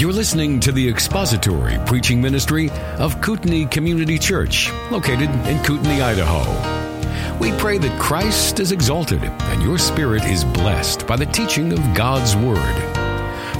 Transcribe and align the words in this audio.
You're 0.00 0.14
listening 0.14 0.60
to 0.60 0.72
the 0.72 0.88
expository 0.88 1.76
preaching 1.84 2.22
ministry 2.22 2.70
of 2.96 3.20
Kootenai 3.20 3.66
Community 3.66 4.18
Church, 4.18 4.72
located 4.90 5.28
in 5.46 5.62
Kootenai, 5.62 6.02
Idaho. 6.02 7.38
We 7.38 7.52
pray 7.58 7.76
that 7.76 8.00
Christ 8.00 8.60
is 8.60 8.72
exalted 8.72 9.22
and 9.22 9.62
your 9.62 9.76
spirit 9.76 10.24
is 10.24 10.42
blessed 10.42 11.06
by 11.06 11.16
the 11.16 11.26
teaching 11.26 11.74
of 11.74 11.80
God's 11.94 12.34
Word. 12.34 12.74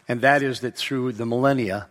And 0.07 0.21
that 0.21 0.43
is 0.43 0.59
that 0.62 0.77
through 0.77 1.13
the 1.13 1.26
millennia, 1.26 1.88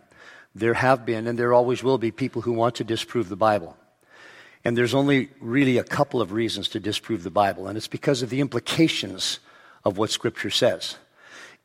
there 0.53 0.75
have 0.75 1.05
been 1.05 1.27
and 1.27 1.37
there 1.37 1.53
always 1.53 1.83
will 1.83 1.97
be 1.97 2.11
people 2.11 2.41
who 2.41 2.53
want 2.53 2.75
to 2.75 2.83
disprove 2.83 3.29
the 3.29 3.35
Bible. 3.35 3.75
And 4.63 4.75
there's 4.75 4.95
only 4.95 5.29
really 5.39 5.77
a 5.77 5.83
couple 5.83 6.21
of 6.21 6.31
reasons 6.31 6.69
to 6.69 6.79
disprove 6.79 7.21
the 7.21 7.29
Bible, 7.29 7.67
and 7.67 7.77
it's 7.77 7.87
because 7.87 8.23
of 8.23 8.31
the 8.31 8.41
implications 8.41 9.39
of 9.83 9.99
what 9.99 10.09
Scripture 10.09 10.49
says. 10.49 10.97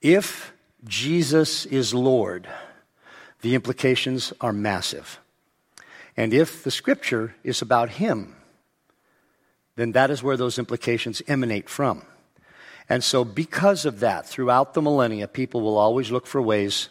If 0.02 0.52
Jesus 0.84 1.64
is 1.64 1.94
Lord, 1.94 2.46
the 3.40 3.54
implications 3.54 4.34
are 4.40 4.52
massive. 4.52 5.18
And 6.14 6.34
if 6.34 6.62
the 6.62 6.70
Scripture 6.70 7.34
is 7.42 7.62
about 7.62 7.88
Him, 7.90 8.36
then 9.76 9.92
that 9.92 10.10
is 10.10 10.22
where 10.22 10.36
those 10.36 10.58
implications 10.58 11.22
emanate 11.26 11.70
from. 11.70 12.02
And 12.90 13.04
so, 13.04 13.24
because 13.24 13.86
of 13.86 14.00
that, 14.00 14.26
throughout 14.26 14.74
the 14.74 14.82
millennia, 14.82 15.28
people 15.28 15.60
will 15.60 15.78
always 15.78 16.10
look 16.10 16.26
for 16.26 16.42
ways 16.42 16.88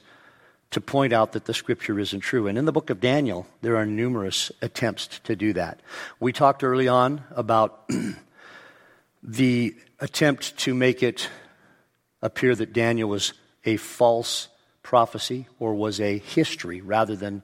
to 0.71 0.79
point 0.79 1.11
out 1.11 1.33
that 1.33 1.43
the 1.43 1.53
scripture 1.53 1.99
isn't 1.99 2.21
true. 2.21 2.47
And 2.47 2.57
in 2.57 2.63
the 2.63 2.71
book 2.71 2.89
of 2.89 3.01
Daniel, 3.01 3.45
there 3.61 3.75
are 3.75 3.85
numerous 3.85 4.49
attempts 4.61 5.19
to 5.25 5.35
do 5.35 5.51
that. 5.53 5.81
We 6.19 6.31
talked 6.31 6.63
early 6.63 6.87
on 6.87 7.23
about 7.31 7.89
the 9.23 9.75
attempt 9.99 10.57
to 10.59 10.73
make 10.73 11.03
it 11.03 11.29
appear 12.21 12.55
that 12.55 12.71
Daniel 12.71 13.09
was 13.09 13.33
a 13.65 13.75
false 13.75 14.47
prophecy 14.83 15.47
or 15.59 15.73
was 15.73 15.99
a 15.99 16.17
history 16.17 16.79
rather 16.79 17.15
than 17.17 17.43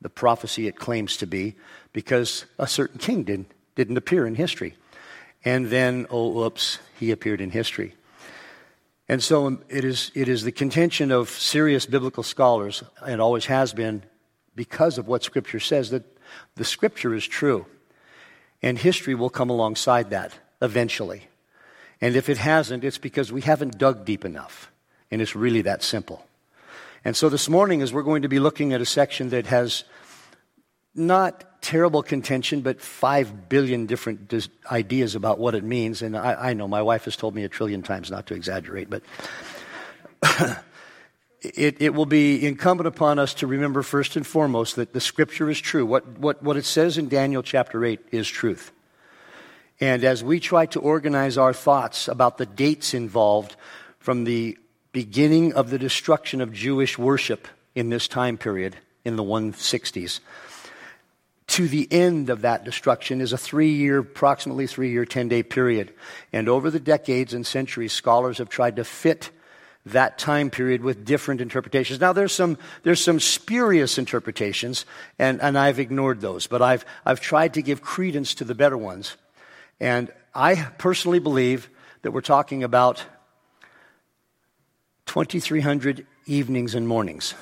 the 0.00 0.10
prophecy 0.10 0.66
it 0.66 0.74
claims 0.74 1.16
to 1.18 1.26
be, 1.26 1.54
because 1.92 2.46
a 2.58 2.66
certain 2.66 2.98
king 2.98 3.22
did, 3.22 3.44
didn't 3.76 3.96
appear 3.96 4.26
in 4.26 4.34
history. 4.34 4.74
And 5.44 5.66
then, 5.66 6.06
oh, 6.10 6.44
oops, 6.44 6.78
he 6.98 7.10
appeared 7.10 7.40
in 7.40 7.50
history. 7.50 7.94
And 9.08 9.22
so 9.22 9.46
um, 9.46 9.62
it 9.68 9.84
is, 9.84 10.12
it 10.14 10.28
is 10.28 10.44
the 10.44 10.52
contention 10.52 11.10
of 11.10 11.28
serious 11.28 11.84
biblical 11.86 12.22
scholars, 12.22 12.84
and 13.04 13.20
always 13.20 13.46
has 13.46 13.72
been, 13.72 14.04
because 14.54 14.98
of 14.98 15.08
what 15.08 15.24
Scripture 15.24 15.60
says, 15.60 15.90
that 15.90 16.04
the 16.54 16.64
Scripture 16.64 17.14
is 17.14 17.26
true. 17.26 17.66
And 18.62 18.78
history 18.78 19.14
will 19.14 19.30
come 19.30 19.50
alongside 19.50 20.10
that 20.10 20.32
eventually. 20.60 21.24
And 22.00 22.14
if 22.16 22.28
it 22.28 22.38
hasn't, 22.38 22.84
it's 22.84 22.98
because 22.98 23.32
we 23.32 23.40
haven't 23.42 23.78
dug 23.78 24.04
deep 24.04 24.24
enough. 24.24 24.70
And 25.10 25.20
it's 25.20 25.36
really 25.36 25.62
that 25.62 25.82
simple. 25.82 26.24
And 27.04 27.16
so 27.16 27.28
this 27.28 27.48
morning, 27.48 27.82
as 27.82 27.92
we're 27.92 28.02
going 28.02 28.22
to 28.22 28.28
be 28.28 28.38
looking 28.38 28.72
at 28.72 28.80
a 28.80 28.86
section 28.86 29.30
that 29.30 29.46
has 29.46 29.82
not 30.94 31.44
terrible 31.62 32.02
contention, 32.02 32.60
but 32.60 32.80
five 32.80 33.48
billion 33.48 33.86
different 33.86 34.28
dis- 34.28 34.48
ideas 34.70 35.14
about 35.14 35.38
what 35.38 35.54
it 35.54 35.64
means. 35.64 36.02
And 36.02 36.16
I, 36.16 36.50
I, 36.50 36.52
know 36.52 36.68
my 36.68 36.82
wife 36.82 37.04
has 37.04 37.16
told 37.16 37.34
me 37.34 37.44
a 37.44 37.48
trillion 37.48 37.82
times 37.82 38.10
not 38.10 38.26
to 38.26 38.34
exaggerate, 38.34 38.90
but 38.90 39.02
it, 41.40 41.80
it, 41.80 41.94
will 41.94 42.06
be 42.06 42.44
incumbent 42.44 42.88
upon 42.88 43.18
us 43.18 43.32
to 43.34 43.46
remember 43.46 43.82
first 43.82 44.16
and 44.16 44.26
foremost 44.26 44.76
that 44.76 44.92
the 44.92 45.00
scripture 45.00 45.48
is 45.48 45.60
true. 45.60 45.86
What, 45.86 46.18
what, 46.18 46.42
what 46.42 46.56
it 46.56 46.64
says 46.64 46.98
in 46.98 47.08
Daniel 47.08 47.42
chapter 47.42 47.84
8 47.84 48.00
is 48.10 48.28
truth. 48.28 48.72
And 49.80 50.04
as 50.04 50.22
we 50.22 50.40
try 50.40 50.66
to 50.66 50.80
organize 50.80 51.38
our 51.38 51.52
thoughts 51.52 52.08
about 52.08 52.38
the 52.38 52.46
dates 52.46 52.92
involved 52.92 53.56
from 54.00 54.24
the 54.24 54.58
beginning 54.92 55.54
of 55.54 55.70
the 55.70 55.78
destruction 55.78 56.40
of 56.40 56.52
Jewish 56.52 56.98
worship 56.98 57.48
in 57.74 57.88
this 57.88 58.08
time 58.08 58.36
period 58.36 58.76
in 59.04 59.16
the 59.16 59.24
160s, 59.24 60.20
to 61.52 61.68
the 61.68 61.86
end 61.90 62.30
of 62.30 62.40
that 62.40 62.64
destruction 62.64 63.20
is 63.20 63.34
a 63.34 63.36
three 63.36 63.72
year, 63.72 63.98
approximately 63.98 64.66
three 64.66 64.90
year, 64.90 65.04
10 65.04 65.28
day 65.28 65.42
period. 65.42 65.92
And 66.32 66.48
over 66.48 66.70
the 66.70 66.80
decades 66.80 67.34
and 67.34 67.46
centuries, 67.46 67.92
scholars 67.92 68.38
have 68.38 68.48
tried 68.48 68.76
to 68.76 68.84
fit 68.84 69.28
that 69.84 70.16
time 70.16 70.48
period 70.48 70.82
with 70.82 71.04
different 71.04 71.42
interpretations. 71.42 72.00
Now, 72.00 72.14
there's 72.14 72.32
some, 72.32 72.56
there's 72.84 73.04
some 73.04 73.20
spurious 73.20 73.98
interpretations, 73.98 74.86
and, 75.18 75.42
and 75.42 75.58
I've 75.58 75.78
ignored 75.78 76.22
those, 76.22 76.46
but 76.46 76.62
I've, 76.62 76.86
I've 77.04 77.20
tried 77.20 77.52
to 77.54 77.62
give 77.62 77.82
credence 77.82 78.34
to 78.36 78.44
the 78.44 78.54
better 78.54 78.78
ones. 78.78 79.18
And 79.78 80.10
I 80.34 80.54
personally 80.78 81.18
believe 81.18 81.68
that 82.00 82.12
we're 82.12 82.22
talking 82.22 82.64
about 82.64 83.04
2,300 85.04 86.06
evenings 86.24 86.74
and 86.74 86.88
mornings, 86.88 87.34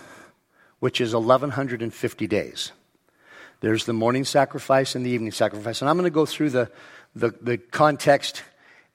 which 0.81 1.00
is 1.00 1.15
1,150 1.15 2.27
days. 2.27 2.72
There's 3.60 3.84
the 3.84 3.93
morning 3.93 4.25
sacrifice 4.25 4.94
and 4.94 5.04
the 5.04 5.10
evening 5.10 5.32
sacrifice. 5.32 5.82
And 5.82 5.88
I'm 5.91 5.97
going 5.97 6.04
to 6.04 6.10
go 6.10 6.26
through 6.26 6.50
the, 6.50 6.71
the, 7.15 7.34
the, 7.41 7.59
context 7.59 8.43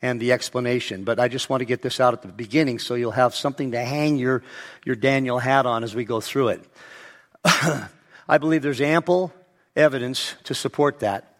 and 0.01 0.19
the 0.19 0.31
explanation, 0.31 1.03
but 1.03 1.19
I 1.19 1.27
just 1.27 1.49
want 1.49 1.61
to 1.61 1.65
get 1.65 1.81
this 1.81 1.99
out 1.99 2.13
at 2.13 2.21
the 2.21 2.27
beginning 2.27 2.79
so 2.79 2.95
you'll 2.95 3.11
have 3.11 3.35
something 3.35 3.71
to 3.71 3.79
hang 3.79 4.17
your, 4.17 4.43
your 4.83 4.95
Daniel 4.95 5.39
hat 5.39 5.65
on 5.65 5.83
as 5.83 5.95
we 5.95 6.03
go 6.03 6.19
through 6.19 6.49
it. 6.49 6.63
I 7.45 8.37
believe 8.39 8.61
there's 8.61 8.81
ample 8.81 9.31
evidence 9.75 10.33
to 10.45 10.55
support 10.55 10.99
that. 10.99 11.37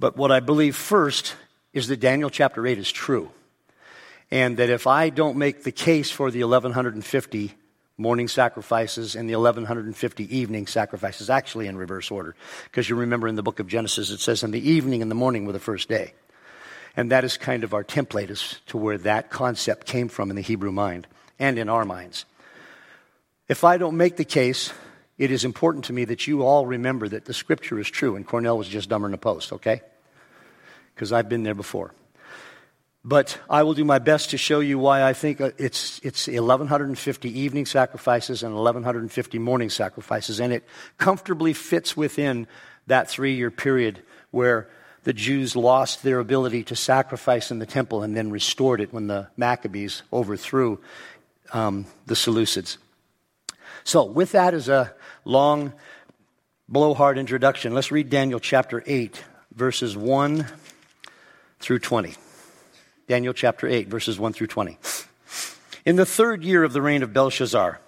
But 0.00 0.16
what 0.16 0.32
I 0.32 0.40
believe 0.40 0.74
first 0.74 1.36
is 1.72 1.88
that 1.88 2.00
Daniel 2.00 2.30
chapter 2.30 2.66
8 2.66 2.78
is 2.78 2.90
true. 2.90 3.30
And 4.30 4.56
that 4.56 4.70
if 4.70 4.86
I 4.86 5.10
don't 5.10 5.36
make 5.36 5.64
the 5.64 5.72
case 5.72 6.10
for 6.10 6.30
the 6.30 6.42
1150 6.42 7.54
morning 7.96 8.28
sacrifices 8.28 9.14
and 9.14 9.28
the 9.28 9.36
1150 9.36 10.36
evening 10.36 10.66
sacrifices, 10.66 11.30
actually 11.30 11.66
in 11.66 11.76
reverse 11.76 12.10
order. 12.10 12.34
Because 12.64 12.88
you 12.88 12.96
remember 12.96 13.28
in 13.28 13.36
the 13.36 13.42
book 13.42 13.60
of 13.60 13.68
Genesis, 13.68 14.10
it 14.10 14.20
says, 14.20 14.42
in 14.42 14.50
the 14.50 14.68
evening 14.68 15.02
and 15.02 15.10
the 15.10 15.14
morning 15.14 15.44
were 15.44 15.52
the 15.52 15.60
first 15.60 15.88
day. 15.88 16.14
And 16.96 17.10
that 17.10 17.24
is 17.24 17.36
kind 17.36 17.64
of 17.64 17.74
our 17.74 17.84
template 17.84 18.30
as 18.30 18.60
to 18.66 18.76
where 18.76 18.98
that 18.98 19.30
concept 19.30 19.86
came 19.86 20.08
from 20.08 20.30
in 20.30 20.36
the 20.36 20.42
Hebrew 20.42 20.72
mind 20.72 21.06
and 21.38 21.58
in 21.58 21.68
our 21.68 21.84
minds. 21.84 22.24
If 23.48 23.64
I 23.64 23.78
don't 23.78 23.96
make 23.96 24.16
the 24.16 24.24
case, 24.24 24.72
it 25.18 25.30
is 25.30 25.44
important 25.44 25.84
to 25.86 25.92
me 25.92 26.04
that 26.06 26.26
you 26.26 26.42
all 26.42 26.66
remember 26.66 27.08
that 27.08 27.24
the 27.24 27.34
scripture 27.34 27.78
is 27.78 27.88
true, 27.88 28.16
and 28.16 28.26
Cornell 28.26 28.58
was 28.58 28.68
just 28.68 28.88
dumber 28.88 29.08
than 29.08 29.14
a 29.14 29.18
post, 29.18 29.52
okay? 29.52 29.82
Because 30.94 31.12
I've 31.12 31.28
been 31.28 31.42
there 31.42 31.54
before. 31.54 31.92
But 33.04 33.38
I 33.50 33.64
will 33.64 33.74
do 33.74 33.84
my 33.84 33.98
best 33.98 34.30
to 34.30 34.38
show 34.38 34.60
you 34.60 34.78
why 34.78 35.02
I 35.02 35.12
think 35.12 35.40
uh, 35.40 35.50
it's, 35.58 36.00
it's 36.02 36.26
1,150 36.26 37.38
evening 37.38 37.66
sacrifices 37.66 38.42
and 38.42 38.54
1,150 38.54 39.38
morning 39.38 39.68
sacrifices. 39.68 40.40
And 40.40 40.52
it 40.52 40.64
comfortably 40.96 41.52
fits 41.52 41.96
within 41.96 42.46
that 42.86 43.10
three 43.10 43.34
year 43.34 43.50
period 43.50 44.02
where 44.30 44.68
the 45.04 45.12
Jews 45.12 45.54
lost 45.54 46.02
their 46.02 46.18
ability 46.18 46.64
to 46.64 46.76
sacrifice 46.76 47.50
in 47.50 47.58
the 47.58 47.66
temple 47.66 48.02
and 48.02 48.16
then 48.16 48.30
restored 48.30 48.80
it 48.80 48.92
when 48.92 49.06
the 49.06 49.28
Maccabees 49.36 50.02
overthrew 50.10 50.80
um, 51.52 51.84
the 52.06 52.14
Seleucids. 52.14 52.78
So, 53.84 54.04
with 54.04 54.32
that 54.32 54.54
as 54.54 54.70
a 54.70 54.94
long, 55.26 55.74
blowhard 56.70 57.18
introduction, 57.18 57.74
let's 57.74 57.92
read 57.92 58.08
Daniel 58.08 58.40
chapter 58.40 58.82
8, 58.86 59.22
verses 59.54 59.94
1 59.94 60.46
through 61.60 61.80
20. 61.80 62.14
Daniel 63.06 63.34
chapter 63.34 63.66
8, 63.66 63.88
verses 63.88 64.18
1 64.18 64.32
through 64.32 64.46
20. 64.46 64.78
In 65.84 65.96
the 65.96 66.06
third 66.06 66.42
year 66.42 66.64
of 66.64 66.72
the 66.72 66.80
reign 66.80 67.02
of 67.02 67.12
Belshazzar, 67.12 67.78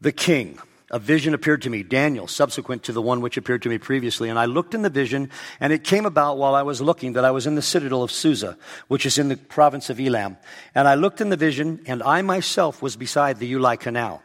the 0.00 0.12
king, 0.12 0.58
a 0.90 0.98
vision 0.98 1.32
appeared 1.32 1.62
to 1.62 1.70
me, 1.70 1.82
Daniel, 1.82 2.28
subsequent 2.28 2.82
to 2.84 2.92
the 2.92 3.00
one 3.00 3.22
which 3.22 3.38
appeared 3.38 3.62
to 3.62 3.70
me 3.70 3.78
previously. 3.78 4.28
And 4.28 4.38
I 4.38 4.44
looked 4.44 4.74
in 4.74 4.82
the 4.82 4.90
vision, 4.90 5.30
and 5.58 5.72
it 5.72 5.82
came 5.82 6.04
about 6.04 6.36
while 6.36 6.54
I 6.54 6.62
was 6.62 6.82
looking 6.82 7.14
that 7.14 7.24
I 7.24 7.30
was 7.30 7.46
in 7.46 7.54
the 7.54 7.62
citadel 7.62 8.02
of 8.02 8.12
Susa, 8.12 8.58
which 8.88 9.06
is 9.06 9.16
in 9.16 9.28
the 9.28 9.36
province 9.36 9.88
of 9.88 9.98
Elam. 9.98 10.36
And 10.74 10.86
I 10.86 10.94
looked 10.94 11.22
in 11.22 11.30
the 11.30 11.36
vision, 11.36 11.80
and 11.86 12.02
I 12.02 12.20
myself 12.20 12.82
was 12.82 12.96
beside 12.96 13.38
the 13.38 13.50
Ulai 13.54 13.80
canal. 13.80 14.22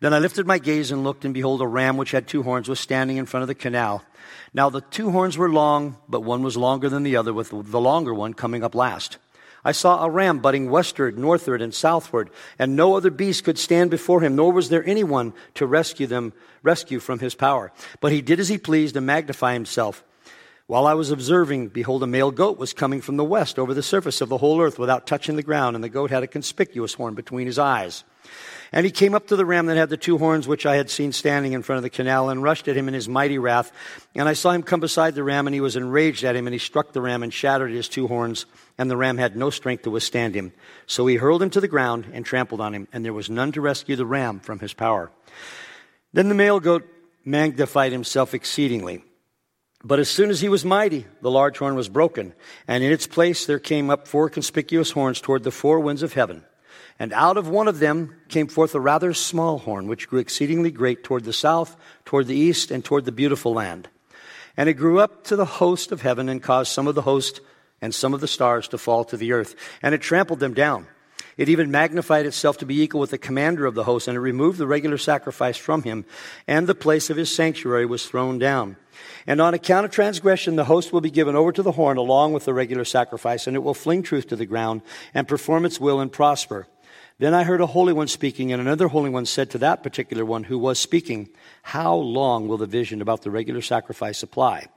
Then 0.00 0.12
I 0.12 0.18
lifted 0.18 0.46
my 0.46 0.58
gaze 0.58 0.90
and 0.90 1.04
looked, 1.04 1.24
and 1.24 1.32
behold, 1.32 1.62
a 1.62 1.66
ram 1.66 1.96
which 1.96 2.10
had 2.10 2.26
two 2.26 2.42
horns 2.42 2.68
was 2.68 2.80
standing 2.80 3.16
in 3.16 3.26
front 3.26 3.42
of 3.42 3.48
the 3.48 3.54
canal. 3.54 4.04
Now 4.52 4.70
the 4.70 4.80
two 4.82 5.10
horns 5.10 5.38
were 5.38 5.50
long, 5.50 5.96
but 6.08 6.20
one 6.20 6.42
was 6.42 6.56
longer 6.56 6.88
than 6.88 7.02
the 7.02 7.16
other, 7.16 7.32
with 7.32 7.50
the 7.50 7.80
longer 7.80 8.12
one 8.12 8.34
coming 8.34 8.62
up 8.62 8.74
last. 8.74 9.18
I 9.64 9.72
saw 9.72 10.04
a 10.04 10.10
ram 10.10 10.38
butting 10.38 10.70
westward, 10.70 11.18
northward, 11.18 11.60
and 11.60 11.74
southward, 11.74 12.30
and 12.58 12.76
no 12.76 12.96
other 12.96 13.10
beast 13.10 13.42
could 13.42 13.58
stand 13.58 13.90
before 13.90 14.20
him, 14.20 14.36
nor 14.36 14.52
was 14.52 14.68
there 14.68 14.86
anyone 14.86 15.32
to 15.54 15.66
rescue 15.66 16.06
them, 16.06 16.34
rescue 16.62 17.00
from 17.00 17.18
his 17.18 17.34
power. 17.34 17.72
But 18.00 18.12
he 18.12 18.22
did 18.22 18.38
as 18.38 18.48
he 18.48 18.58
pleased 18.58 18.96
and 18.96 19.06
magnify 19.06 19.54
himself. 19.54 20.04
While 20.68 20.86
I 20.86 20.94
was 20.94 21.10
observing, 21.10 21.68
behold, 21.68 22.02
a 22.02 22.06
male 22.06 22.30
goat 22.30 22.58
was 22.58 22.72
coming 22.72 23.00
from 23.00 23.16
the 23.16 23.24
west 23.24 23.58
over 23.58 23.74
the 23.74 23.82
surface 23.82 24.20
of 24.20 24.28
the 24.28 24.38
whole 24.38 24.60
earth 24.60 24.78
without 24.78 25.06
touching 25.06 25.36
the 25.36 25.42
ground, 25.42 25.74
and 25.74 25.82
the 25.82 25.88
goat 25.88 26.10
had 26.10 26.22
a 26.22 26.28
conspicuous 26.28 26.94
horn 26.94 27.14
between 27.14 27.46
his 27.46 27.58
eyes. 27.58 28.04
And 28.72 28.84
he 28.84 28.90
came 28.90 29.14
up 29.14 29.28
to 29.28 29.36
the 29.36 29.46
ram 29.46 29.66
that 29.66 29.76
had 29.76 29.88
the 29.88 29.96
two 29.96 30.18
horns, 30.18 30.48
which 30.48 30.66
I 30.66 30.76
had 30.76 30.90
seen 30.90 31.12
standing 31.12 31.52
in 31.52 31.62
front 31.62 31.78
of 31.78 31.82
the 31.82 31.90
canal, 31.90 32.28
and 32.28 32.42
rushed 32.42 32.68
at 32.68 32.76
him 32.76 32.88
in 32.88 32.94
his 32.94 33.08
mighty 33.08 33.38
wrath. 33.38 33.72
And 34.14 34.28
I 34.28 34.32
saw 34.32 34.50
him 34.50 34.62
come 34.62 34.80
beside 34.80 35.14
the 35.14 35.22
ram, 35.22 35.46
and 35.46 35.54
he 35.54 35.60
was 35.60 35.76
enraged 35.76 36.24
at 36.24 36.36
him, 36.36 36.46
and 36.46 36.54
he 36.54 36.58
struck 36.58 36.92
the 36.92 37.00
ram 37.00 37.22
and 37.22 37.32
shattered 37.32 37.70
his 37.70 37.88
two 37.88 38.08
horns, 38.08 38.46
and 38.76 38.90
the 38.90 38.96
ram 38.96 39.18
had 39.18 39.36
no 39.36 39.50
strength 39.50 39.84
to 39.84 39.90
withstand 39.90 40.34
him. 40.34 40.52
So 40.86 41.06
he 41.06 41.16
hurled 41.16 41.42
him 41.42 41.50
to 41.50 41.60
the 41.60 41.68
ground 41.68 42.06
and 42.12 42.24
trampled 42.24 42.60
on 42.60 42.74
him, 42.74 42.88
and 42.92 43.04
there 43.04 43.12
was 43.12 43.30
none 43.30 43.52
to 43.52 43.60
rescue 43.60 43.96
the 43.96 44.06
ram 44.06 44.40
from 44.40 44.58
his 44.58 44.74
power. 44.74 45.10
Then 46.12 46.28
the 46.28 46.34
male 46.34 46.60
goat 46.60 46.84
magnified 47.24 47.92
himself 47.92 48.34
exceedingly. 48.34 49.04
But 49.84 50.00
as 50.00 50.08
soon 50.08 50.30
as 50.30 50.40
he 50.40 50.48
was 50.48 50.64
mighty, 50.64 51.06
the 51.20 51.30
large 51.30 51.58
horn 51.58 51.76
was 51.76 51.88
broken, 51.88 52.34
and 52.66 52.82
in 52.82 52.90
its 52.90 53.06
place 53.06 53.46
there 53.46 53.58
came 53.58 53.90
up 53.90 54.08
four 54.08 54.28
conspicuous 54.28 54.90
horns 54.90 55.20
toward 55.20 55.44
the 55.44 55.50
four 55.50 55.78
winds 55.78 56.02
of 56.02 56.14
heaven. 56.14 56.44
And 56.98 57.12
out 57.12 57.36
of 57.36 57.48
one 57.48 57.68
of 57.68 57.78
them 57.78 58.14
came 58.28 58.48
forth 58.48 58.74
a 58.74 58.80
rather 58.80 59.12
small 59.12 59.58
horn, 59.58 59.86
which 59.86 60.08
grew 60.08 60.18
exceedingly 60.18 60.70
great 60.70 61.04
toward 61.04 61.24
the 61.24 61.32
south, 61.32 61.76
toward 62.04 62.26
the 62.26 62.36
east, 62.36 62.70
and 62.70 62.84
toward 62.84 63.04
the 63.04 63.12
beautiful 63.12 63.52
land. 63.52 63.88
And 64.56 64.68
it 64.68 64.74
grew 64.74 65.00
up 65.00 65.24
to 65.24 65.36
the 65.36 65.44
host 65.44 65.92
of 65.92 66.02
heaven 66.02 66.28
and 66.28 66.42
caused 66.42 66.72
some 66.72 66.86
of 66.86 66.94
the 66.94 67.02
host 67.02 67.40
and 67.82 67.94
some 67.94 68.14
of 68.14 68.20
the 68.20 68.28
stars 68.28 68.68
to 68.68 68.78
fall 68.78 69.04
to 69.04 69.16
the 69.16 69.32
earth. 69.32 69.54
And 69.82 69.94
it 69.94 70.00
trampled 70.00 70.40
them 70.40 70.54
down. 70.54 70.86
It 71.36 71.50
even 71.50 71.70
magnified 71.70 72.24
itself 72.24 72.56
to 72.58 72.66
be 72.66 72.80
equal 72.80 73.00
with 73.00 73.10
the 73.10 73.18
commander 73.18 73.66
of 73.66 73.74
the 73.74 73.84
host, 73.84 74.08
and 74.08 74.16
it 74.16 74.20
removed 74.20 74.56
the 74.56 74.66
regular 74.66 74.96
sacrifice 74.96 75.58
from 75.58 75.82
him, 75.82 76.06
and 76.46 76.66
the 76.66 76.74
place 76.74 77.10
of 77.10 77.18
his 77.18 77.34
sanctuary 77.34 77.84
was 77.84 78.06
thrown 78.06 78.38
down. 78.38 78.76
And 79.26 79.40
on 79.40 79.52
account 79.52 79.84
of 79.84 79.90
transgression, 79.90 80.56
the 80.56 80.64
host 80.64 80.94
will 80.94 81.02
be 81.02 81.10
given 81.10 81.36
over 81.36 81.52
to 81.52 81.62
the 81.62 81.72
horn 81.72 81.98
along 81.98 82.32
with 82.32 82.46
the 82.46 82.54
regular 82.54 82.86
sacrifice, 82.86 83.46
and 83.46 83.54
it 83.54 83.62
will 83.62 83.74
fling 83.74 84.02
truth 84.02 84.28
to 84.28 84.36
the 84.36 84.46
ground 84.46 84.80
and 85.12 85.28
perform 85.28 85.66
its 85.66 85.78
will 85.78 86.00
and 86.00 86.10
prosper. 86.10 86.68
Then 87.18 87.34
I 87.34 87.44
heard 87.44 87.60
a 87.60 87.66
holy 87.66 87.92
one 87.92 88.08
speaking, 88.08 88.50
and 88.50 88.60
another 88.60 88.88
holy 88.88 89.10
one 89.10 89.26
said 89.26 89.50
to 89.50 89.58
that 89.58 89.82
particular 89.82 90.24
one 90.24 90.44
who 90.44 90.58
was 90.58 90.78
speaking, 90.78 91.28
How 91.62 91.94
long 91.94 92.48
will 92.48 92.58
the 92.58 92.66
vision 92.66 93.02
about 93.02 93.22
the 93.22 93.30
regular 93.30 93.60
sacrifice 93.60 94.22
apply? 94.22 94.68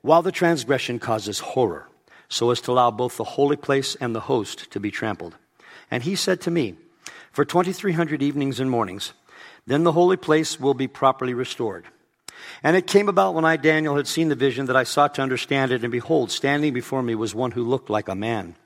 While 0.00 0.22
the 0.22 0.32
transgression 0.32 0.98
causes 0.98 1.38
horror, 1.38 1.88
so 2.28 2.50
as 2.50 2.60
to 2.62 2.72
allow 2.72 2.90
both 2.90 3.16
the 3.16 3.24
holy 3.24 3.56
place 3.56 3.94
and 3.96 4.14
the 4.14 4.20
host 4.20 4.68
to 4.72 4.80
be 4.80 4.90
trampled. 4.90 5.36
And 5.92 6.02
he 6.02 6.16
said 6.16 6.40
to 6.40 6.50
me, 6.50 6.74
For 7.32 7.44
2300 7.44 8.22
evenings 8.22 8.60
and 8.60 8.70
mornings, 8.70 9.12
then 9.66 9.84
the 9.84 9.92
holy 9.92 10.16
place 10.16 10.58
will 10.58 10.72
be 10.72 10.88
properly 10.88 11.34
restored. 11.34 11.84
And 12.62 12.74
it 12.74 12.86
came 12.86 13.10
about 13.10 13.34
when 13.34 13.44
I, 13.44 13.58
Daniel, 13.58 13.96
had 13.96 14.06
seen 14.06 14.30
the 14.30 14.34
vision 14.34 14.66
that 14.66 14.76
I 14.76 14.84
sought 14.84 15.14
to 15.16 15.22
understand 15.22 15.70
it, 15.70 15.82
and 15.82 15.92
behold, 15.92 16.30
standing 16.30 16.72
before 16.72 17.02
me 17.02 17.14
was 17.14 17.34
one 17.34 17.50
who 17.50 17.62
looked 17.62 17.90
like 17.90 18.08
a 18.08 18.14
man. 18.14 18.56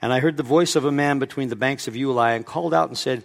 And 0.00 0.14
I 0.14 0.20
heard 0.20 0.38
the 0.38 0.42
voice 0.42 0.74
of 0.74 0.86
a 0.86 0.90
man 0.90 1.18
between 1.18 1.50
the 1.50 1.56
banks 1.56 1.88
of 1.88 1.94
Ulai, 1.94 2.36
and 2.36 2.46
called 2.46 2.72
out 2.72 2.88
and 2.88 2.96
said, 2.96 3.22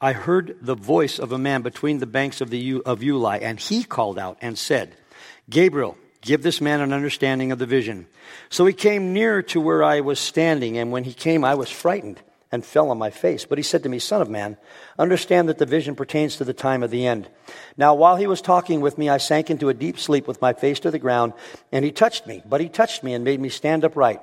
I 0.00 0.14
heard 0.14 0.56
the 0.62 0.74
voice 0.74 1.18
of 1.18 1.32
a 1.32 1.38
man 1.38 1.60
between 1.60 1.98
the 1.98 2.06
banks 2.06 2.40
of, 2.40 2.48
the, 2.48 2.80
of 2.86 3.00
Ulai, 3.00 3.42
and 3.42 3.60
he 3.60 3.84
called 3.84 4.18
out 4.18 4.38
and 4.40 4.56
said, 4.56 4.96
Gabriel, 5.50 5.98
give 6.22 6.42
this 6.42 6.62
man 6.62 6.80
an 6.80 6.94
understanding 6.94 7.52
of 7.52 7.58
the 7.58 7.66
vision. 7.66 8.06
So 8.48 8.64
he 8.64 8.72
came 8.72 9.12
near 9.12 9.42
to 9.42 9.60
where 9.60 9.84
I 9.84 10.00
was 10.00 10.18
standing, 10.18 10.78
and 10.78 10.90
when 10.90 11.04
he 11.04 11.12
came, 11.12 11.44
I 11.44 11.56
was 11.56 11.70
frightened 11.70 12.22
and 12.54 12.64
fell 12.64 12.90
on 12.90 12.98
my 12.98 13.10
face. 13.10 13.44
But 13.44 13.58
he 13.58 13.64
said 13.64 13.82
to 13.82 13.88
me, 13.88 13.98
Son 13.98 14.22
of 14.22 14.30
man, 14.30 14.56
understand 14.96 15.48
that 15.48 15.58
the 15.58 15.66
vision 15.66 15.96
pertains 15.96 16.36
to 16.36 16.44
the 16.44 16.54
time 16.54 16.84
of 16.84 16.90
the 16.92 17.04
end. 17.04 17.28
Now, 17.76 17.96
while 17.96 18.14
he 18.14 18.28
was 18.28 18.40
talking 18.40 18.80
with 18.80 18.96
me, 18.96 19.08
I 19.08 19.18
sank 19.18 19.50
into 19.50 19.68
a 19.68 19.74
deep 19.74 19.98
sleep 19.98 20.28
with 20.28 20.40
my 20.40 20.52
face 20.52 20.78
to 20.80 20.92
the 20.92 21.00
ground, 21.00 21.32
and 21.72 21.84
he 21.84 21.90
touched 21.90 22.28
me. 22.28 22.42
But 22.46 22.60
he 22.60 22.68
touched 22.68 23.02
me 23.02 23.12
and 23.12 23.24
made 23.24 23.40
me 23.40 23.48
stand 23.48 23.84
upright. 23.84 24.20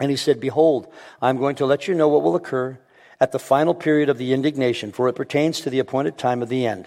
And 0.00 0.10
he 0.10 0.16
said, 0.16 0.40
Behold, 0.40 0.92
I'm 1.22 1.38
going 1.38 1.54
to 1.56 1.66
let 1.66 1.86
you 1.86 1.94
know 1.94 2.08
what 2.08 2.24
will 2.24 2.34
occur 2.34 2.76
at 3.20 3.30
the 3.30 3.38
final 3.38 3.72
period 3.72 4.08
of 4.08 4.18
the 4.18 4.32
indignation, 4.32 4.90
for 4.90 5.08
it 5.08 5.14
pertains 5.14 5.60
to 5.60 5.70
the 5.70 5.78
appointed 5.78 6.18
time 6.18 6.42
of 6.42 6.48
the 6.48 6.66
end. 6.66 6.86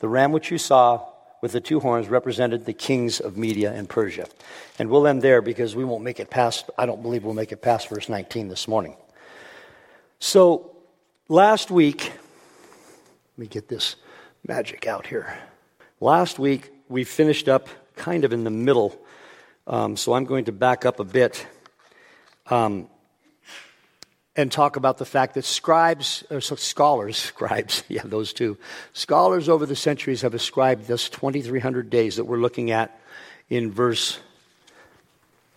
The 0.00 0.08
ram 0.08 0.32
which 0.32 0.50
you 0.50 0.58
saw 0.58 1.06
with 1.40 1.52
the 1.52 1.60
two 1.60 1.78
horns 1.78 2.08
represented 2.08 2.66
the 2.66 2.72
kings 2.72 3.20
of 3.20 3.36
Media 3.36 3.72
and 3.72 3.88
Persia. 3.88 4.26
And 4.76 4.90
we'll 4.90 5.06
end 5.06 5.22
there 5.22 5.40
because 5.40 5.76
we 5.76 5.84
won't 5.84 6.02
make 6.02 6.18
it 6.18 6.30
past, 6.30 6.68
I 6.76 6.84
don't 6.84 7.00
believe 7.00 7.22
we'll 7.22 7.32
make 7.32 7.52
it 7.52 7.62
past 7.62 7.88
verse 7.88 8.08
19 8.08 8.48
this 8.48 8.66
morning. 8.66 8.96
So, 10.22 10.76
last 11.30 11.70
week, 11.70 12.12
let 12.12 13.38
me 13.38 13.46
get 13.46 13.68
this 13.68 13.96
magic 14.46 14.86
out 14.86 15.06
here. 15.06 15.38
Last 15.98 16.38
week, 16.38 16.70
we 16.90 17.04
finished 17.04 17.48
up 17.48 17.70
kind 17.96 18.26
of 18.26 18.34
in 18.34 18.44
the 18.44 18.50
middle, 18.50 19.00
um, 19.66 19.96
so 19.96 20.12
I'm 20.12 20.26
going 20.26 20.44
to 20.44 20.52
back 20.52 20.84
up 20.84 21.00
a 21.00 21.04
bit 21.04 21.46
um, 22.48 22.88
and 24.36 24.52
talk 24.52 24.76
about 24.76 24.98
the 24.98 25.06
fact 25.06 25.32
that 25.36 25.46
scribes, 25.46 26.22
or 26.30 26.42
so 26.42 26.54
scholars, 26.54 27.16
scribes, 27.32 27.82
yeah, 27.88 28.02
those 28.04 28.34
two, 28.34 28.58
scholars 28.92 29.48
over 29.48 29.64
the 29.64 29.74
centuries 29.74 30.20
have 30.20 30.34
ascribed 30.34 30.86
this 30.86 31.08
2,300 31.08 31.88
days 31.88 32.16
that 32.16 32.24
we're 32.26 32.36
looking 32.36 32.70
at 32.70 33.00
in 33.48 33.72
verse. 33.72 34.20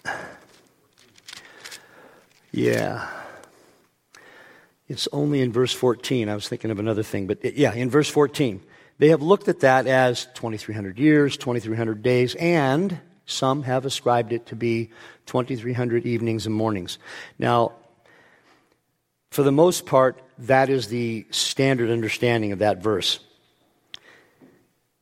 Yeah. 2.56 3.10
It's 4.94 5.08
only 5.12 5.42
in 5.42 5.52
verse 5.52 5.74
14. 5.74 6.30
I 6.30 6.36
was 6.36 6.48
thinking 6.48 6.70
of 6.70 6.78
another 6.78 7.02
thing, 7.02 7.26
but 7.26 7.40
it, 7.42 7.56
yeah, 7.56 7.74
in 7.74 7.90
verse 7.90 8.08
14. 8.08 8.62
They 9.00 9.08
have 9.08 9.24
looked 9.24 9.48
at 9.48 9.62
that 9.62 9.88
as 9.88 10.28
2,300 10.36 11.00
years, 11.00 11.36
2,300 11.36 12.04
days, 12.04 12.36
and 12.36 13.00
some 13.26 13.64
have 13.64 13.88
ascribed 13.88 14.32
it 14.32 14.46
to 14.48 14.56
be 14.56 14.92
2,300 15.26 16.06
evenings 16.06 16.46
and 16.46 16.54
mornings. 16.54 17.00
Now, 17.40 17.72
for 19.32 19.42
the 19.42 19.52
most 19.52 19.88
part, 19.88 20.22
that 20.38 20.70
is 20.70 20.90
the 20.90 21.26
standard 21.32 21.90
understanding 21.90 22.52
of 22.52 22.60
that 22.60 22.84
verse. 22.84 23.20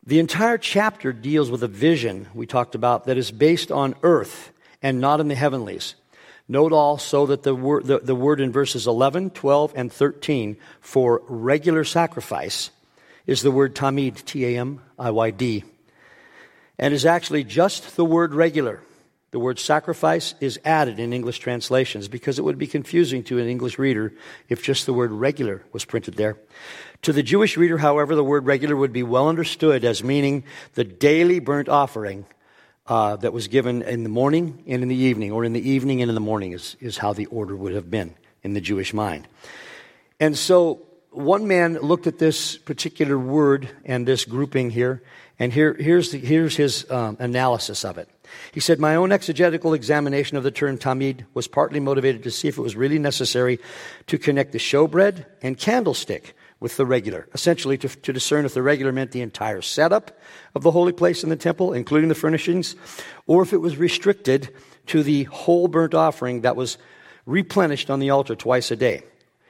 The 0.06 0.20
entire 0.20 0.58
chapter 0.58 1.12
deals 1.12 1.52
with 1.52 1.64
a 1.64 1.68
vision 1.68 2.30
we 2.34 2.46
talked 2.46 2.76
about 2.76 3.08
that 3.08 3.18
is 3.18 3.30
based 3.30 3.74
on 3.74 3.96
earth 4.04 4.54
and 4.82 5.02
not 5.02 5.20
in 5.20 5.28
the 5.28 5.36
heavenlies. 5.36 5.96
Note 6.48 6.74
also 6.74 7.26
that 7.28 7.44
the 7.44 7.56
word, 7.56 7.86
the, 7.86 8.00
the 8.00 8.16
word 8.16 8.42
in 8.42 8.52
verses 8.52 8.88
11, 8.88 9.32
12, 9.32 9.74
and 9.76 9.92
13 9.92 10.58
for 10.80 11.22
regular 11.28 11.84
sacrifice 11.84 12.72
is 13.26 13.42
the 13.42 13.52
word 13.52 13.76
tamid, 13.76 14.26
T 14.26 14.46
A 14.46 14.60
M 14.60 14.82
I 14.98 15.12
Y 15.12 15.32
D, 15.32 15.64
and 16.78 16.94
is 16.94 17.06
actually 17.06 17.44
just 17.44 17.96
the 17.96 18.06
word 18.06 18.34
regular. 18.34 18.82
The 19.32 19.40
word 19.40 19.60
sacrifice 19.60 20.36
is 20.42 20.60
added 20.66 21.00
in 21.00 21.14
English 21.14 21.40
translations 21.40 22.10
because 22.10 22.38
it 22.38 22.42
would 22.42 22.58
be 22.58 22.68
confusing 22.68 23.24
to 23.24 23.40
an 23.40 23.48
English 23.48 23.80
reader 23.80 24.14
if 24.50 24.62
just 24.62 24.86
the 24.86 24.94
word 24.94 25.12
regular 25.12 25.64
was 25.72 25.86
printed 25.86 26.16
there. 26.16 26.38
To 27.04 27.14
the 27.14 27.24
Jewish 27.24 27.56
reader, 27.56 27.78
however, 27.78 28.14
the 28.14 28.26
word 28.26 28.46
regular 28.46 28.76
would 28.76 28.92
be 28.92 29.04
well 29.04 29.30
understood 29.30 29.86
as 29.86 30.04
meaning 30.04 30.44
the 30.74 30.84
daily 30.84 31.40
burnt 31.40 31.70
offering 31.70 32.26
uh, 32.88 33.16
that 33.18 33.34
was 33.34 33.48
given 33.48 33.82
in 33.84 34.04
the 34.04 34.10
morning 34.10 34.64
and 34.68 34.82
in 34.84 34.90
the 34.90 34.96
evening, 34.96 35.32
or 35.32 35.46
in 35.46 35.54
the 35.54 35.70
evening 35.70 36.02
and 36.02 36.10
in 36.10 36.16
the 36.16 36.22
morning, 36.22 36.52
is, 36.52 36.76
is 36.80 36.98
how 36.98 37.14
the 37.14 37.26
order 37.28 37.56
would 37.56 37.74
have 37.74 37.90
been 37.90 38.16
in 38.44 38.54
the 38.54 38.62
Jewish 38.62 38.94
mind. 38.94 39.28
And 40.20 40.38
so 40.38 40.82
one 41.12 41.48
man 41.48 41.74
looked 41.80 42.08
at 42.08 42.20
this 42.20 42.58
particular 42.58 43.18
word 43.18 43.70
and 43.86 44.08
this 44.08 44.26
grouping 44.26 44.70
here, 44.70 45.04
and 45.40 45.52
here, 45.52 45.74
here's, 45.74 46.12
the, 46.12 46.20
here's 46.20 46.56
his 46.56 46.90
um, 46.92 47.18
analysis 47.20 47.84
of 47.84 47.98
it. 47.98 48.08
He 48.52 48.60
said, 48.60 48.80
My 48.80 48.96
own 48.96 49.12
exegetical 49.12 49.74
examination 49.74 50.38
of 50.38 50.44
the 50.44 50.52
term 50.52 50.78
tamid 50.78 51.26
was 51.34 51.48
partly 51.48 51.80
motivated 51.80 52.24
to 52.24 52.32
see 52.32 52.48
if 52.48 52.58
it 52.58 52.62
was 52.62 52.76
really 52.76 53.00
necessary 53.00 53.60
to 54.08 54.18
connect 54.18 54.52
the 54.54 54.58
showbread 54.58 55.26
and 55.42 55.58
candlestick 55.58 56.36
with 56.62 56.78
the 56.78 56.86
regular, 56.86 57.28
essentially 57.34 57.78
to, 57.80 57.90
to 57.90 58.14
discern 58.14 58.46
if 58.46 58.54
the 58.54 58.62
regular 58.62 58.94
meant 58.94 59.12
the 59.12 59.22
entire 59.22 59.62
setup 59.62 60.18
of 60.56 60.62
the 60.62 60.72
holy 60.72 60.94
place 60.94 61.24
in 61.24 61.30
the 61.30 61.36
temple, 61.36 61.74
including 61.74 62.08
the 62.08 62.16
furnishings, 62.16 62.76
or 63.28 63.42
if 63.42 63.52
it 63.52 63.58
was 63.58 63.76
restricted 63.76 64.54
to 64.86 65.04
the 65.04 65.24
whole 65.24 65.68
burnt 65.68 65.94
offering 65.94 66.42
that 66.42 66.56
was 66.56 66.78
replenished 67.26 67.90
on 67.90 68.00
the 68.00 68.12
altar 68.12 68.36
twice 68.36 68.72
a 68.72 68.76
day. 68.76 69.04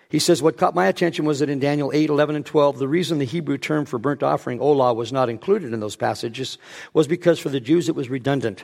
He 0.10 0.20
says, 0.20 0.42
What 0.42 0.58
caught 0.58 0.74
my 0.74 0.88
attention 0.88 1.26
was 1.26 1.40
that 1.40 1.50
in 1.50 1.60
Daniel 1.60 1.92
8, 1.94 2.10
11, 2.10 2.36
and 2.36 2.46
12, 2.46 2.80
the 2.80 2.88
reason 2.88 3.18
the 3.18 3.26
Hebrew 3.26 3.58
term 3.58 3.86
for 3.86 4.00
burnt 4.00 4.24
offering, 4.24 4.60
olah, 4.60 4.96
was 4.96 5.12
not 5.12 5.30
included 5.30 5.74
in 5.74 5.80
those 5.82 5.96
passages 5.96 6.58
was 6.94 7.08
because 7.08 7.40
for 7.40 7.50
the 7.50 7.60
Jews 7.60 7.90
it 7.90 7.96
was 7.96 8.10
redundant. 8.10 8.64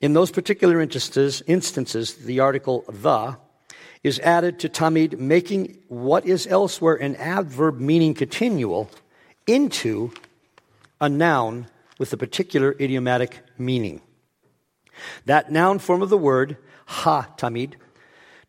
In 0.00 0.12
those 0.12 0.30
particular 0.30 0.80
instances, 0.80 1.42
instances 1.46 2.14
the 2.14 2.40
article 2.40 2.84
the 2.88 3.36
is 4.02 4.20
added 4.20 4.58
to 4.60 4.68
tamid, 4.68 5.18
making 5.18 5.78
what 5.88 6.26
is 6.26 6.46
elsewhere 6.46 6.94
an 6.94 7.16
adverb 7.16 7.80
meaning 7.80 8.14
continual 8.14 8.90
into 9.46 10.12
a 11.00 11.08
noun 11.08 11.66
with 11.98 12.12
a 12.12 12.16
particular 12.16 12.76
idiomatic 12.80 13.40
meaning. 13.56 14.00
That 15.26 15.50
noun 15.50 15.78
form 15.78 16.02
of 16.02 16.10
the 16.10 16.18
word, 16.18 16.56
ha 16.86 17.28
tamid, 17.36 17.74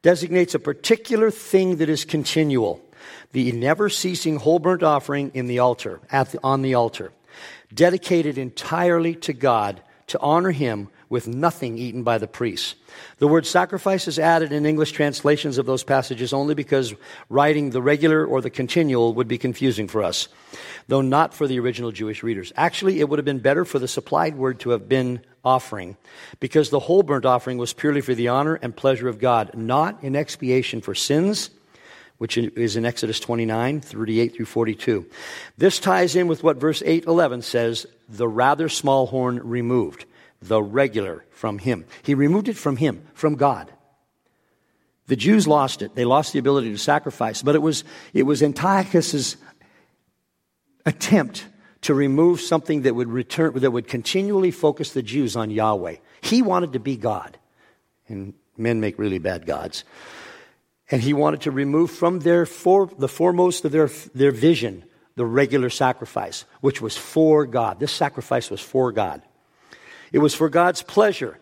designates 0.02 0.56
a 0.56 0.60
particular 0.60 1.32
thing 1.32 1.78
that 1.78 1.90
is 1.90 2.06
continual. 2.06 2.82
The 3.32 3.52
never 3.52 3.90
ceasing 3.90 4.38
whole 4.38 4.60
burnt 4.60 4.84
offering 4.84 5.32
in 5.34 5.48
the 5.48 5.60
altar, 5.60 6.00
the, 6.10 6.40
on 6.44 6.62
the 6.62 6.74
altar, 6.74 7.12
dedicated 7.74 8.38
entirely 8.38 9.16
to 9.16 9.34
God 9.34 9.82
to 10.08 10.20
honor 10.20 10.52
Him 10.52 10.90
with 11.10 11.28
nothing 11.28 11.78
eaten 11.78 12.04
by 12.04 12.18
the 12.18 12.28
priests. 12.28 12.76
The 13.18 13.28
word 13.28 13.46
sacrifice 13.46 14.08
is 14.08 14.20
added 14.20 14.52
in 14.52 14.66
English 14.66 14.92
translations 14.92 15.58
of 15.58 15.66
those 15.66 15.84
passages 15.84 16.34
only 16.34 16.54
because 16.54 16.94
writing 17.30 17.72
the 17.72 17.82
regular 17.82 18.26
or 18.26 18.42
the 18.42 18.50
continual 18.50 19.14
would 19.16 19.28
be 19.28 19.38
confusing 19.38 19.88
for 19.88 20.04
us, 20.04 20.28
though 20.88 21.02
not 21.02 21.34
for 21.34 21.48
the 21.48 21.60
original 21.60 21.92
Jewish 21.92 22.22
readers. 22.22 22.54
Actually, 22.56 23.00
it 23.00 23.10
would 23.10 23.20
have 23.20 23.26
been 23.26 23.40
better 23.40 23.66
for 23.66 23.80
the 23.80 23.88
supplied 23.88 24.36
word 24.36 24.60
to 24.62 24.70
have 24.70 24.88
been 24.88 25.22
offering, 25.44 25.98
because 26.40 26.70
the 26.70 26.80
whole 26.80 27.02
burnt 27.02 27.26
offering 27.26 27.58
was 27.58 27.74
purely 27.74 28.02
for 28.02 28.14
the 28.14 28.28
honor 28.28 28.56
and 28.56 28.76
pleasure 28.76 29.08
of 29.08 29.20
God, 29.20 29.52
not 29.56 30.04
in 30.04 30.16
expiation 30.16 30.82
for 30.82 30.94
sins 30.94 31.50
which 32.20 32.38
is 32.38 32.76
in 32.76 32.86
Exodus 32.86 33.18
29, 33.22 33.80
38 33.80 34.36
through 34.36 34.46
42. 34.46 35.06
This 35.58 35.80
ties 35.80 36.18
in 36.18 36.28
with 36.28 36.44
what 36.44 36.58
verse 36.58 36.84
8, 36.86 37.06
11 37.06 37.42
says, 37.42 37.88
the 38.10 38.28
rather 38.28 38.68
small 38.68 39.08
horn 39.08 39.40
removed 39.42 40.04
the 40.42 40.62
regular 40.62 41.26
from 41.32 41.58
him. 41.58 41.86
He 42.04 42.14
removed 42.14 42.48
it 42.48 42.58
from 42.58 42.78
him, 42.78 43.06
from 43.14 43.36
God. 43.36 43.72
The 45.08 45.16
Jews 45.16 45.48
lost 45.48 45.82
it. 45.82 45.96
They 45.96 46.06
lost 46.06 46.34
the 46.34 46.40
ability 46.40 46.72
to 46.72 46.78
sacrifice. 46.78 47.42
But 47.42 47.56
it 47.56 47.62
was, 47.62 47.84
it 48.14 48.24
was 48.24 48.44
Antiochus's 48.44 49.38
attempt 50.86 51.46
to 51.82 51.94
remove 51.94 52.42
something 52.42 52.84
that 52.84 52.94
would 52.94 53.10
return, 53.10 53.58
that 53.60 53.72
would 53.72 53.88
continually 53.88 54.52
focus 54.52 54.94
the 54.94 55.02
Jews 55.02 55.36
on 55.36 55.50
Yahweh. 55.50 55.96
He 56.22 56.42
wanted 56.42 56.74
to 56.74 56.80
be 56.80 56.96
God. 56.96 57.38
And 58.08 58.34
men 58.58 58.80
make 58.80 59.00
really 59.00 59.20
bad 59.20 59.46
gods. 59.46 59.84
And 60.92 61.02
he 61.02 61.14
wanted 61.14 61.42
to 61.42 61.52
remove 61.52 61.92
from 61.92 62.20
their 62.20 62.46
for, 62.46 62.90
the 62.98 63.08
foremost 63.08 63.66
of 63.66 63.72
their, 63.72 63.90
their 64.14 64.32
vision 64.32 64.84
the 65.16 65.26
regular 65.26 65.70
sacrifice, 65.70 66.46
which 66.62 66.82
was 66.82 66.96
for 66.96 67.46
God. 67.46 67.80
This 67.80 67.92
sacrifice 67.92 68.50
was 68.50 68.62
for 68.62 68.92
God. 68.92 69.22
It 70.12 70.20
was 70.20 70.34
for 70.34 70.50
God's 70.50 70.82
pleasure 70.82 71.38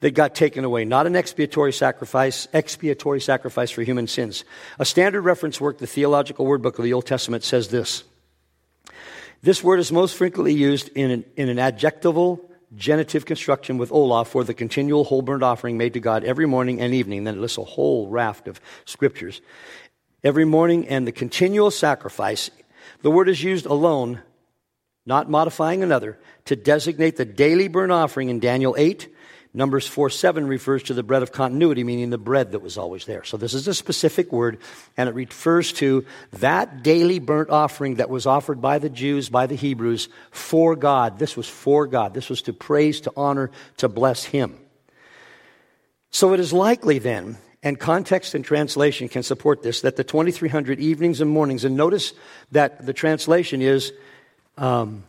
that 0.00 0.12
got 0.12 0.34
taken 0.34 0.64
away, 0.64 0.84
not 0.84 1.06
an 1.06 1.16
expiatory 1.16 1.72
sacrifice, 1.72 2.46
expiatory 2.52 3.20
sacrifice 3.20 3.70
for 3.70 3.82
human 3.82 4.06
sins. 4.06 4.44
A 4.78 4.84
standard 4.84 5.22
reference 5.22 5.60
work, 5.60 5.78
the 5.78 5.86
Theological 5.86 6.46
Word 6.46 6.62
Book 6.62 6.78
of 6.78 6.84
the 6.84 6.92
Old 6.92 7.06
Testament, 7.06 7.42
says 7.42 7.68
this. 7.68 8.04
This 9.42 9.62
word 9.62 9.78
is 9.78 9.92
most 9.92 10.16
frequently 10.16 10.52
used 10.52 10.88
in 10.96 11.10
an, 11.10 11.24
in 11.36 11.48
an 11.48 11.58
adjectival 11.58 12.44
genitive 12.76 13.24
construction 13.24 13.78
with 13.78 13.90
olah 13.90 14.26
for 14.26 14.44
the 14.44 14.52
continual 14.52 15.04
whole 15.04 15.22
burnt 15.22 15.42
offering 15.42 15.78
made 15.78 15.94
to 15.94 16.00
God 16.00 16.24
every 16.24 16.46
morning 16.46 16.80
and 16.80 16.92
evening. 16.92 17.24
Then 17.24 17.36
it 17.36 17.40
lists 17.40 17.58
a 17.58 17.64
whole 17.64 18.08
raft 18.08 18.48
of 18.48 18.60
scriptures. 18.84 19.40
Every 20.24 20.44
morning 20.44 20.88
and 20.88 21.06
the 21.06 21.12
continual 21.12 21.70
sacrifice. 21.70 22.50
The 23.02 23.10
word 23.10 23.28
is 23.28 23.42
used 23.42 23.66
alone 23.66 24.22
not 25.08 25.30
modifying 25.30 25.82
another, 25.82 26.18
to 26.44 26.54
designate 26.54 27.16
the 27.16 27.24
daily 27.24 27.66
burnt 27.66 27.90
offering 27.90 28.28
in 28.28 28.40
Daniel 28.40 28.76
8. 28.78 29.08
Numbers 29.54 29.88
4 29.88 30.10
7 30.10 30.46
refers 30.46 30.82
to 30.84 30.94
the 30.94 31.02
bread 31.02 31.22
of 31.22 31.32
continuity, 31.32 31.82
meaning 31.82 32.10
the 32.10 32.18
bread 32.18 32.52
that 32.52 32.60
was 32.60 32.76
always 32.76 33.06
there. 33.06 33.24
So 33.24 33.38
this 33.38 33.54
is 33.54 33.66
a 33.66 33.72
specific 33.72 34.30
word, 34.30 34.58
and 34.98 35.08
it 35.08 35.14
refers 35.14 35.72
to 35.74 36.04
that 36.34 36.82
daily 36.82 37.18
burnt 37.18 37.48
offering 37.48 37.94
that 37.94 38.10
was 38.10 38.26
offered 38.26 38.60
by 38.60 38.78
the 38.78 38.90
Jews, 38.90 39.30
by 39.30 39.46
the 39.46 39.54
Hebrews, 39.54 40.10
for 40.30 40.76
God. 40.76 41.18
This 41.18 41.38
was 41.38 41.48
for 41.48 41.86
God. 41.86 42.12
This 42.12 42.28
was 42.28 42.42
to 42.42 42.52
praise, 42.52 43.00
to 43.00 43.12
honor, 43.16 43.50
to 43.78 43.88
bless 43.88 44.24
Him. 44.24 44.58
So 46.10 46.34
it 46.34 46.40
is 46.40 46.52
likely 46.52 46.98
then, 46.98 47.38
and 47.62 47.80
context 47.80 48.34
and 48.34 48.44
translation 48.44 49.08
can 49.08 49.22
support 49.22 49.62
this, 49.62 49.80
that 49.80 49.96
the 49.96 50.04
2300 50.04 50.78
evenings 50.78 51.22
and 51.22 51.30
mornings, 51.30 51.64
and 51.64 51.78
notice 51.78 52.12
that 52.52 52.84
the 52.84 52.92
translation 52.92 53.62
is 53.62 53.92
um, 54.58 55.04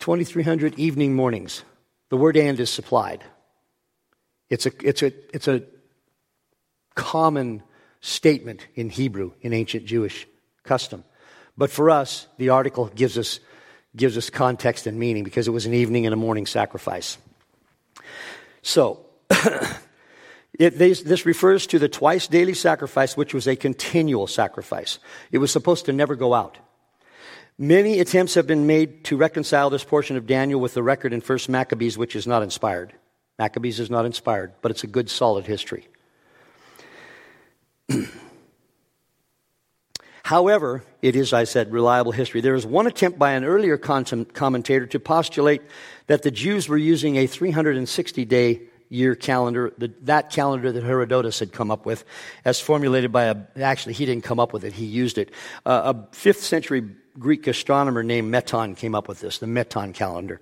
2,300 0.00 0.78
evening 0.78 1.14
mornings. 1.14 1.62
The 2.08 2.16
word 2.16 2.36
and 2.36 2.58
is 2.60 2.70
supplied. 2.70 3.24
It's 4.48 4.66
a, 4.66 4.72
it's, 4.82 5.02
a, 5.02 5.12
it's 5.34 5.48
a 5.48 5.62
common 6.94 7.62
statement 8.00 8.66
in 8.74 8.90
Hebrew, 8.90 9.32
in 9.42 9.52
ancient 9.52 9.84
Jewish 9.86 10.26
custom. 10.62 11.02
But 11.56 11.70
for 11.70 11.90
us, 11.90 12.28
the 12.38 12.50
article 12.50 12.86
gives 12.94 13.18
us, 13.18 13.40
gives 13.96 14.16
us 14.16 14.30
context 14.30 14.86
and 14.86 14.98
meaning 14.98 15.24
because 15.24 15.48
it 15.48 15.52
was 15.52 15.66
an 15.66 15.74
evening 15.74 16.06
and 16.06 16.12
a 16.12 16.16
morning 16.16 16.46
sacrifice. 16.46 17.18
So, 18.62 19.04
it, 20.58 20.78
this, 20.78 21.02
this 21.02 21.26
refers 21.26 21.66
to 21.68 21.78
the 21.80 21.88
twice 21.88 22.28
daily 22.28 22.54
sacrifice, 22.54 23.16
which 23.16 23.34
was 23.34 23.48
a 23.48 23.56
continual 23.56 24.28
sacrifice. 24.28 25.00
It 25.32 25.38
was 25.38 25.50
supposed 25.50 25.86
to 25.86 25.92
never 25.92 26.14
go 26.14 26.34
out. 26.34 26.58
Many 27.58 28.00
attempts 28.00 28.34
have 28.34 28.46
been 28.46 28.66
made 28.66 29.04
to 29.04 29.16
reconcile 29.16 29.70
this 29.70 29.82
portion 29.82 30.18
of 30.18 30.26
Daniel 30.26 30.60
with 30.60 30.74
the 30.74 30.82
record 30.82 31.14
in 31.14 31.22
1 31.22 31.38
Maccabees, 31.48 31.96
which 31.96 32.14
is 32.14 32.26
not 32.26 32.42
inspired. 32.42 32.92
Maccabees 33.38 33.80
is 33.80 33.88
not 33.88 34.04
inspired, 34.04 34.52
but 34.60 34.70
it's 34.70 34.84
a 34.84 34.86
good, 34.86 35.08
solid 35.08 35.46
history. 35.46 35.88
However, 40.22 40.84
it 41.00 41.16
is, 41.16 41.32
I 41.32 41.44
said, 41.44 41.72
reliable 41.72 42.12
history. 42.12 42.42
There 42.42 42.56
is 42.56 42.66
one 42.66 42.86
attempt 42.86 43.18
by 43.18 43.32
an 43.32 43.44
earlier 43.44 43.78
commentator 43.78 44.86
to 44.86 45.00
postulate 45.00 45.62
that 46.08 46.22
the 46.22 46.30
Jews 46.30 46.68
were 46.68 46.76
using 46.76 47.16
a 47.16 47.26
360 47.26 48.24
day 48.26 48.62
year 48.88 49.14
calendar, 49.14 49.72
the, 49.78 49.92
that 50.02 50.30
calendar 50.30 50.72
that 50.72 50.82
Herodotus 50.82 51.38
had 51.38 51.52
come 51.52 51.70
up 51.70 51.86
with, 51.86 52.04
as 52.44 52.60
formulated 52.60 53.12
by 53.12 53.24
a, 53.24 53.36
actually, 53.56 53.94
he 53.94 54.04
didn't 54.04 54.24
come 54.24 54.38
up 54.38 54.52
with 54.52 54.64
it, 54.64 54.74
he 54.74 54.84
used 54.84 55.16
it. 55.16 55.30
Uh, 55.64 55.94
a 55.94 56.14
fifth 56.14 56.42
century 56.42 56.82
Greek 57.18 57.46
astronomer 57.46 58.02
named 58.02 58.30
Meton 58.30 58.74
came 58.74 58.94
up 58.94 59.08
with 59.08 59.20
this, 59.20 59.38
the 59.38 59.46
Meton 59.46 59.92
calendar. 59.92 60.40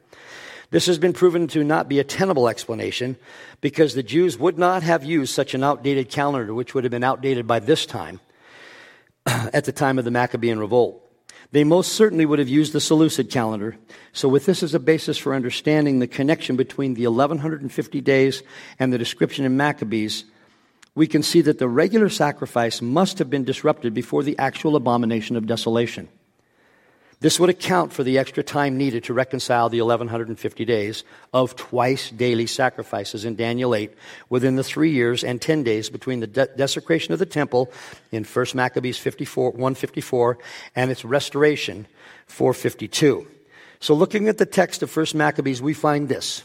This 0.70 0.86
has 0.86 0.98
been 0.98 1.12
proven 1.12 1.46
to 1.48 1.62
not 1.62 1.88
be 1.88 2.00
a 2.00 2.04
tenable 2.04 2.48
explanation 2.48 3.16
because 3.60 3.94
the 3.94 4.02
Jews 4.02 4.36
would 4.38 4.58
not 4.58 4.82
have 4.82 5.04
used 5.04 5.32
such 5.32 5.54
an 5.54 5.62
outdated 5.62 6.10
calendar, 6.10 6.52
which 6.52 6.74
would 6.74 6.84
have 6.84 6.90
been 6.90 7.04
outdated 7.04 7.46
by 7.46 7.60
this 7.60 7.86
time, 7.86 8.18
at 9.26 9.64
the 9.64 9.72
time 9.72 9.98
of 9.98 10.04
the 10.04 10.10
Maccabean 10.10 10.58
revolt. 10.58 11.00
They 11.52 11.62
most 11.62 11.92
certainly 11.92 12.26
would 12.26 12.40
have 12.40 12.48
used 12.48 12.72
the 12.72 12.80
Seleucid 12.80 13.30
calendar. 13.30 13.76
So, 14.12 14.28
with 14.28 14.46
this 14.46 14.64
as 14.64 14.74
a 14.74 14.80
basis 14.80 15.16
for 15.16 15.34
understanding 15.34 16.00
the 16.00 16.08
connection 16.08 16.56
between 16.56 16.94
the 16.94 17.06
1150 17.06 18.00
days 18.00 18.42
and 18.80 18.92
the 18.92 18.98
description 18.98 19.44
in 19.44 19.56
Maccabees, 19.56 20.24
we 20.96 21.06
can 21.06 21.22
see 21.22 21.40
that 21.42 21.60
the 21.60 21.68
regular 21.68 22.08
sacrifice 22.08 22.82
must 22.82 23.18
have 23.18 23.30
been 23.30 23.44
disrupted 23.44 23.94
before 23.94 24.24
the 24.24 24.36
actual 24.38 24.74
abomination 24.74 25.36
of 25.36 25.46
desolation. 25.46 26.08
This 27.24 27.40
would 27.40 27.48
account 27.48 27.94
for 27.94 28.02
the 28.02 28.18
extra 28.18 28.42
time 28.42 28.76
needed 28.76 29.04
to 29.04 29.14
reconcile 29.14 29.70
the 29.70 29.80
1150 29.80 30.64
days 30.66 31.04
of 31.32 31.56
twice 31.56 32.10
daily 32.10 32.46
sacrifices 32.46 33.24
in 33.24 33.34
Daniel 33.34 33.74
8 33.74 33.94
within 34.28 34.56
the 34.56 34.62
three 34.62 34.90
years 34.90 35.24
and 35.24 35.40
10 35.40 35.62
days 35.62 35.88
between 35.88 36.20
the 36.20 36.26
de- 36.26 36.48
desecration 36.48 37.14
of 37.14 37.18
the 37.18 37.24
temple 37.24 37.72
in 38.12 38.24
1 38.24 38.46
Maccabees 38.54 38.98
54, 38.98 39.52
154 39.52 40.38
and 40.76 40.90
its 40.90 41.02
restoration 41.02 41.86
452. 42.26 43.26
So 43.80 43.94
looking 43.94 44.28
at 44.28 44.36
the 44.36 44.44
text 44.44 44.82
of 44.82 44.94
1 44.94 45.06
Maccabees, 45.14 45.62
we 45.62 45.72
find 45.72 46.10
this. 46.10 46.44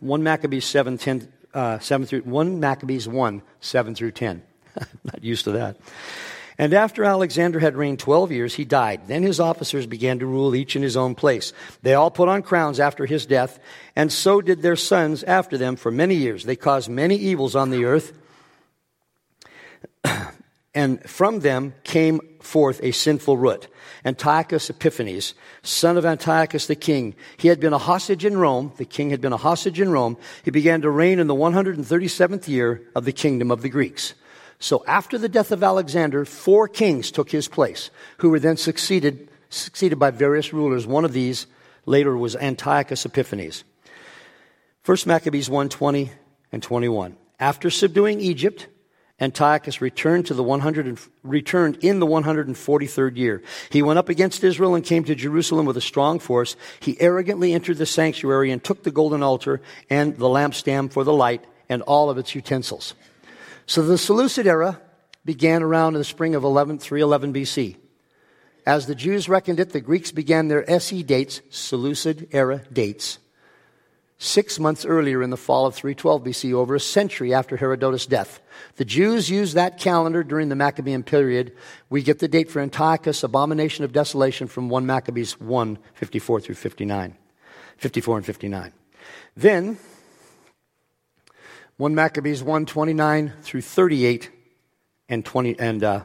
1 0.00 0.22
Maccabees 0.22 0.66
7, 0.66 0.98
10, 0.98 1.32
uh, 1.54 1.78
7 1.78 2.06
through, 2.06 2.20
1 2.24 2.60
Maccabees 2.60 3.08
1, 3.08 3.40
7 3.60 3.94
through 3.94 4.12
10. 4.12 4.42
Not 5.04 5.24
used 5.24 5.44
to 5.44 5.52
that. 5.52 5.78
And 6.56 6.72
after 6.72 7.04
Alexander 7.04 7.58
had 7.58 7.76
reigned 7.76 7.98
12 7.98 8.30
years, 8.30 8.54
he 8.54 8.64
died. 8.64 9.08
Then 9.08 9.22
his 9.22 9.40
officers 9.40 9.86
began 9.86 10.20
to 10.20 10.26
rule 10.26 10.54
each 10.54 10.76
in 10.76 10.82
his 10.82 10.96
own 10.96 11.14
place. 11.14 11.52
They 11.82 11.94
all 11.94 12.10
put 12.10 12.28
on 12.28 12.42
crowns 12.42 12.78
after 12.78 13.06
his 13.06 13.26
death, 13.26 13.58
and 13.96 14.12
so 14.12 14.40
did 14.40 14.62
their 14.62 14.76
sons 14.76 15.24
after 15.24 15.58
them 15.58 15.74
for 15.74 15.90
many 15.90 16.14
years. 16.14 16.44
They 16.44 16.56
caused 16.56 16.88
many 16.88 17.16
evils 17.16 17.56
on 17.56 17.70
the 17.70 17.84
earth, 17.84 18.12
and 20.74 21.02
from 21.10 21.40
them 21.40 21.74
came 21.82 22.20
forth 22.40 22.80
a 22.84 22.92
sinful 22.92 23.36
root. 23.36 23.66
Antiochus 24.04 24.70
Epiphanes, 24.70 25.34
son 25.62 25.96
of 25.96 26.06
Antiochus 26.06 26.66
the 26.66 26.76
king. 26.76 27.16
He 27.36 27.48
had 27.48 27.58
been 27.58 27.72
a 27.72 27.78
hostage 27.78 28.24
in 28.24 28.36
Rome. 28.36 28.72
The 28.76 28.84
king 28.84 29.10
had 29.10 29.20
been 29.20 29.32
a 29.32 29.38
hostage 29.38 29.80
in 29.80 29.90
Rome. 29.90 30.18
He 30.44 30.50
began 30.50 30.82
to 30.82 30.90
reign 30.90 31.18
in 31.18 31.26
the 31.26 31.34
137th 31.34 32.46
year 32.46 32.82
of 32.94 33.06
the 33.06 33.12
kingdom 33.12 33.50
of 33.50 33.62
the 33.62 33.70
Greeks. 33.70 34.14
So 34.64 34.82
after 34.86 35.18
the 35.18 35.28
death 35.28 35.52
of 35.52 35.62
Alexander, 35.62 36.24
four 36.24 36.68
kings 36.68 37.10
took 37.10 37.30
his 37.30 37.48
place, 37.48 37.90
who 38.16 38.30
were 38.30 38.40
then 38.40 38.56
succeeded, 38.56 39.28
succeeded 39.50 39.98
by 39.98 40.10
various 40.10 40.54
rulers. 40.54 40.86
One 40.86 41.04
of 41.04 41.12
these 41.12 41.46
later 41.84 42.16
was 42.16 42.34
Antiochus 42.34 43.04
Epiphanes. 43.04 43.62
First 44.80 45.06
Maccabees 45.06 45.50
1 45.50 45.68
20 45.68 46.12
and 46.50 46.62
21. 46.62 47.14
After 47.38 47.68
subduing 47.68 48.22
Egypt, 48.22 48.68
Antiochus 49.20 49.82
returned 49.82 50.24
to 50.28 50.34
the 50.34 50.42
100 50.42 50.86
and 50.86 50.98
returned 51.22 51.76
in 51.84 51.98
the 51.98 52.06
143rd 52.06 53.18
year. 53.18 53.42
He 53.68 53.82
went 53.82 53.98
up 53.98 54.08
against 54.08 54.42
Israel 54.42 54.74
and 54.74 54.82
came 54.82 55.04
to 55.04 55.14
Jerusalem 55.14 55.66
with 55.66 55.76
a 55.76 55.82
strong 55.82 56.18
force. 56.18 56.56
He 56.80 56.98
arrogantly 57.02 57.52
entered 57.52 57.76
the 57.76 57.84
sanctuary 57.84 58.50
and 58.50 58.64
took 58.64 58.82
the 58.82 58.90
golden 58.90 59.22
altar 59.22 59.60
and 59.90 60.16
the 60.16 60.24
lampstand 60.24 60.94
for 60.94 61.04
the 61.04 61.12
light 61.12 61.44
and 61.68 61.82
all 61.82 62.08
of 62.08 62.16
its 62.16 62.34
utensils. 62.34 62.94
So 63.66 63.82
the 63.82 63.98
Seleucid 63.98 64.46
era 64.46 64.80
began 65.24 65.62
around 65.62 65.94
in 65.94 66.00
the 66.00 66.04
spring 66.04 66.34
of 66.34 66.44
11, 66.44 66.78
311 66.78 67.32
BC. 67.32 67.76
As 68.66 68.86
the 68.86 68.94
Jews 68.94 69.28
reckoned 69.28 69.60
it, 69.60 69.70
the 69.70 69.80
Greeks 69.80 70.10
began 70.10 70.48
their 70.48 70.68
SE 70.70 71.02
dates, 71.02 71.42
Seleucid 71.50 72.28
era 72.32 72.62
dates, 72.72 73.18
six 74.16 74.58
months 74.58 74.86
earlier 74.86 75.22
in 75.22 75.30
the 75.30 75.36
fall 75.36 75.66
of 75.66 75.74
312 75.74 76.24
BC, 76.24 76.52
over 76.54 76.74
a 76.74 76.80
century 76.80 77.34
after 77.34 77.56
Herodotus' 77.56 78.06
death. 78.06 78.40
The 78.76 78.84
Jews 78.84 79.28
used 79.28 79.54
that 79.54 79.78
calendar 79.78 80.24
during 80.24 80.48
the 80.48 80.56
Maccabean 80.56 81.02
period. 81.02 81.52
We 81.90 82.02
get 82.02 82.20
the 82.20 82.28
date 82.28 82.50
for 82.50 82.60
Antiochus' 82.60 83.22
abomination 83.22 83.84
of 83.84 83.92
desolation 83.92 84.46
from 84.46 84.70
1 84.70 84.86
Maccabees 84.86 85.38
1, 85.40 85.78
54 85.94 86.40
through 86.40 86.54
59. 86.54 87.16
54 87.76 88.16
and 88.16 88.26
59. 88.26 88.72
Then, 89.36 89.78
1 91.76 91.94
Maccabees 91.94 92.42
1, 92.42 92.66
29 92.66 93.32
through 93.42 93.60
38 93.60 94.30
and 95.08 95.24
20, 95.24 95.58
and 95.58 95.82
uh, 95.82 96.04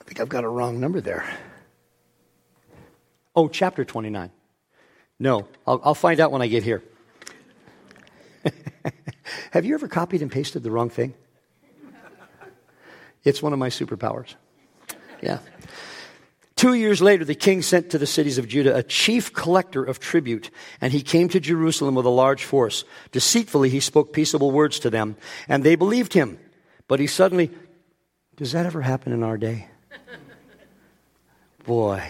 I 0.00 0.04
think 0.04 0.18
I've 0.18 0.30
got 0.30 0.44
a 0.44 0.48
wrong 0.48 0.80
number 0.80 1.02
there. 1.02 1.28
Oh, 3.34 3.48
chapter 3.48 3.84
29. 3.84 4.30
No, 5.18 5.46
I'll, 5.66 5.80
I'll 5.84 5.94
find 5.94 6.20
out 6.20 6.32
when 6.32 6.40
I 6.40 6.46
get 6.46 6.62
here. 6.62 6.82
Have 9.50 9.66
you 9.66 9.74
ever 9.74 9.88
copied 9.88 10.22
and 10.22 10.32
pasted 10.32 10.62
the 10.62 10.70
wrong 10.70 10.88
thing? 10.88 11.12
It's 13.24 13.42
one 13.42 13.52
of 13.52 13.58
my 13.58 13.68
superpowers. 13.68 14.36
Yeah. 15.20 15.40
Two 16.56 16.72
years 16.72 17.02
later, 17.02 17.22
the 17.22 17.34
king 17.34 17.60
sent 17.60 17.90
to 17.90 17.98
the 17.98 18.06
cities 18.06 18.38
of 18.38 18.48
Judah 18.48 18.74
a 18.74 18.82
chief 18.82 19.34
collector 19.34 19.84
of 19.84 20.00
tribute, 20.00 20.50
and 20.80 20.90
he 20.90 21.02
came 21.02 21.28
to 21.28 21.38
Jerusalem 21.38 21.94
with 21.94 22.06
a 22.06 22.10
large 22.10 22.44
force. 22.44 22.84
Deceitfully, 23.12 23.68
he 23.68 23.80
spoke 23.80 24.14
peaceable 24.14 24.50
words 24.50 24.78
to 24.80 24.88
them, 24.88 25.16
and 25.48 25.62
they 25.62 25.76
believed 25.76 26.14
him. 26.14 26.38
But 26.88 26.98
he 26.98 27.06
suddenly, 27.06 27.50
does 28.36 28.52
that 28.52 28.64
ever 28.64 28.80
happen 28.80 29.12
in 29.12 29.22
our 29.22 29.36
day? 29.36 29.68
Boy, 31.64 32.02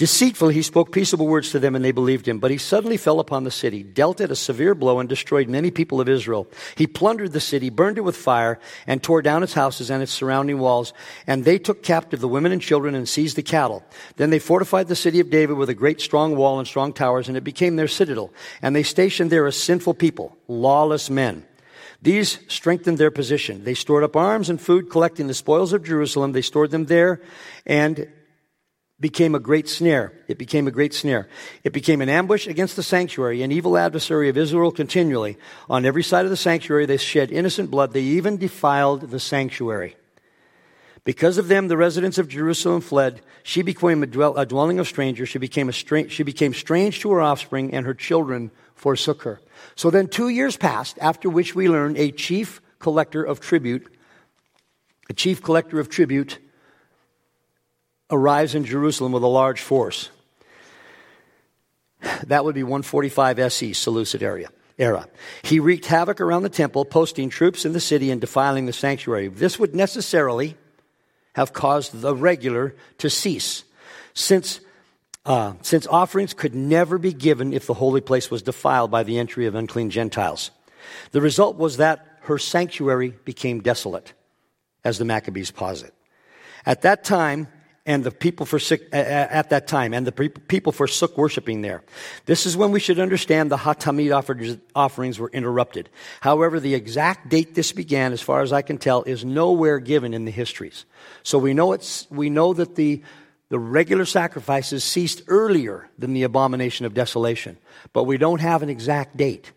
Deceitfully, 0.00 0.54
he 0.54 0.62
spoke 0.62 0.92
peaceable 0.92 1.26
words 1.26 1.50
to 1.50 1.58
them, 1.58 1.76
and 1.76 1.84
they 1.84 1.92
believed 1.92 2.26
him. 2.26 2.38
But 2.38 2.50
he 2.50 2.56
suddenly 2.56 2.96
fell 2.96 3.20
upon 3.20 3.44
the 3.44 3.50
city, 3.50 3.82
dealt 3.82 4.22
it 4.22 4.30
a 4.30 4.34
severe 4.34 4.74
blow, 4.74 4.98
and 4.98 5.06
destroyed 5.06 5.46
many 5.46 5.70
people 5.70 6.00
of 6.00 6.08
Israel. 6.08 6.48
He 6.74 6.86
plundered 6.86 7.32
the 7.32 7.38
city, 7.38 7.68
burned 7.68 7.98
it 7.98 8.00
with 8.00 8.16
fire, 8.16 8.58
and 8.86 9.02
tore 9.02 9.20
down 9.20 9.42
its 9.42 9.52
houses 9.52 9.90
and 9.90 10.02
its 10.02 10.10
surrounding 10.10 10.58
walls. 10.58 10.94
And 11.26 11.44
they 11.44 11.58
took 11.58 11.82
captive 11.82 12.20
the 12.20 12.28
women 12.28 12.50
and 12.50 12.62
children 12.62 12.94
and 12.94 13.06
seized 13.06 13.36
the 13.36 13.42
cattle. 13.42 13.84
Then 14.16 14.30
they 14.30 14.38
fortified 14.38 14.88
the 14.88 14.96
city 14.96 15.20
of 15.20 15.28
David 15.28 15.58
with 15.58 15.68
a 15.68 15.74
great 15.74 16.00
strong 16.00 16.34
wall 16.34 16.58
and 16.58 16.66
strong 16.66 16.94
towers, 16.94 17.28
and 17.28 17.36
it 17.36 17.44
became 17.44 17.76
their 17.76 17.86
citadel. 17.86 18.32
And 18.62 18.74
they 18.74 18.84
stationed 18.84 19.30
there 19.30 19.46
a 19.46 19.52
sinful 19.52 19.92
people, 19.92 20.34
lawless 20.48 21.10
men. 21.10 21.44
These 22.00 22.38
strengthened 22.48 22.96
their 22.96 23.10
position. 23.10 23.64
They 23.64 23.74
stored 23.74 24.04
up 24.04 24.16
arms 24.16 24.48
and 24.48 24.58
food, 24.58 24.88
collecting 24.88 25.26
the 25.26 25.34
spoils 25.34 25.74
of 25.74 25.84
Jerusalem. 25.84 26.32
They 26.32 26.40
stored 26.40 26.70
them 26.70 26.86
there, 26.86 27.20
and 27.66 28.08
became 29.00 29.34
a 29.34 29.40
great 29.40 29.68
snare. 29.68 30.12
It 30.28 30.36
became 30.36 30.68
a 30.68 30.70
great 30.70 30.92
snare. 30.92 31.28
It 31.64 31.72
became 31.72 32.02
an 32.02 32.10
ambush 32.10 32.46
against 32.46 32.76
the 32.76 32.82
sanctuary, 32.82 33.42
an 33.42 33.50
evil 33.50 33.78
adversary 33.78 34.28
of 34.28 34.36
Israel 34.36 34.70
continually. 34.70 35.38
On 35.70 35.86
every 35.86 36.02
side 36.02 36.26
of 36.26 36.30
the 36.30 36.36
sanctuary, 36.36 36.84
they 36.84 36.98
shed 36.98 37.32
innocent 37.32 37.70
blood. 37.70 37.92
They 37.92 38.02
even 38.02 38.36
defiled 38.36 39.10
the 39.10 39.20
sanctuary. 39.20 39.96
Because 41.04 41.38
of 41.38 41.48
them, 41.48 41.68
the 41.68 41.78
residents 41.78 42.18
of 42.18 42.28
Jerusalem 42.28 42.82
fled. 42.82 43.22
She 43.42 43.62
became 43.62 44.02
a, 44.02 44.06
dwell, 44.06 44.36
a 44.36 44.44
dwelling 44.44 44.78
of 44.78 44.86
strangers. 44.86 45.30
She 45.30 45.38
became, 45.38 45.72
stra- 45.72 46.10
she 46.10 46.22
became 46.22 46.52
strange 46.52 47.00
to 47.00 47.10
her 47.12 47.22
offspring, 47.22 47.72
and 47.72 47.86
her 47.86 47.94
children 47.94 48.50
forsook 48.74 49.22
her. 49.22 49.40
So 49.76 49.90
then, 49.90 50.08
two 50.08 50.28
years 50.28 50.58
passed, 50.58 50.98
after 51.00 51.30
which 51.30 51.54
we 51.54 51.70
learned 51.70 51.96
a 51.96 52.10
chief 52.10 52.60
collector 52.78 53.22
of 53.22 53.40
tribute, 53.40 53.90
a 55.08 55.14
chief 55.14 55.42
collector 55.42 55.80
of 55.80 55.88
tribute 55.88 56.38
arrives 58.10 58.54
in 58.54 58.64
Jerusalem 58.64 59.12
with 59.12 59.22
a 59.22 59.28
large 59.28 59.60
force. 59.60 60.10
That 62.26 62.44
would 62.44 62.54
be 62.54 62.62
145 62.62 63.38
SE, 63.38 63.72
Seleucid 63.72 64.22
area. 64.22 64.50
Era. 64.78 65.06
He 65.42 65.60
wreaked 65.60 65.84
havoc 65.86 66.22
around 66.22 66.42
the 66.42 66.48
temple, 66.48 66.86
posting 66.86 67.28
troops 67.28 67.66
in 67.66 67.74
the 67.74 67.80
city 67.80 68.10
and 68.10 68.20
defiling 68.20 68.64
the 68.64 68.72
sanctuary. 68.72 69.28
This 69.28 69.58
would 69.58 69.74
necessarily 69.74 70.56
have 71.34 71.52
caused 71.52 72.00
the 72.00 72.14
regular 72.14 72.74
to 72.98 73.10
cease, 73.10 73.64
since, 74.14 74.60
uh, 75.26 75.52
since 75.60 75.86
offerings 75.86 76.32
could 76.32 76.54
never 76.54 76.96
be 76.96 77.12
given 77.12 77.52
if 77.52 77.66
the 77.66 77.74
holy 77.74 78.00
place 78.00 78.30
was 78.30 78.40
defiled 78.40 78.90
by 78.90 79.02
the 79.02 79.18
entry 79.18 79.46
of 79.46 79.54
unclean 79.54 79.90
Gentiles. 79.90 80.50
The 81.12 81.20
result 81.20 81.56
was 81.56 81.76
that 81.76 82.06
her 82.22 82.38
sanctuary 82.38 83.14
became 83.24 83.60
desolate, 83.60 84.14
as 84.82 84.98
the 84.98 85.04
Maccabees 85.04 85.50
posit. 85.50 85.92
At 86.64 86.82
that 86.82 87.04
time, 87.04 87.48
and 87.90 88.04
the 88.04 88.12
people 88.12 88.46
forsook, 88.46 88.80
at 88.92 89.50
that 89.50 89.66
time, 89.66 89.92
and 89.92 90.06
the 90.06 90.12
people 90.12 90.72
forsook 90.72 91.18
worshiping 91.18 91.62
there. 91.62 91.82
This 92.24 92.46
is 92.46 92.56
when 92.56 92.70
we 92.70 92.78
should 92.78 93.00
understand 93.00 93.50
the 93.50 93.56
Hatamid 93.56 94.60
offerings 94.76 95.18
were 95.18 95.30
interrupted. 95.30 95.88
However, 96.20 96.60
the 96.60 96.76
exact 96.76 97.28
date 97.28 97.56
this 97.56 97.72
began, 97.72 98.12
as 98.12 98.22
far 98.22 98.42
as 98.42 98.52
I 98.52 98.62
can 98.62 98.78
tell, 98.78 99.02
is 99.02 99.24
nowhere 99.24 99.80
given 99.80 100.14
in 100.14 100.24
the 100.24 100.30
histories. 100.30 100.84
So 101.24 101.36
we 101.36 101.52
know 101.52 101.72
it's, 101.72 102.08
we 102.12 102.30
know 102.30 102.52
that 102.52 102.76
the, 102.76 103.02
the 103.48 103.58
regular 103.58 104.04
sacrifices 104.04 104.84
ceased 104.84 105.24
earlier 105.26 105.90
than 105.98 106.12
the 106.12 106.22
abomination 106.22 106.86
of 106.86 106.94
desolation, 106.94 107.58
but 107.92 108.04
we 108.04 108.18
don't 108.18 108.40
have 108.40 108.62
an 108.62 108.70
exact 108.70 109.16
date. 109.16 109.50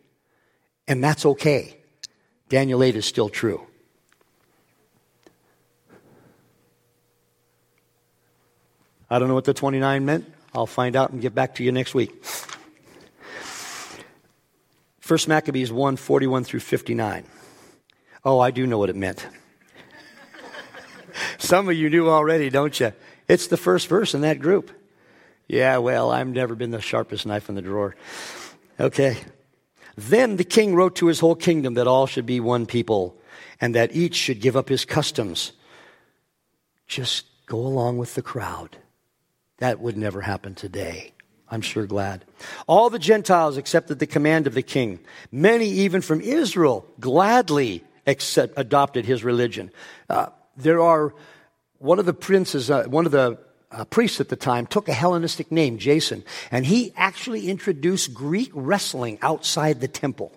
And 0.88 1.04
that's 1.04 1.24
okay. 1.24 1.78
Daniel 2.50 2.82
8 2.82 2.96
is 2.96 3.06
still 3.06 3.30
true. 3.30 3.68
I 9.10 9.20
don't 9.20 9.28
know 9.28 9.34
what 9.34 9.46
the 9.46 9.54
29 9.54 10.06
meant. 10.06 10.32
I'll 10.54 10.66
find 10.66 10.96
out 10.96 11.12
and 11.12 11.22
get 11.22 11.34
back 11.34 11.56
to 11.56 11.64
you 11.64 11.72
next 11.72 11.94
week. 11.94 12.24
First 15.00 15.28
Maccabees 15.28 15.72
1 15.72 15.98
41 15.98 16.44
through 16.44 16.62
59. 16.62 17.26
Oh, 18.24 18.40
I 18.40 18.52
do 18.52 18.66
know 18.66 18.78
what 18.78 18.90
it 18.90 18.96
meant. 18.96 19.28
Some 21.38 21.68
of 21.68 21.76
you 21.76 21.90
knew 21.90 22.10
already, 22.10 22.50
don't 22.50 22.80
you? 22.80 22.94
It's 23.28 23.48
the 23.48 23.58
first 23.58 23.88
verse 23.88 24.14
in 24.14 24.22
that 24.22 24.40
group. 24.40 24.72
Yeah, 25.48 25.78
well, 25.78 26.10
I've 26.10 26.28
never 26.28 26.56
been 26.56 26.72
the 26.72 26.82
sharpest 26.82 27.26
knife 27.26 27.50
in 27.50 27.56
the 27.56 27.62
drawer. 27.62 27.96
Okay. 28.80 29.18
Then 29.96 30.38
the 30.38 30.44
king 30.44 30.74
wrote 30.74 30.96
to 30.96 31.08
his 31.08 31.20
whole 31.20 31.36
kingdom 31.36 31.76
that 31.76 31.88
all 31.88 32.08
should 32.08 32.26
be 32.26 32.40
one 32.40 32.66
people 32.66 33.18
and 33.60 33.76
that 33.76 33.96
each 33.96 34.16
should 34.16 34.42
give 34.42 34.56
up 34.56 34.70
his 34.70 34.86
customs. 34.86 35.52
Just 36.88 37.26
go 37.46 37.58
along 37.58 37.98
with 37.98 38.16
the 38.16 38.22
crowd. 38.22 38.78
That 39.58 39.80
would 39.80 39.98
never 39.98 40.22
happen 40.22 40.56
today. 40.56 41.14
I'm 41.50 41.62
sure 41.62 41.86
glad. 41.86 42.26
All 42.68 42.90
the 42.90 43.00
Gentiles 43.00 43.58
accepted 43.58 44.00
the 44.00 44.08
command 44.08 44.48
of 44.48 44.54
the 44.54 44.64
king. 44.64 45.00
Many, 45.32 45.68
even 45.68 46.02
from 46.02 46.20
Israel, 46.22 46.86
gladly 47.00 47.84
accept, 48.08 48.54
adopted 48.58 49.06
his 49.06 49.24
religion. 49.24 49.72
Uh, 50.10 50.28
there 50.58 50.82
are 50.82 51.14
one 51.78 52.00
of 52.00 52.06
the 52.06 52.14
princes, 52.14 52.72
uh, 52.72 52.86
one 52.86 53.06
of 53.06 53.12
the 53.12 53.38
uh, 53.72 53.86
priests 53.86 54.20
at 54.20 54.30
the 54.30 54.36
time, 54.36 54.66
took 54.66 54.88
a 54.88 54.94
Hellenistic 54.94 55.52
name, 55.52 55.78
Jason, 55.78 56.24
and 56.50 56.66
he 56.66 56.94
actually 56.96 57.50
introduced 57.50 58.14
Greek 58.14 58.50
wrestling 58.54 59.20
outside 59.22 59.80
the 59.80 59.88
temple 59.88 60.32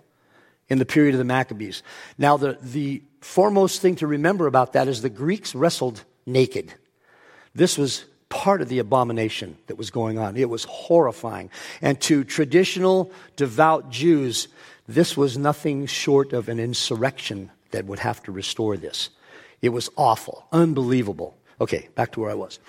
in 0.69 0.77
the 0.77 0.85
period 0.85 1.15
of 1.15 1.19
the 1.19 1.25
Maccabees. 1.25 1.81
Now, 2.17 2.37
the, 2.37 2.57
the 2.61 3.01
foremost 3.21 3.81
thing 3.81 3.95
to 3.97 4.07
remember 4.07 4.47
about 4.47 4.73
that 4.73 4.87
is 4.87 5.01
the 5.01 5.09
Greeks 5.09 5.55
wrestled 5.55 6.03
naked. 6.25 6.73
This 7.55 7.77
was 7.77 8.05
part 8.29 8.61
of 8.61 8.69
the 8.69 8.79
abomination 8.79 9.57
that 9.67 9.77
was 9.77 9.89
going 9.89 10.17
on. 10.17 10.37
It 10.37 10.49
was 10.49 10.65
horrifying. 10.65 11.49
And 11.81 11.99
to 12.01 12.23
traditional 12.23 13.11
devout 13.35 13.89
Jews, 13.89 14.47
this 14.87 15.15
was 15.15 15.37
nothing 15.37 15.85
short 15.85 16.33
of 16.33 16.49
an 16.49 16.59
insurrection 16.59 17.51
that 17.71 17.85
would 17.85 17.99
have 17.99 18.21
to 18.23 18.31
restore 18.31 18.77
this. 18.77 19.09
It 19.61 19.69
was 19.69 19.89
awful, 19.95 20.45
unbelievable. 20.51 21.37
Okay, 21.59 21.89
back 21.95 22.11
to 22.13 22.21
where 22.21 22.29
I 22.29 22.35
was. 22.35 22.59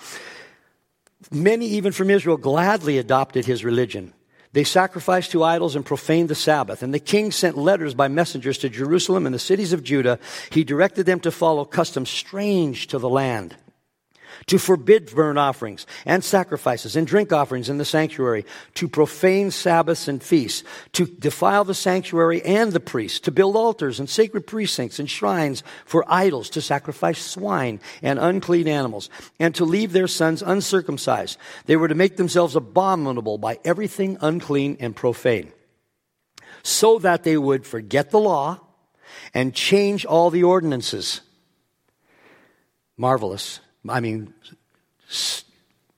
Many, 1.31 1.67
even 1.67 1.91
from 1.91 2.09
Israel, 2.09 2.37
gladly 2.37 2.97
adopted 2.97 3.45
his 3.45 3.63
religion. 3.63 4.13
They 4.51 4.63
sacrificed 4.63 5.31
to 5.31 5.43
idols 5.43 5.75
and 5.75 5.85
profaned 5.85 6.29
the 6.29 6.35
Sabbath. 6.35 6.81
And 6.81 6.93
the 6.93 6.99
king 6.99 7.31
sent 7.31 7.57
letters 7.57 7.93
by 7.93 8.07
messengers 8.07 8.57
to 8.59 8.69
Jerusalem 8.69 9.25
and 9.25 9.35
the 9.35 9.39
cities 9.39 9.73
of 9.73 9.83
Judah. 9.83 10.17
He 10.49 10.63
directed 10.63 11.05
them 11.05 11.19
to 11.19 11.31
follow 11.31 11.65
customs 11.65 12.09
strange 12.09 12.87
to 12.87 12.97
the 12.97 13.09
land 13.09 13.55
to 14.47 14.57
forbid 14.57 15.13
burnt 15.13 15.39
offerings 15.39 15.85
and 16.05 16.23
sacrifices 16.23 16.95
and 16.95 17.07
drink 17.07 17.31
offerings 17.31 17.69
in 17.69 17.77
the 17.77 17.85
sanctuary, 17.85 18.45
to 18.75 18.87
profane 18.87 19.51
Sabbaths 19.51 20.07
and 20.07 20.21
feasts, 20.21 20.63
to 20.93 21.05
defile 21.05 21.63
the 21.63 21.73
sanctuary 21.73 22.41
and 22.43 22.71
the 22.71 22.79
priests, 22.79 23.19
to 23.21 23.31
build 23.31 23.55
altars 23.55 23.99
and 23.99 24.09
sacred 24.09 24.47
precincts 24.47 24.99
and 24.99 25.09
shrines 25.09 25.63
for 25.85 26.03
idols, 26.07 26.49
to 26.49 26.61
sacrifice 26.61 27.19
swine 27.19 27.79
and 28.01 28.19
unclean 28.19 28.67
animals, 28.67 29.09
and 29.39 29.53
to 29.55 29.65
leave 29.65 29.91
their 29.91 30.07
sons 30.07 30.41
uncircumcised. 30.41 31.37
They 31.65 31.75
were 31.75 31.87
to 31.87 31.95
make 31.95 32.17
themselves 32.17 32.55
abominable 32.55 33.37
by 33.37 33.59
everything 33.63 34.17
unclean 34.21 34.77
and 34.79 34.95
profane, 34.95 35.51
so 36.63 36.99
that 36.99 37.23
they 37.23 37.37
would 37.37 37.65
forget 37.65 38.11
the 38.11 38.19
law 38.19 38.59
and 39.33 39.53
change 39.53 40.05
all 40.05 40.29
the 40.29 40.43
ordinances. 40.43 41.21
Marvelous 42.97 43.59
I 43.87 43.99
mean, 43.99 44.33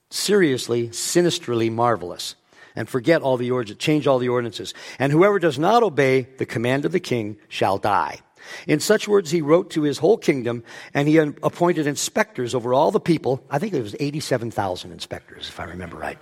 seriously, 0.10 0.92
sinisterly 0.92 1.70
marvelous. 1.70 2.36
and 2.76 2.88
forget 2.88 3.22
all 3.22 3.38
the 3.38 3.52
ordinances, 3.52 3.84
change 3.84 4.08
all 4.08 4.20
the 4.20 4.30
ordinances. 4.30 4.74
And 5.00 5.12
whoever 5.12 5.40
does 5.40 5.60
not 5.60 5.84
obey 5.84 6.28
the 6.38 6.46
command 6.46 6.86
of 6.86 6.92
the 6.92 7.00
king 7.00 7.38
shall 7.50 7.78
die. 7.78 8.20
In 8.68 8.80
such 8.80 9.08
words, 9.08 9.30
he 9.30 9.42
wrote 9.42 9.70
to 9.72 9.84
his 9.84 10.00
whole 10.00 10.18
kingdom, 10.18 10.64
and 10.94 11.08
he 11.08 11.18
appointed 11.18 11.86
inspectors 11.86 12.56
over 12.56 12.74
all 12.74 12.90
the 12.92 13.00
people. 13.00 13.44
I 13.50 13.60
think 13.60 13.74
it 13.74 13.84
was 13.84 13.96
87,000 14.00 14.92
inspectors, 14.92 15.48
if 15.48 15.60
I 15.60 15.66
remember 15.66 15.98
right 15.98 16.18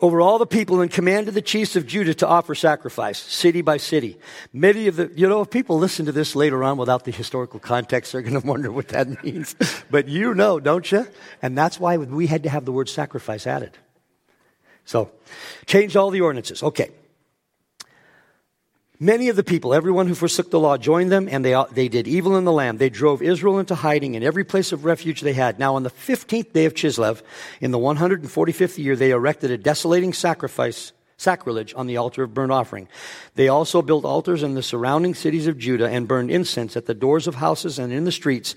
over 0.00 0.20
all 0.20 0.38
the 0.38 0.46
people 0.46 0.80
and 0.80 0.90
commanded 0.90 1.34
the 1.34 1.42
chiefs 1.42 1.76
of 1.76 1.86
Judah 1.86 2.14
to 2.14 2.26
offer 2.26 2.54
sacrifice, 2.54 3.18
city 3.18 3.60
by 3.60 3.76
city. 3.76 4.18
Many 4.52 4.86
of 4.86 4.96
the, 4.96 5.10
you 5.14 5.28
know, 5.28 5.42
if 5.42 5.50
people 5.50 5.78
listen 5.78 6.06
to 6.06 6.12
this 6.12 6.34
later 6.34 6.64
on 6.64 6.78
without 6.78 7.04
the 7.04 7.10
historical 7.10 7.60
context, 7.60 8.12
they're 8.12 8.22
going 8.22 8.40
to 8.40 8.46
wonder 8.46 8.72
what 8.72 8.88
that 8.88 9.22
means. 9.22 9.54
but 9.90 10.08
you 10.08 10.34
know, 10.34 10.60
don't 10.60 10.90
you? 10.90 11.06
And 11.42 11.56
that's 11.56 11.78
why 11.78 11.96
we 11.96 12.26
had 12.26 12.42
to 12.44 12.48
have 12.48 12.64
the 12.64 12.72
word 12.72 12.88
sacrifice 12.88 13.46
added. 13.46 13.76
So, 14.84 15.12
change 15.66 15.94
all 15.96 16.10
the 16.10 16.20
ordinances. 16.20 16.62
Okay. 16.62 16.90
Many 19.02 19.30
of 19.30 19.36
the 19.36 19.42
people, 19.42 19.72
everyone 19.72 20.08
who 20.08 20.14
forsook 20.14 20.50
the 20.50 20.60
law, 20.60 20.76
joined 20.76 21.10
them, 21.10 21.26
and 21.26 21.42
they, 21.42 21.56
they 21.72 21.88
did 21.88 22.06
evil 22.06 22.36
in 22.36 22.44
the 22.44 22.52
land. 22.52 22.78
They 22.78 22.90
drove 22.90 23.22
Israel 23.22 23.58
into 23.58 23.74
hiding 23.74 24.14
in 24.14 24.22
every 24.22 24.44
place 24.44 24.72
of 24.72 24.84
refuge 24.84 25.22
they 25.22 25.32
had. 25.32 25.58
Now, 25.58 25.76
on 25.76 25.84
the 25.84 25.90
15th 25.90 26.52
day 26.52 26.66
of 26.66 26.74
Chislev, 26.74 27.22
in 27.62 27.70
the 27.70 27.78
145th 27.78 28.76
year, 28.76 28.94
they 28.96 29.12
erected 29.12 29.50
a 29.50 29.56
desolating 29.56 30.12
sacrifice, 30.12 30.92
sacrilege 31.16 31.72
on 31.74 31.86
the 31.86 31.96
altar 31.96 32.24
of 32.24 32.34
burnt 32.34 32.52
offering. 32.52 32.88
They 33.36 33.48
also 33.48 33.80
built 33.80 34.04
altars 34.04 34.42
in 34.42 34.52
the 34.52 34.62
surrounding 34.62 35.14
cities 35.14 35.46
of 35.46 35.56
Judah 35.56 35.88
and 35.88 36.06
burned 36.06 36.30
incense 36.30 36.76
at 36.76 36.84
the 36.84 36.92
doors 36.92 37.26
of 37.26 37.36
houses 37.36 37.78
and 37.78 37.94
in 37.94 38.04
the 38.04 38.12
streets. 38.12 38.54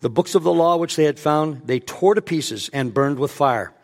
The 0.00 0.08
books 0.08 0.34
of 0.34 0.42
the 0.42 0.54
law 0.54 0.78
which 0.78 0.96
they 0.96 1.04
had 1.04 1.20
found, 1.20 1.66
they 1.66 1.80
tore 1.80 2.14
to 2.14 2.22
pieces 2.22 2.70
and 2.72 2.94
burned 2.94 3.18
with 3.18 3.30
fire 3.30 3.74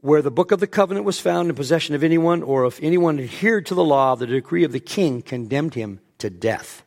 where 0.00 0.22
the 0.22 0.30
book 0.30 0.52
of 0.52 0.60
the 0.60 0.66
covenant 0.66 1.06
was 1.06 1.20
found 1.20 1.48
in 1.48 1.56
possession 1.56 1.94
of 1.94 2.04
anyone, 2.04 2.42
or 2.42 2.66
if 2.66 2.78
anyone 2.82 3.18
adhered 3.18 3.66
to 3.66 3.74
the 3.74 3.84
law, 3.84 4.14
the 4.14 4.26
decree 4.26 4.64
of 4.64 4.72
the 4.72 4.80
king 4.80 5.22
condemned 5.22 5.74
him 5.74 6.00
to 6.18 6.30
death. 6.30 6.84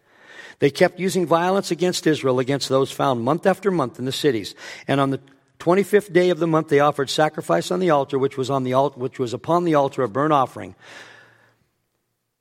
They 0.60 0.70
kept 0.70 1.00
using 1.00 1.26
violence 1.26 1.72
against 1.72 2.06
Israel, 2.06 2.40
against 2.40 2.70
those 2.70 2.92
found 2.92 3.22
month 3.24 3.46
after 3.46 3.72
month 3.72 3.98
in 3.98 4.06
the 4.06 4.12
cities. 4.12 4.56
And 4.88 5.00
on 5.00 5.10
the 5.10 5.22
25th 5.60 6.14
day 6.14 6.30
of 6.30 6.40
the 6.40 6.48
month, 6.48 6.68
they 6.70 6.80
offered 6.80 7.10
sacrifice 7.10 7.72
on 7.72 7.80
the 7.80 7.90
altar, 7.90 8.18
which 8.18 8.38
was, 8.38 8.50
on 8.50 8.64
the 8.64 8.74
altar, 8.74 9.00
which 9.00 9.20
was 9.20 9.34
upon 9.34 9.64
the 9.64 9.76
altar 9.76 10.04
of 10.04 10.14
burnt 10.14 10.34
offering. 10.34 10.76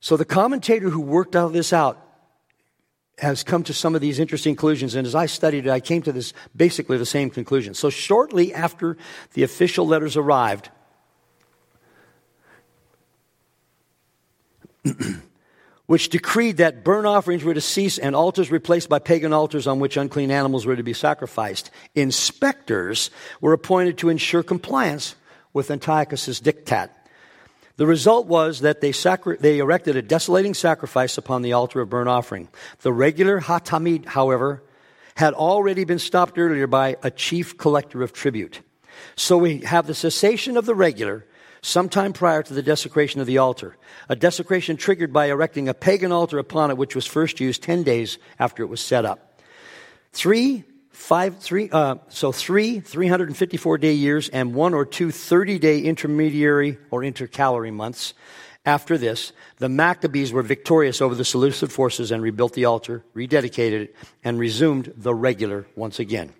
So 0.00 0.16
the 0.16 0.24
commentator 0.24 0.90
who 0.90 1.00
worked 1.00 1.35
all 1.35 1.48
this 1.48 1.72
out 1.72 2.08
has 3.18 3.42
come 3.42 3.62
to 3.64 3.74
some 3.74 3.94
of 3.94 4.00
these 4.00 4.18
interesting 4.18 4.54
conclusions. 4.54 4.94
And 4.94 5.07
as 5.07 5.14
I 5.14 5.26
studied 5.26 5.66
it, 5.66 5.70
I 5.70 5.81
came 5.81 6.02
to 6.02 6.12
this 6.12 6.33
basically 6.57 6.98
the 6.98 7.07
same 7.07 7.31
conclusion. 7.31 7.74
So 7.74 7.90
shortly 7.90 8.54
after 8.54 8.96
the 9.35 9.42
official 9.42 9.87
letters 9.87 10.16
arrived, 10.16 10.70
which 15.87 16.11
decreed 16.11 16.59
that 16.59 16.85
burnt 16.85 17.07
offerings 17.07 17.42
were 17.44 17.54
to 17.54 17.61
cease 17.61 17.98
and 17.98 18.14
altars 18.14 18.50
replaced 18.50 18.88
by 18.88 18.98
pagan 18.98 19.33
altars 19.33 19.66
on 19.66 19.81
which 19.81 19.96
unclean 19.96 20.31
animals 20.31 20.66
were 20.66 20.76
to 20.76 20.83
be 20.83 20.92
sacrificed. 20.92 21.70
Inspectors 21.94 23.11
were 23.40 23.52
appointed 23.52 23.98
to 23.98 24.09
ensure 24.09 24.42
compliance 24.42 25.16
with 25.52 25.70
Antiochus's 25.70 26.40
diktat. 26.40 26.90
The 27.79 27.87
result 27.87 28.27
was 28.27 28.61
that 28.61 28.81
they, 28.81 28.91
sacri- 28.91 29.37
they 29.38 29.61
erected 29.61 29.95
a 29.95 30.03
desolating 30.03 30.53
sacrifice 30.53 31.17
upon 31.17 31.43
the 31.43 31.53
altar 31.53 31.81
of 31.81 31.88
burnt 31.88 32.09
offering. 32.09 32.49
The 32.81 32.93
regular 32.93 33.41
Hatamid, 33.41 34.05
however, 34.05 34.64
had 35.14 35.33
already 35.33 35.85
been 35.85 36.01
stopped 36.01 36.38
earlier 36.38 36.67
by 36.67 36.97
a 37.05 37.11
chief 37.12 37.57
collector 37.57 38.03
of 38.03 38.12
tribute. 38.12 38.62
So 39.14 39.38
we 39.38 39.61
have 39.61 39.87
the 39.87 39.95
cessation 39.95 40.57
of 40.57 40.67
the 40.67 40.75
regular 40.75 41.25
sometime 41.62 42.12
prior 42.12 42.43
to 42.43 42.53
the 42.53 42.64
desecration 42.64 43.21
of 43.21 43.29
the 43.29 43.38
altar. 43.38 43.77
A 44.09 44.17
desecration 44.17 44.77
triggered 44.77 45.12
by 45.12 45.27
erecting 45.27 45.69
a 45.69 45.75
pagan 45.75 46.11
altar 46.11 46.38
upon 46.38 46.73
it, 46.73 46.77
which 46.77 46.97
was 46.97 47.07
first 47.07 47.38
used 47.38 47.62
10 47.62 47.85
days 47.85 48.19
after 48.41 48.64
it 48.64 48.69
was 48.69 48.81
set 48.81 49.05
up. 49.05 49.41
Three 50.12 50.64
five, 50.90 51.38
three, 51.38 51.70
uh, 51.70 51.96
so 52.09 52.33
three 52.33 52.81
354 52.81 53.79
day 53.79 53.92
years 53.92 54.29
and 54.29 54.55
one 54.55 54.74
or 54.74 54.85
two 54.85 55.11
30 55.11 55.59
day 55.59 55.81
intermediary 55.81 56.79
or 56.90 57.03
intercalary 57.03 57.72
months. 57.72 58.14
After 58.66 58.98
this, 58.98 59.33
the 59.59 59.68
Maccabees 59.68 60.33
were 60.33 60.42
victorious 60.42 61.01
over 61.01 61.14
the 61.14 61.24
Seleucid 61.24 61.72
forces 61.72 62.11
and 62.11 62.22
rebuilt 62.22 62.53
the 62.53 62.66
altar, 62.66 63.03
rededicated 63.16 63.85
it, 63.85 63.96
and 64.22 64.38
resumed 64.38 64.92
the 64.96 65.14
regular 65.14 65.66
once 65.74 65.98
again. 65.98 66.35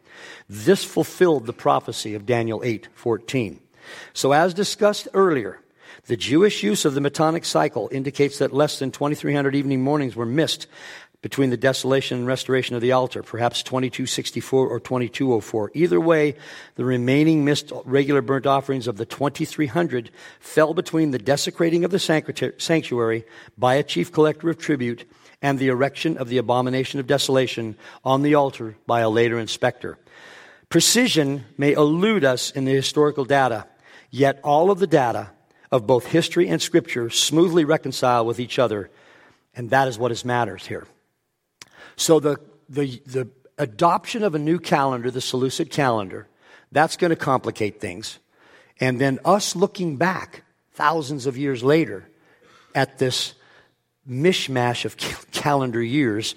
This 0.49 0.85
fulfilled 0.85 1.47
the 1.47 1.53
prophecy 1.53 2.15
of 2.15 2.27
Daniel 2.27 2.63
8:14. 2.63 3.61
So 4.13 4.33
as 4.33 4.53
discussed 4.53 5.09
earlier, 5.15 5.61
the 6.07 6.17
Jewish 6.17 6.63
use 6.63 6.85
of 6.85 6.95
the 6.95 7.01
Metonic 7.01 7.45
cycle 7.45 7.89
indicates 7.93 8.39
that 8.39 8.53
less 8.53 8.79
than 8.79 8.91
2300 8.91 9.55
evening 9.55 9.83
mornings 9.83 10.17
were 10.17 10.27
missed 10.27 10.67
between 11.21 11.51
the 11.51 11.57
desolation 11.57 12.19
and 12.19 12.27
restoration 12.27 12.77
of 12.77 12.83
the 12.83 12.93
altar, 12.93 13.23
perhaps 13.25 13.63
2264 13.65 14.69
or 14.69 14.79
2204. 14.79 15.73
Either 15.75 16.01
way, 16.01 16.37
the 16.77 16.85
remaining 16.85 17.45
missed 17.45 17.73
regular 17.85 18.23
burnt 18.23 18.47
offerings 18.47 18.87
of 18.87 18.97
the 18.97 19.05
2300 19.05 20.11
fell 20.39 20.75
between 20.75 21.11
the 21.11 21.19
desecrating 21.19 21.85
of 21.85 21.91
the 21.91 21.99
sanctuary 22.59 23.25
by 23.57 23.75
a 23.75 23.83
chief 23.83 24.13
collector 24.13 24.49
of 24.49 24.59
tribute 24.59 25.11
and 25.43 25.59
the 25.59 25.69
erection 25.69 26.17
of 26.17 26.29
the 26.29 26.39
abomination 26.39 27.01
of 27.01 27.07
desolation 27.07 27.77
on 28.05 28.23
the 28.23 28.35
altar 28.35 28.77
by 28.87 29.01
a 29.01 29.11
later 29.11 29.39
inspector. 29.39 29.99
Precision 30.69 31.45
may 31.57 31.73
elude 31.73 32.25
us 32.25 32.51
in 32.53 32.65
the 32.65 32.73
historical 32.73 33.25
data, 33.25 33.67
yet 34.11 34.39
all 34.45 34.71
of 34.71 34.79
the 34.79 34.87
data 34.87 35.31
of 35.73 35.87
both 35.87 36.07
history 36.07 36.49
and 36.49 36.63
scripture 36.63 37.11
smoothly 37.11 37.65
reconcile 37.65 38.25
with 38.25 38.39
each 38.39 38.59
other, 38.59 38.89
and 39.57 39.71
that 39.71 39.89
is 39.89 39.99
what 39.99 40.13
is 40.13 40.25
matters 40.25 40.67
here. 40.67 40.87
So 41.99 42.21
the, 42.21 42.39
the, 42.69 43.03
the 43.07 43.29
adoption 43.59 44.23
of 44.23 44.37
a 44.37 44.39
new 44.39 44.61
calendar, 44.61 45.11
the 45.11 45.21
Seleucid 45.21 45.71
calendar, 45.71 46.29
that's 46.71 46.97
going 46.97 47.11
to 47.11 47.17
complicate 47.17 47.81
things. 47.81 48.21
And 48.81 49.01
then 49.01 49.19
us 49.25 49.57
looking 49.57 49.97
back 49.97 50.45
thousands 50.73 51.27
of 51.27 51.37
years 51.37 51.65
later 51.65 52.09
at 52.73 52.99
this 52.99 53.35
mishmash 54.09 54.85
of 54.85 54.97
calendar 55.33 55.83
years. 55.83 56.37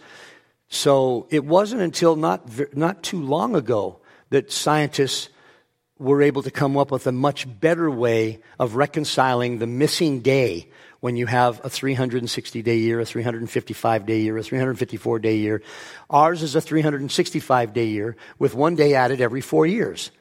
So 0.68 1.28
it 1.30 1.46
wasn't 1.46 1.84
until 1.84 2.16
not, 2.16 2.76
not 2.76 3.04
too 3.04 3.22
long 3.22 3.56
ago 3.56 4.00
that 4.32 4.52
scientists 4.52 5.30
were 6.00 6.24
able 6.24 6.42
to 6.42 6.50
come 6.50 6.76
up 6.76 6.90
with 6.90 7.06
a 7.06 7.12
much 7.12 7.46
better 7.60 7.92
way 7.92 8.40
of 8.58 8.76
reconciling 8.76 9.60
the 9.60 9.68
missing 9.68 10.22
day 10.22 10.70
when 11.02 11.18
you 11.18 11.26
have 11.26 11.60
a 11.66 11.70
360 11.70 12.62
day 12.62 12.78
year, 12.78 13.00
a 13.00 13.06
355 13.06 14.06
day 14.06 14.22
year, 14.22 14.38
a 14.38 14.44
354 14.44 15.20
day 15.20 15.38
year. 15.38 15.62
Ours 16.10 16.42
is 16.42 16.56
a 16.56 16.62
365 16.62 17.74
day 17.74 17.88
year 17.88 18.16
with 18.40 18.54
one 18.56 18.76
day 18.76 18.94
added 18.94 19.20
every 19.20 19.42
four 19.42 19.66
years. 19.66 20.12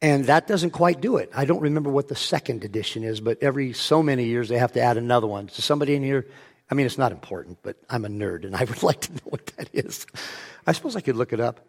And 0.00 0.26
that 0.26 0.46
doesn't 0.46 0.70
quite 0.70 1.00
do 1.00 1.16
it. 1.16 1.30
I 1.34 1.44
don't 1.44 1.60
remember 1.60 1.90
what 1.90 2.08
the 2.08 2.16
second 2.16 2.64
edition 2.64 3.04
is, 3.04 3.20
but 3.20 3.42
every 3.42 3.72
so 3.72 4.02
many 4.02 4.24
years 4.24 4.48
they 4.48 4.58
have 4.58 4.72
to 4.72 4.80
add 4.80 4.96
another 4.96 5.26
one. 5.26 5.48
So 5.48 5.62
somebody 5.62 5.94
in 5.94 6.02
here, 6.02 6.26
I 6.70 6.74
mean, 6.74 6.86
it's 6.86 6.98
not 6.98 7.10
important, 7.10 7.58
but 7.62 7.76
I'm 7.90 8.04
a 8.04 8.08
nerd 8.08 8.44
and 8.44 8.54
I 8.54 8.64
would 8.64 8.82
like 8.82 9.00
to 9.02 9.12
know 9.12 9.20
what 9.24 9.46
that 9.56 9.68
is. 9.72 10.06
I 10.66 10.72
suppose 10.72 10.94
I 10.94 11.00
could 11.00 11.16
look 11.16 11.32
it 11.32 11.40
up. 11.40 11.66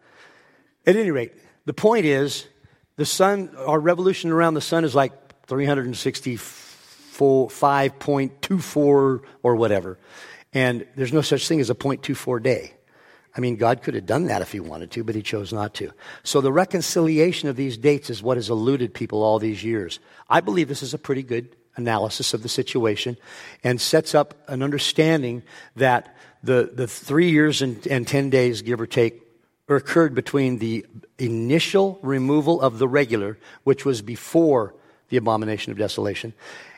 At 0.86 0.94
any 0.94 1.10
rate, 1.10 1.32
the 1.64 1.74
point 1.74 2.06
is 2.06 2.46
the 2.94 3.04
sun, 3.04 3.50
our 3.58 3.80
revolution 3.80 4.30
around 4.30 4.54
the 4.54 4.60
sun 4.60 4.84
is 4.84 4.94
like 4.94 5.12
364 5.46 6.65
5.24 7.18 9.22
or 9.42 9.56
whatever. 9.56 9.98
And 10.52 10.86
there's 10.96 11.12
no 11.12 11.20
such 11.20 11.48
thing 11.48 11.60
as 11.60 11.70
a 11.70 11.74
0.24 11.74 12.42
day. 12.42 12.72
I 13.36 13.40
mean, 13.40 13.56
God 13.56 13.82
could 13.82 13.94
have 13.94 14.06
done 14.06 14.26
that 14.26 14.40
if 14.40 14.52
he 14.52 14.60
wanted 14.60 14.90
to, 14.92 15.04
but 15.04 15.14
he 15.14 15.22
chose 15.22 15.52
not 15.52 15.74
to. 15.74 15.92
So 16.22 16.40
the 16.40 16.52
reconciliation 16.52 17.50
of 17.50 17.56
these 17.56 17.76
dates 17.76 18.08
is 18.08 18.22
what 18.22 18.38
has 18.38 18.48
eluded 18.48 18.94
people 18.94 19.22
all 19.22 19.38
these 19.38 19.62
years. 19.62 19.98
I 20.30 20.40
believe 20.40 20.68
this 20.68 20.82
is 20.82 20.94
a 20.94 20.98
pretty 20.98 21.22
good 21.22 21.54
analysis 21.76 22.32
of 22.32 22.42
the 22.42 22.48
situation 22.48 23.18
and 23.62 23.78
sets 23.78 24.14
up 24.14 24.34
an 24.48 24.62
understanding 24.62 25.42
that 25.76 26.16
the, 26.42 26.70
the 26.72 26.86
three 26.86 27.30
years 27.30 27.60
and, 27.60 27.86
and 27.86 28.08
10 28.08 28.30
days, 28.30 28.62
give 28.62 28.80
or 28.80 28.86
take, 28.86 29.22
occurred 29.68 30.14
between 30.14 30.58
the 30.58 30.86
initial 31.18 31.98
removal 32.02 32.60
of 32.60 32.78
the 32.78 32.88
regular, 32.88 33.38
which 33.64 33.84
was 33.84 34.00
before 34.00 34.74
the 35.08 35.16
abomination 35.16 35.72
of 35.72 35.78
desolation, 35.78 36.32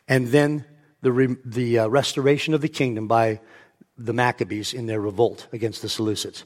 and 0.08 0.28
then 0.28 0.64
the, 1.02 1.12
re- 1.12 1.36
the 1.44 1.80
uh, 1.80 1.88
restoration 1.88 2.54
of 2.54 2.60
the 2.60 2.68
kingdom 2.68 3.06
by 3.06 3.40
the 3.96 4.12
Maccabees 4.12 4.72
in 4.72 4.86
their 4.86 5.00
revolt 5.00 5.46
against 5.52 5.82
the 5.82 5.88
Seleucids. 5.88 6.44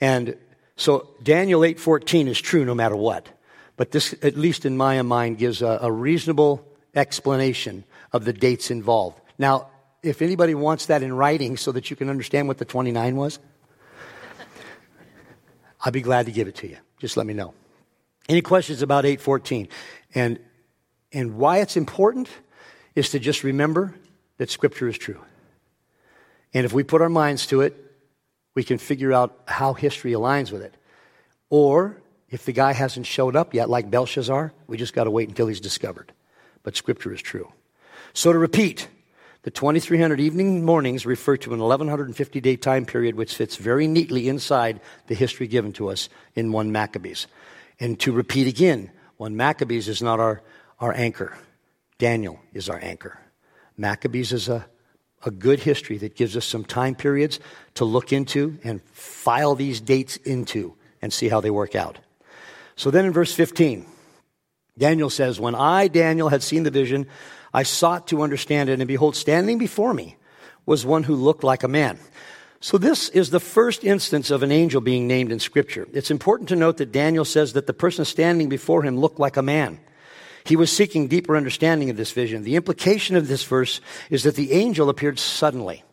And 0.00 0.36
so 0.76 1.10
Daniel 1.22 1.60
8:14 1.60 2.28
is 2.28 2.40
true 2.40 2.64
no 2.64 2.74
matter 2.74 2.96
what. 2.96 3.28
But 3.76 3.92
this, 3.92 4.14
at 4.22 4.36
least 4.36 4.66
in 4.66 4.76
my 4.76 5.00
mind, 5.02 5.38
gives 5.38 5.62
a, 5.62 5.78
a 5.82 5.90
reasonable 5.90 6.66
explanation 6.94 7.84
of 8.12 8.24
the 8.24 8.32
dates 8.32 8.70
involved. 8.70 9.20
Now, 9.38 9.68
if 10.02 10.20
anybody 10.20 10.54
wants 10.54 10.86
that 10.86 11.02
in 11.02 11.12
writing 11.12 11.56
so 11.56 11.72
that 11.72 11.90
you 11.90 11.96
can 11.96 12.10
understand 12.10 12.48
what 12.48 12.58
the 12.58 12.64
29 12.64 13.16
was, 13.16 13.38
I'd 15.84 15.92
be 15.92 16.02
glad 16.02 16.26
to 16.26 16.32
give 16.32 16.48
it 16.48 16.56
to 16.56 16.68
you. 16.68 16.76
Just 16.98 17.16
let 17.16 17.26
me 17.26 17.32
know. 17.32 17.54
Any 18.28 18.42
questions 18.42 18.82
about 18.82 19.06
814 19.06 19.68
and, 20.14 20.38
and 21.12 21.36
why 21.36 21.58
it's 21.58 21.76
important? 21.76 22.28
Is 23.00 23.10
to 23.10 23.18
just 23.18 23.42
remember 23.44 23.94
that 24.36 24.50
Scripture 24.50 24.86
is 24.86 24.96
true. 24.96 25.20
And 26.52 26.66
if 26.66 26.72
we 26.72 26.84
put 26.84 27.00
our 27.00 27.08
minds 27.08 27.46
to 27.46 27.62
it, 27.62 27.74
we 28.54 28.62
can 28.62 28.78
figure 28.78 29.12
out 29.12 29.40
how 29.46 29.72
history 29.72 30.12
aligns 30.12 30.52
with 30.52 30.62
it. 30.62 30.74
Or 31.48 31.96
if 32.28 32.44
the 32.44 32.52
guy 32.52 32.72
hasn't 32.72 33.06
showed 33.06 33.36
up 33.36 33.54
yet, 33.54 33.70
like 33.70 33.90
Belshazzar, 33.90 34.52
we 34.66 34.76
just 34.76 34.92
got 34.92 35.04
to 35.04 35.10
wait 35.10 35.28
until 35.28 35.46
he's 35.46 35.60
discovered. 35.60 36.12
But 36.62 36.76
Scripture 36.76 37.12
is 37.12 37.22
true. 37.22 37.50
So 38.12 38.34
to 38.34 38.38
repeat, 38.38 38.88
the 39.44 39.50
2300 39.50 40.20
evening 40.20 40.64
mornings 40.66 41.06
refer 41.06 41.38
to 41.38 41.54
an 41.54 41.60
1150 41.60 42.40
day 42.40 42.56
time 42.56 42.84
period 42.84 43.14
which 43.14 43.34
fits 43.34 43.56
very 43.56 43.86
neatly 43.86 44.28
inside 44.28 44.80
the 45.06 45.14
history 45.14 45.46
given 45.46 45.72
to 45.74 45.88
us 45.88 46.10
in 46.34 46.52
1 46.52 46.70
Maccabees. 46.70 47.28
And 47.78 47.98
to 48.00 48.12
repeat 48.12 48.46
again, 48.46 48.90
1 49.16 49.36
Maccabees 49.36 49.88
is 49.88 50.02
not 50.02 50.20
our, 50.20 50.42
our 50.78 50.92
anchor. 50.92 51.38
Daniel 52.00 52.40
is 52.54 52.68
our 52.68 52.80
anchor. 52.82 53.20
Maccabees 53.76 54.32
is 54.32 54.48
a, 54.48 54.66
a 55.22 55.30
good 55.30 55.60
history 55.60 55.98
that 55.98 56.16
gives 56.16 56.34
us 56.34 56.46
some 56.46 56.64
time 56.64 56.94
periods 56.94 57.38
to 57.74 57.84
look 57.84 58.12
into 58.12 58.58
and 58.64 58.82
file 58.82 59.54
these 59.54 59.80
dates 59.80 60.16
into 60.16 60.74
and 61.02 61.12
see 61.12 61.28
how 61.28 61.40
they 61.40 61.50
work 61.50 61.76
out. 61.76 61.98
So 62.74 62.90
then 62.90 63.04
in 63.04 63.12
verse 63.12 63.34
15, 63.34 63.86
Daniel 64.78 65.10
says, 65.10 65.38
When 65.38 65.54
I, 65.54 65.88
Daniel, 65.88 66.30
had 66.30 66.42
seen 66.42 66.62
the 66.62 66.70
vision, 66.70 67.06
I 67.52 67.64
sought 67.64 68.08
to 68.08 68.22
understand 68.22 68.70
it, 68.70 68.80
and 68.80 68.88
behold, 68.88 69.14
standing 69.14 69.58
before 69.58 69.92
me 69.92 70.16
was 70.64 70.86
one 70.86 71.02
who 71.02 71.14
looked 71.14 71.44
like 71.44 71.62
a 71.62 71.68
man. 71.68 71.98
So 72.60 72.78
this 72.78 73.10
is 73.10 73.28
the 73.28 73.40
first 73.40 73.84
instance 73.84 74.30
of 74.30 74.42
an 74.42 74.52
angel 74.52 74.80
being 74.80 75.06
named 75.06 75.32
in 75.32 75.38
Scripture. 75.38 75.86
It's 75.92 76.10
important 76.10 76.48
to 76.48 76.56
note 76.56 76.78
that 76.78 76.92
Daniel 76.92 77.26
says 77.26 77.52
that 77.52 77.66
the 77.66 77.74
person 77.74 78.06
standing 78.06 78.48
before 78.48 78.82
him 78.82 78.98
looked 78.98 79.18
like 79.18 79.36
a 79.36 79.42
man. 79.42 79.80
He 80.44 80.56
was 80.56 80.70
seeking 80.70 81.08
deeper 81.08 81.36
understanding 81.36 81.90
of 81.90 81.96
this 81.96 82.12
vision. 82.12 82.42
The 82.42 82.56
implication 82.56 83.16
of 83.16 83.28
this 83.28 83.44
verse 83.44 83.80
is 84.10 84.22
that 84.22 84.36
the 84.36 84.52
angel 84.52 84.88
appeared 84.88 85.18
suddenly. 85.18 85.84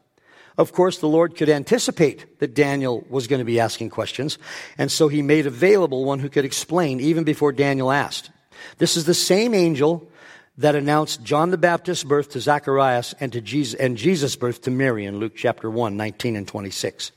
Of 0.57 0.73
course, 0.73 0.97
the 0.97 1.07
Lord 1.07 1.35
could 1.35 1.49
anticipate 1.49 2.39
that 2.39 2.55
Daniel 2.55 3.05
was 3.09 3.27
going 3.27 3.39
to 3.39 3.45
be 3.45 3.59
asking 3.59 3.91
questions, 3.91 4.39
and 4.77 4.91
so 4.91 5.07
he 5.07 5.21
made 5.21 5.45
available 5.45 6.03
one 6.03 6.19
who 6.19 6.29
could 6.29 6.45
explain 6.45 6.99
even 6.99 7.23
before 7.23 7.51
Daniel 7.51 7.91
asked. 7.91 8.31
This 8.79 8.97
is 8.97 9.05
the 9.05 9.13
same 9.13 9.53
angel 9.53 10.09
that 10.57 10.75
announced 10.75 11.23
John 11.23 11.51
the 11.51 11.57
Baptist's 11.57 12.03
birth 12.03 12.31
to 12.31 12.41
Zacharias 12.41 13.13
and, 13.19 13.31
to 13.33 13.41
Jesus, 13.41 13.79
and 13.79 13.95
Jesus' 13.95 14.35
birth 14.35 14.61
to 14.61 14.71
Mary 14.71 15.05
in 15.05 15.19
Luke 15.19 15.33
chapter 15.35 15.69
1, 15.69 15.95
19 15.95 16.35
and 16.35 16.47
26. 16.47 17.11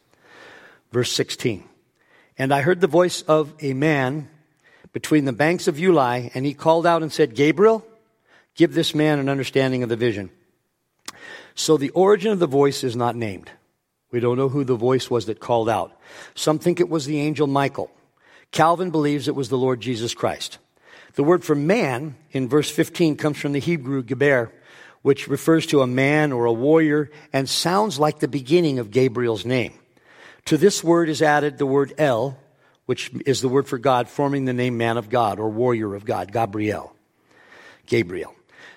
Verse 0.92 1.10
16. 1.12 1.64
And 2.36 2.52
I 2.52 2.60
heard 2.60 2.82
the 2.82 2.86
voice 2.86 3.22
of 3.22 3.54
a 3.60 3.72
man 3.72 4.28
between 4.92 5.24
the 5.24 5.32
banks 5.32 5.68
of 5.68 5.76
Ulai, 5.76 6.30
and 6.34 6.44
he 6.44 6.54
called 6.54 6.86
out 6.86 7.02
and 7.02 7.12
said, 7.12 7.34
Gabriel, 7.34 7.86
give 8.54 8.74
this 8.74 8.94
man 8.94 9.18
an 9.18 9.28
understanding 9.28 9.82
of 9.82 9.88
the 9.88 9.96
vision. 9.96 10.30
So 11.54 11.76
the 11.76 11.90
origin 11.90 12.32
of 12.32 12.38
the 12.38 12.46
voice 12.46 12.84
is 12.84 12.96
not 12.96 13.16
named. 13.16 13.50
We 14.10 14.20
don't 14.20 14.36
know 14.36 14.48
who 14.48 14.64
the 14.64 14.74
voice 14.74 15.08
was 15.10 15.26
that 15.26 15.40
called 15.40 15.68
out. 15.68 15.92
Some 16.34 16.58
think 16.58 16.80
it 16.80 16.88
was 16.88 17.06
the 17.06 17.20
angel 17.20 17.46
Michael. 17.46 17.90
Calvin 18.50 18.90
believes 18.90 19.28
it 19.28 19.36
was 19.36 19.48
the 19.48 19.58
Lord 19.58 19.80
Jesus 19.80 20.14
Christ. 20.14 20.58
The 21.14 21.22
word 21.22 21.44
for 21.44 21.54
man 21.54 22.16
in 22.32 22.48
verse 22.48 22.70
15 22.70 23.16
comes 23.16 23.38
from 23.38 23.52
the 23.52 23.60
Hebrew 23.60 24.02
geber, 24.02 24.52
which 25.02 25.28
refers 25.28 25.66
to 25.66 25.82
a 25.82 25.86
man 25.86 26.32
or 26.32 26.46
a 26.46 26.52
warrior 26.52 27.10
and 27.32 27.48
sounds 27.48 27.98
like 27.98 28.18
the 28.18 28.28
beginning 28.28 28.78
of 28.78 28.90
Gabriel's 28.90 29.44
name. 29.44 29.72
To 30.46 30.56
this 30.56 30.82
word 30.82 31.08
is 31.08 31.22
added 31.22 31.58
the 31.58 31.66
word 31.66 31.94
El, 31.96 32.36
which 32.90 33.12
is 33.24 33.40
the 33.40 33.48
word 33.48 33.68
for 33.68 33.78
God, 33.78 34.08
forming 34.08 34.46
the 34.46 34.52
name 34.52 34.76
man 34.76 34.96
of 34.96 35.08
God 35.08 35.38
or 35.38 35.48
warrior 35.48 35.94
of 35.94 36.04
God, 36.04 36.32
Gabriel. 36.32 36.92
Gabriel. 37.86 38.34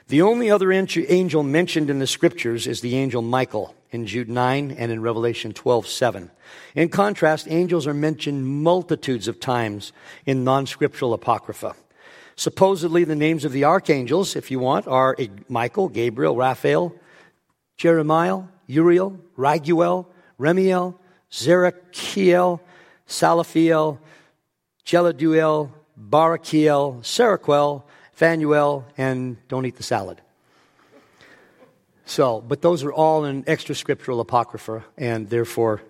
The 0.09 0.21
only 0.21 0.51
other 0.51 0.71
angel 0.71 1.41
mentioned 1.41 1.89
in 1.89 1.97
the 1.97 2.05
scriptures 2.05 2.67
is 2.67 2.81
the 2.81 2.95
angel 2.95 3.23
Michael 3.23 3.73
in 3.89 4.05
Jude 4.05 4.29
9 4.29 4.69
and 4.69 4.91
in 4.91 5.01
Revelation 5.01 5.51
12 5.51 5.87
7. 5.87 6.29
In 6.75 6.89
contrast, 6.89 7.47
angels 7.49 7.87
are 7.87 7.93
mentioned 7.95 8.45
multitudes 8.45 9.27
of 9.27 9.39
times 9.39 9.91
in 10.27 10.43
non 10.43 10.67
scriptural 10.67 11.15
apocrypha. 11.15 11.75
Supposedly, 12.35 13.05
the 13.05 13.15
names 13.15 13.45
of 13.45 13.51
the 13.51 13.63
archangels, 13.63 14.35
if 14.35 14.51
you 14.51 14.59
want, 14.59 14.87
are 14.87 15.17
Michael, 15.49 15.89
Gabriel, 15.89 16.35
Raphael, 16.35 16.93
Jeremiah, 17.77 18.43
Uriel, 18.67 19.19
Raguel, 19.35 20.05
Remiel, 20.39 20.99
Zerachiel, 21.31 22.59
Salathiel, 23.07 23.99
Jeliduel, 24.85 25.71
Barachiel, 25.99 27.01
Seraquel, 27.01 27.83
Phanuel, 28.11 28.85
and 28.97 29.37
don't 29.47 29.65
eat 29.65 29.75
the 29.75 29.83
salad. 29.83 30.21
So, 32.05 32.41
but 32.41 32.61
those 32.61 32.83
are 32.83 32.91
all 32.91 33.25
in 33.25 33.43
extra 33.47 33.75
scriptural 33.75 34.19
apocrypha, 34.19 34.83
and 34.97 35.29
therefore 35.29 35.81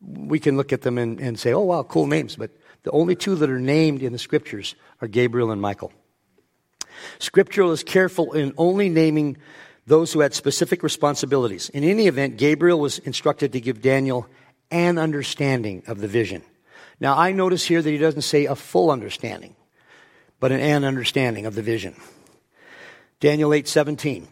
we 0.00 0.38
can 0.38 0.56
look 0.56 0.72
at 0.72 0.82
them 0.82 0.98
and, 0.98 1.18
and 1.20 1.38
say, 1.38 1.52
oh, 1.52 1.60
wow, 1.60 1.82
cool 1.82 2.06
names. 2.06 2.36
But 2.36 2.50
the 2.82 2.90
only 2.90 3.16
two 3.16 3.34
that 3.36 3.50
are 3.50 3.58
named 3.58 4.02
in 4.02 4.12
the 4.12 4.18
scriptures 4.18 4.74
are 5.00 5.08
Gabriel 5.08 5.50
and 5.50 5.60
Michael. 5.60 5.92
Scriptural 7.18 7.72
is 7.72 7.82
careful 7.82 8.32
in 8.32 8.52
only 8.56 8.88
naming 8.88 9.36
those 9.86 10.12
who 10.12 10.20
had 10.20 10.34
specific 10.34 10.82
responsibilities. 10.82 11.68
In 11.70 11.84
any 11.84 12.06
event, 12.06 12.36
Gabriel 12.36 12.80
was 12.80 12.98
instructed 13.00 13.52
to 13.52 13.60
give 13.60 13.80
Daniel 13.80 14.26
an 14.70 14.98
understanding 14.98 15.82
of 15.86 16.00
the 16.00 16.08
vision. 16.08 16.42
Now, 17.00 17.16
I 17.16 17.32
notice 17.32 17.64
here 17.64 17.82
that 17.82 17.90
he 17.90 17.98
doesn't 17.98 18.22
say 18.22 18.46
a 18.46 18.54
full 18.54 18.90
understanding, 18.90 19.54
but 20.40 20.52
an, 20.52 20.60
an 20.60 20.84
understanding 20.84 21.46
of 21.46 21.54
the 21.54 21.62
vision. 21.62 21.94
Daniel 23.20 23.52
8 23.52 23.68
17. 23.68 24.28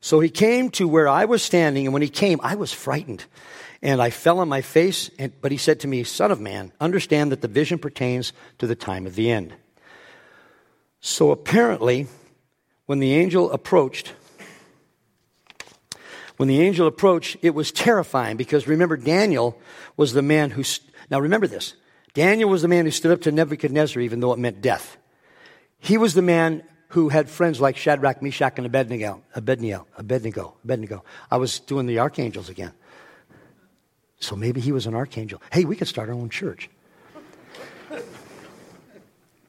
So 0.00 0.20
he 0.20 0.28
came 0.28 0.70
to 0.70 0.86
where 0.86 1.08
I 1.08 1.24
was 1.24 1.42
standing, 1.42 1.86
and 1.86 1.92
when 1.92 2.02
he 2.02 2.08
came, 2.08 2.40
I 2.42 2.54
was 2.54 2.72
frightened. 2.72 3.24
And 3.82 4.02
I 4.02 4.10
fell 4.10 4.40
on 4.40 4.48
my 4.48 4.60
face, 4.60 5.10
and, 5.18 5.32
but 5.40 5.52
he 5.52 5.58
said 5.58 5.80
to 5.80 5.88
me, 5.88 6.04
Son 6.04 6.30
of 6.30 6.40
man, 6.40 6.72
understand 6.80 7.32
that 7.32 7.42
the 7.42 7.48
vision 7.48 7.78
pertains 7.78 8.32
to 8.58 8.66
the 8.66 8.74
time 8.74 9.06
of 9.06 9.14
the 9.14 9.30
end. 9.30 9.54
So 11.00 11.30
apparently, 11.30 12.06
when 12.86 12.98
the 12.98 13.14
angel 13.14 13.52
approached, 13.52 14.14
when 16.38 16.48
the 16.48 16.60
angel 16.60 16.86
approached, 16.86 17.36
it 17.42 17.50
was 17.50 17.70
terrifying 17.70 18.36
because 18.36 18.66
remember, 18.66 18.96
Daniel 18.96 19.60
was 19.96 20.12
the 20.12 20.22
man 20.22 20.50
who, 20.50 20.64
now 21.10 21.20
remember 21.20 21.46
this 21.46 21.74
Daniel 22.14 22.48
was 22.48 22.62
the 22.62 22.68
man 22.68 22.84
who 22.84 22.90
stood 22.90 23.12
up 23.12 23.20
to 23.22 23.32
Nebuchadnezzar 23.32 24.00
even 24.00 24.20
though 24.20 24.32
it 24.32 24.38
meant 24.38 24.62
death. 24.62 24.96
He 25.78 25.98
was 25.98 26.14
the 26.14 26.22
man 26.22 26.62
who 26.88 27.10
had 27.10 27.28
friends 27.28 27.60
like 27.60 27.76
Shadrach, 27.76 28.22
Meshach, 28.22 28.54
and 28.56 28.66
Abednego. 28.66 29.22
Abednego, 29.34 29.86
Abednego, 29.96 30.54
Abednego. 30.64 31.04
I 31.30 31.36
was 31.36 31.60
doing 31.60 31.86
the 31.86 31.98
archangels 31.98 32.48
again. 32.48 32.72
So 34.20 34.34
maybe 34.34 34.60
he 34.60 34.72
was 34.72 34.86
an 34.86 34.94
archangel. 34.94 35.42
Hey, 35.52 35.64
we 35.64 35.76
could 35.76 35.88
start 35.88 36.08
our 36.08 36.14
own 36.14 36.30
church. 36.30 36.70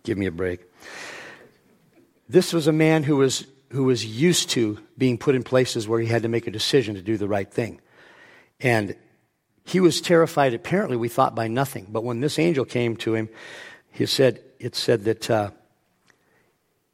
Give 0.03 0.17
me 0.17 0.25
a 0.25 0.31
break. 0.31 0.61
This 2.27 2.53
was 2.53 2.67
a 2.67 2.71
man 2.71 3.03
who 3.03 3.17
was, 3.17 3.45
who 3.69 3.83
was 3.83 4.05
used 4.05 4.49
to 4.51 4.79
being 4.97 5.17
put 5.17 5.35
in 5.35 5.43
places 5.43 5.87
where 5.87 5.99
he 5.99 6.07
had 6.07 6.23
to 6.23 6.29
make 6.29 6.47
a 6.47 6.51
decision 6.51 6.95
to 6.95 7.01
do 7.01 7.17
the 7.17 7.27
right 7.27 7.51
thing. 7.51 7.79
And 8.59 8.95
he 9.63 9.79
was 9.79 10.01
terrified, 10.01 10.53
apparently, 10.53 10.97
we 10.97 11.09
thought, 11.09 11.35
by 11.35 11.47
nothing. 11.47 11.87
But 11.89 12.03
when 12.03 12.19
this 12.19 12.39
angel 12.39 12.65
came 12.65 12.97
to 12.97 13.13
him, 13.13 13.29
he 13.91 14.05
said, 14.05 14.41
it 14.59 14.75
said 14.75 15.05
that 15.05 15.29
uh, 15.29 15.51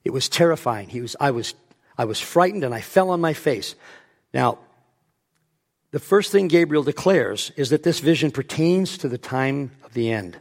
it 0.04 0.12
was 0.12 0.28
terrifying. 0.30 0.90
He 0.90 1.02
was, 1.02 1.16
I, 1.20 1.32
was, 1.32 1.56
I 1.98 2.06
was 2.06 2.20
frightened 2.20 2.64
and 2.64 2.74
I 2.74 2.82
fell 2.82 3.10
on 3.10 3.22
my 3.22 3.34
face. 3.34 3.76
Now, 4.34 4.60
the 5.92 6.00
first 6.00 6.32
thing 6.32 6.50
Gabriel 6.50 6.84
declares 6.84 7.52
is 7.56 7.70
that 7.70 7.84
this 7.84 8.02
vision 8.02 8.32
pertains 8.32 8.98
to 8.98 9.08
the 9.08 9.18
time 9.18 9.72
of 9.86 9.94
the 9.94 10.12
end. 10.12 10.38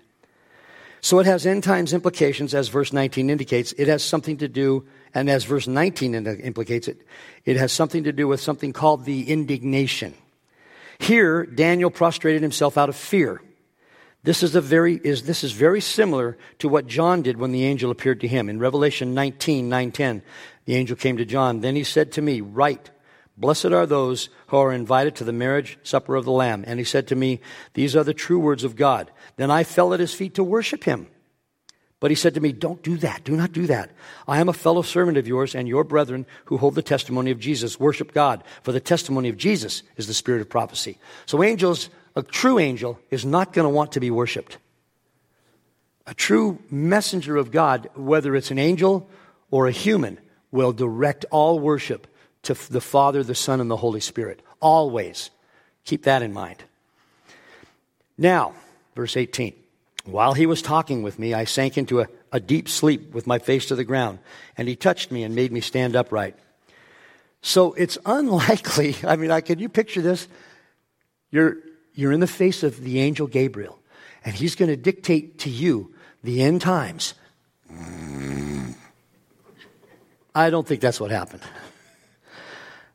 So 1.00 1.20
it 1.20 1.26
has 1.26 1.46
end 1.46 1.62
times 1.62 1.92
implications, 1.92 2.54
as 2.54 2.68
verse 2.68 2.92
19 2.92 3.30
indicates. 3.30 3.72
It 3.74 3.88
has 3.88 4.02
something 4.02 4.38
to 4.38 4.48
do, 4.48 4.86
and 5.14 5.30
as 5.30 5.44
verse 5.44 5.68
19 5.68 6.14
implicates 6.26 6.88
it, 6.88 6.98
it 7.44 7.56
has 7.56 7.72
something 7.72 8.04
to 8.04 8.12
do 8.12 8.26
with 8.26 8.40
something 8.40 8.72
called 8.72 9.04
the 9.04 9.30
indignation. 9.30 10.14
Here, 10.98 11.46
Daniel 11.46 11.90
prostrated 11.90 12.42
himself 12.42 12.76
out 12.76 12.88
of 12.88 12.96
fear. 12.96 13.40
This 14.24 14.42
is, 14.42 14.54
a 14.54 14.60
very, 14.60 14.96
is, 14.96 15.24
this 15.24 15.44
is 15.44 15.52
very 15.52 15.80
similar 15.80 16.38
to 16.58 16.68
what 16.68 16.86
John 16.86 17.22
did 17.22 17.36
when 17.36 17.52
the 17.52 17.64
angel 17.64 17.90
appeared 17.90 18.22
to 18.22 18.28
him. 18.28 18.48
In 18.48 18.58
Revelation 18.58 19.14
19, 19.14 19.68
9, 19.68 19.92
10, 19.92 20.22
the 20.64 20.76
angel 20.76 20.96
came 20.96 21.18
to 21.18 21.26
John. 21.26 21.60
Then 21.60 21.76
he 21.76 21.84
said 21.84 22.12
to 22.12 22.22
me, 22.22 22.40
Write, 22.40 22.90
Blessed 23.36 23.66
are 23.66 23.86
those 23.86 24.30
who 24.46 24.56
are 24.56 24.72
invited 24.72 25.16
to 25.16 25.24
the 25.24 25.32
marriage 25.32 25.78
supper 25.82 26.16
of 26.16 26.24
the 26.24 26.32
Lamb. 26.32 26.64
And 26.66 26.78
he 26.78 26.84
said 26.84 27.08
to 27.08 27.16
me, 27.16 27.40
These 27.74 27.94
are 27.94 28.04
the 28.04 28.14
true 28.14 28.38
words 28.38 28.64
of 28.64 28.76
God. 28.76 29.10
Then 29.36 29.50
I 29.50 29.62
fell 29.62 29.92
at 29.92 30.00
his 30.00 30.14
feet 30.14 30.34
to 30.34 30.44
worship 30.44 30.84
him. 30.84 31.08
But 32.04 32.10
he 32.10 32.16
said 32.16 32.34
to 32.34 32.40
me, 32.42 32.52
Don't 32.52 32.82
do 32.82 32.98
that. 32.98 33.24
Do 33.24 33.34
not 33.34 33.52
do 33.52 33.66
that. 33.66 33.90
I 34.28 34.38
am 34.38 34.50
a 34.50 34.52
fellow 34.52 34.82
servant 34.82 35.16
of 35.16 35.26
yours 35.26 35.54
and 35.54 35.66
your 35.66 35.84
brethren 35.84 36.26
who 36.44 36.58
hold 36.58 36.74
the 36.74 36.82
testimony 36.82 37.30
of 37.30 37.40
Jesus. 37.40 37.80
Worship 37.80 38.12
God, 38.12 38.44
for 38.62 38.72
the 38.72 38.78
testimony 38.78 39.30
of 39.30 39.38
Jesus 39.38 39.82
is 39.96 40.06
the 40.06 40.12
spirit 40.12 40.42
of 40.42 40.50
prophecy. 40.50 40.98
So, 41.24 41.42
angels, 41.42 41.88
a 42.14 42.22
true 42.22 42.58
angel 42.58 43.00
is 43.10 43.24
not 43.24 43.54
going 43.54 43.64
to 43.64 43.70
want 43.70 43.92
to 43.92 44.00
be 44.00 44.10
worshiped. 44.10 44.58
A 46.06 46.12
true 46.12 46.58
messenger 46.70 47.38
of 47.38 47.50
God, 47.50 47.88
whether 47.94 48.36
it's 48.36 48.50
an 48.50 48.58
angel 48.58 49.08
or 49.50 49.66
a 49.66 49.72
human, 49.72 50.18
will 50.50 50.74
direct 50.74 51.24
all 51.30 51.58
worship 51.58 52.06
to 52.42 52.52
the 52.70 52.82
Father, 52.82 53.22
the 53.22 53.34
Son, 53.34 53.62
and 53.62 53.70
the 53.70 53.78
Holy 53.78 54.00
Spirit. 54.00 54.42
Always. 54.60 55.30
Keep 55.86 56.02
that 56.02 56.20
in 56.20 56.34
mind. 56.34 56.64
Now, 58.18 58.52
verse 58.94 59.16
18. 59.16 59.54
While 60.04 60.34
he 60.34 60.46
was 60.46 60.60
talking 60.60 61.02
with 61.02 61.18
me, 61.18 61.32
I 61.32 61.44
sank 61.44 61.78
into 61.78 62.00
a, 62.00 62.08
a 62.30 62.38
deep 62.38 62.68
sleep 62.68 63.14
with 63.14 63.26
my 63.26 63.38
face 63.38 63.66
to 63.66 63.74
the 63.74 63.84
ground, 63.84 64.18
and 64.56 64.68
he 64.68 64.76
touched 64.76 65.10
me 65.10 65.22
and 65.22 65.34
made 65.34 65.50
me 65.50 65.60
stand 65.60 65.96
upright. 65.96 66.36
So 67.40 67.72
it's 67.72 67.96
unlikely. 68.06 68.96
I 69.06 69.16
mean, 69.16 69.30
I, 69.30 69.40
can 69.40 69.58
you 69.58 69.68
picture 69.68 70.02
this? 70.02 70.28
You're, 71.30 71.56
you're 71.94 72.12
in 72.12 72.20
the 72.20 72.26
face 72.26 72.62
of 72.62 72.80
the 72.80 73.00
angel 73.00 73.26
Gabriel, 73.26 73.78
and 74.24 74.34
he's 74.34 74.54
going 74.54 74.68
to 74.68 74.76
dictate 74.76 75.38
to 75.40 75.50
you 75.50 75.94
the 76.22 76.42
end 76.42 76.60
times. 76.60 77.14
I 80.34 80.50
don't 80.50 80.66
think 80.66 80.80
that's 80.80 81.00
what 81.00 81.10
happened. 81.10 81.42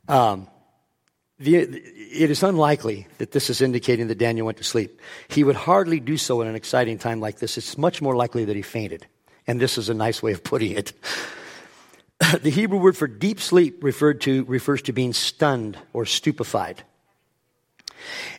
Um, 0.07 0.47
the, 1.39 1.55
it 1.55 2.29
is 2.29 2.43
unlikely 2.43 3.07
that 3.17 3.31
this 3.31 3.49
is 3.49 3.61
indicating 3.61 4.07
that 4.07 4.17
Daniel 4.17 4.45
went 4.45 4.57
to 4.57 4.63
sleep. 4.63 4.99
He 5.29 5.43
would 5.43 5.55
hardly 5.55 5.99
do 5.99 6.17
so 6.17 6.41
in 6.41 6.47
an 6.47 6.55
exciting 6.55 6.97
time 6.97 7.21
like 7.21 7.39
this. 7.39 7.57
It's 7.57 7.77
much 7.77 8.01
more 8.01 8.15
likely 8.15 8.45
that 8.45 8.55
he 8.55 8.61
fainted. 8.61 9.07
And 9.47 9.59
this 9.59 9.77
is 9.77 9.89
a 9.89 9.93
nice 9.93 10.21
way 10.21 10.33
of 10.33 10.43
putting 10.43 10.73
it. 10.73 10.93
the 12.41 12.49
Hebrew 12.49 12.79
word 12.79 12.97
for 12.97 13.07
deep 13.07 13.39
sleep 13.39 13.83
referred 13.83 14.21
to, 14.21 14.43
refers 14.45 14.81
to 14.83 14.93
being 14.93 15.13
stunned 15.13 15.77
or 15.93 16.05
stupefied. 16.05 16.83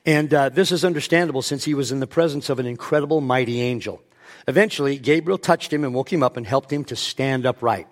And 0.04 0.32
uh, 0.32 0.48
this 0.50 0.70
is 0.70 0.84
understandable 0.84 1.42
since 1.42 1.64
he 1.64 1.74
was 1.74 1.92
in 1.92 2.00
the 2.00 2.06
presence 2.06 2.50
of 2.50 2.58
an 2.58 2.66
incredible, 2.66 3.20
mighty 3.20 3.60
angel. 3.60 4.02
Eventually, 4.46 4.98
Gabriel 4.98 5.38
touched 5.38 5.72
him 5.72 5.84
and 5.84 5.94
woke 5.94 6.12
him 6.12 6.22
up 6.22 6.36
and 6.36 6.46
helped 6.46 6.72
him 6.72 6.84
to 6.84 6.96
stand 6.96 7.46
upright. 7.46 7.86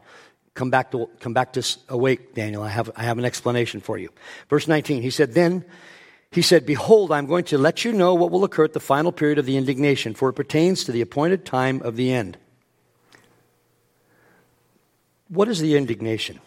Come 0.59 0.71
back 0.71 0.91
to, 0.91 1.09
come 1.21 1.35
back 1.35 1.53
to 1.53 1.63
awake, 1.89 2.35
Daniel. 2.35 2.65
I 2.65 2.69
have, 2.71 2.91
I 2.97 3.05
have 3.05 3.17
an 3.17 3.25
explanation 3.25 3.79
for 3.79 3.97
you. 3.97 4.09
Verse 4.51 4.67
19, 4.67 5.03
he 5.03 5.11
said, 5.11 5.33
Then 5.33 5.65
he 6.33 6.43
said, 6.43 6.67
Behold, 6.67 7.13
I'm 7.13 7.27
going 7.27 7.45
to 7.45 7.59
let 7.59 7.85
you 7.85 7.93
know 7.93 8.13
what 8.15 8.33
will 8.33 8.43
occur 8.43 8.65
at 8.65 8.73
the 8.73 8.81
final 8.81 9.13
period 9.13 9.39
of 9.39 9.47
the 9.47 9.57
indignation, 9.57 10.15
for 10.15 10.31
it 10.31 10.33
pertains 10.33 10.83
to 10.83 10.91
the 10.91 11.01
appointed 11.01 11.47
time 11.47 11.81
of 11.83 11.95
the 11.95 12.13
end. 12.13 12.39
What 15.29 15.47
is 15.47 15.61
the 15.61 15.77
indignation? 15.77 16.41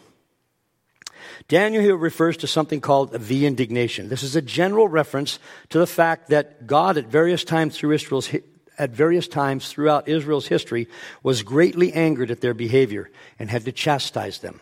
Daniel 1.48 1.82
here 1.82 1.96
refers 1.96 2.36
to 2.36 2.46
something 2.46 2.82
called 2.82 3.12
the 3.12 3.46
indignation. 3.46 4.10
This 4.10 4.22
is 4.22 4.36
a 4.36 4.42
general 4.42 4.88
reference 4.88 5.38
to 5.70 5.78
the 5.78 5.86
fact 5.86 6.28
that 6.28 6.66
God, 6.66 6.98
at 6.98 7.06
various 7.06 7.44
times 7.44 7.78
through 7.78 7.92
Israel's 7.92 8.30
at 8.78 8.90
various 8.90 9.28
times 9.28 9.68
throughout 9.68 10.08
Israel's 10.08 10.46
history, 10.46 10.88
was 11.22 11.42
greatly 11.42 11.92
angered 11.92 12.30
at 12.30 12.40
their 12.40 12.54
behavior 12.54 13.10
and 13.38 13.50
had 13.50 13.64
to 13.64 13.72
chastise 13.72 14.38
them. 14.38 14.60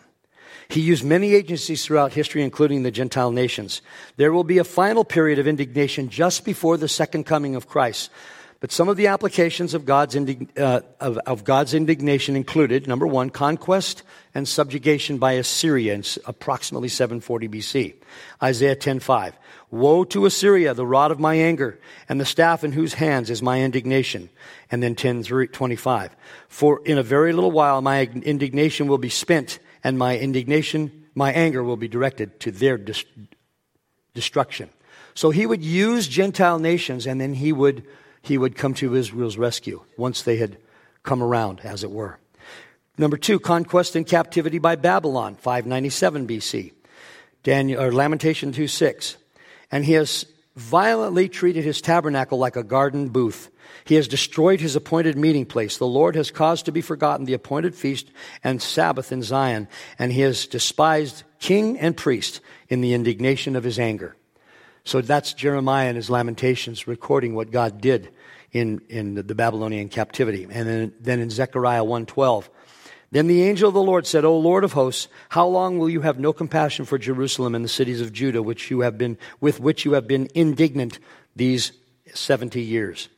He 0.69 0.79
used 0.79 1.03
many 1.03 1.33
agencies 1.33 1.85
throughout 1.85 2.13
history, 2.13 2.43
including 2.43 2.83
the 2.83 2.91
Gentile 2.91 3.31
nations. 3.31 3.81
There 4.15 4.31
will 4.31 4.45
be 4.45 4.57
a 4.57 4.63
final 4.63 5.03
period 5.03 5.37
of 5.37 5.47
indignation 5.47 6.07
just 6.07 6.45
before 6.45 6.77
the 6.77 6.87
second 6.87 7.25
coming 7.25 7.55
of 7.55 7.67
Christ. 7.67 8.09
But 8.61 8.71
some 8.71 8.89
of 8.89 8.95
the 8.95 9.07
applications 9.07 9.73
of 9.73 9.85
God's, 9.85 10.15
uh, 10.15 10.81
of, 10.99 11.17
of 11.17 11.43
God's 11.43 11.73
indignation 11.73 12.35
included 12.35 12.87
number 12.87 13.07
one, 13.07 13.31
conquest 13.31 14.03
and 14.35 14.47
subjugation 14.47 15.17
by 15.17 15.33
Assyria 15.33 15.95
in 15.95 16.03
approximately 16.27 16.87
740 16.87 17.49
BC. 17.49 17.95
Isaiah 18.41 18.75
10:5. 18.75 19.33
Woe 19.71 20.03
to 20.03 20.27
Assyria, 20.27 20.75
the 20.75 20.85
rod 20.85 21.09
of 21.09 21.19
my 21.19 21.35
anger, 21.35 21.79
and 22.07 22.21
the 22.21 22.25
staff 22.25 22.63
in 22.63 22.73
whose 22.73 22.93
hands 22.93 23.31
is 23.31 23.41
my 23.41 23.61
indignation. 23.61 24.29
And 24.69 24.83
then 24.83 24.93
10:25. 24.93 26.15
For 26.47 26.81
in 26.85 26.99
a 26.99 27.03
very 27.03 27.33
little 27.33 27.51
while 27.51 27.81
my 27.81 28.03
indignation 28.03 28.87
will 28.87 28.99
be 28.99 29.09
spent, 29.09 29.57
and 29.83 29.97
my 29.97 30.19
indignation, 30.19 31.07
my 31.15 31.33
anger 31.33 31.63
will 31.63 31.77
be 31.77 31.87
directed 31.87 32.39
to 32.41 32.51
their 32.51 32.77
dis- 32.77 33.05
destruction. 34.13 34.69
So 35.15 35.31
he 35.31 35.47
would 35.47 35.63
use 35.63 36.07
Gentile 36.07 36.59
nations, 36.59 37.07
and 37.07 37.19
then 37.19 37.33
he 37.33 37.51
would 37.51 37.87
he 38.21 38.37
would 38.37 38.55
come 38.55 38.73
to 38.75 38.95
Israel's 38.95 39.37
rescue 39.37 39.81
once 39.97 40.21
they 40.21 40.37
had 40.37 40.57
come 41.03 41.23
around, 41.23 41.61
as 41.61 41.83
it 41.83 41.91
were. 41.91 42.19
Number 42.97 43.17
two, 43.17 43.39
conquest 43.39 43.95
and 43.95 44.05
captivity 44.05 44.59
by 44.59 44.75
Babylon, 44.75 45.35
597 45.35 46.27
BC. 46.27 46.73
Daniel, 47.43 47.81
or 47.81 47.91
Lamentation 47.91 48.51
2 48.51 48.67
6. 48.67 49.17
And 49.71 49.85
he 49.85 49.93
has 49.93 50.25
violently 50.55 51.29
treated 51.29 51.63
his 51.63 51.81
tabernacle 51.81 52.37
like 52.37 52.55
a 52.55 52.63
garden 52.63 53.09
booth. 53.09 53.49
He 53.85 53.95
has 53.95 54.07
destroyed 54.07 54.59
his 54.59 54.75
appointed 54.75 55.17
meeting 55.17 55.45
place. 55.45 55.77
The 55.77 55.87
Lord 55.87 56.15
has 56.15 56.29
caused 56.29 56.65
to 56.65 56.71
be 56.71 56.81
forgotten 56.81 57.25
the 57.25 57.33
appointed 57.33 57.73
feast 57.73 58.11
and 58.43 58.61
Sabbath 58.61 59.11
in 59.11 59.23
Zion, 59.23 59.67
and 59.97 60.11
he 60.11 60.21
has 60.21 60.45
despised 60.45 61.23
king 61.39 61.79
and 61.79 61.95
priest 61.95 62.41
in 62.69 62.81
the 62.81 62.93
indignation 62.93 63.55
of 63.55 63.63
his 63.63 63.79
anger. 63.79 64.15
So 64.83 65.01
that's 65.01 65.33
Jeremiah 65.33 65.89
in 65.89 65.95
his 65.95 66.09
Lamentations 66.09 66.87
recording 66.87 67.35
what 67.35 67.51
God 67.51 67.81
did 67.81 68.09
in, 68.51 68.81
in 68.89 69.15
the 69.15 69.35
Babylonian 69.35 69.89
captivity. 69.89 70.43
And 70.43 70.67
then, 70.67 70.93
then 70.99 71.19
in 71.19 71.29
Zechariah 71.29 71.83
1.12, 71.83 72.49
then 73.11 73.27
the 73.27 73.43
angel 73.43 73.67
of 73.67 73.73
the 73.73 73.81
Lord 73.81 74.07
said, 74.07 74.23
O 74.23 74.37
Lord 74.37 74.63
of 74.63 74.73
hosts, 74.73 75.09
how 75.29 75.45
long 75.45 75.77
will 75.77 75.89
you 75.89 76.01
have 76.01 76.17
no 76.17 76.31
compassion 76.31 76.85
for 76.85 76.97
Jerusalem 76.97 77.55
and 77.55 77.63
the 77.63 77.69
cities 77.69 77.99
of 77.99 78.13
Judah, 78.13 78.41
which 78.41 78.71
you 78.71 78.81
have 78.81 78.97
been, 78.97 79.17
with 79.41 79.59
which 79.59 79.83
you 79.83 79.93
have 79.93 80.07
been 80.07 80.29
indignant 80.33 80.99
these 81.35 81.73
70 82.13 82.61
years? 82.61 83.09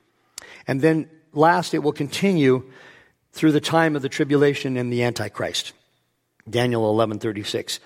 And 0.67 0.81
then 0.81 1.09
last, 1.31 1.73
it 1.73 1.83
will 1.83 1.91
continue 1.91 2.63
through 3.31 3.51
the 3.51 3.61
time 3.61 3.95
of 3.95 4.01
the 4.01 4.09
tribulation 4.09 4.77
and 4.77 4.91
the 4.91 5.03
Antichrist. 5.03 5.73
Daniel 6.49 6.83
11:36. 6.93 7.79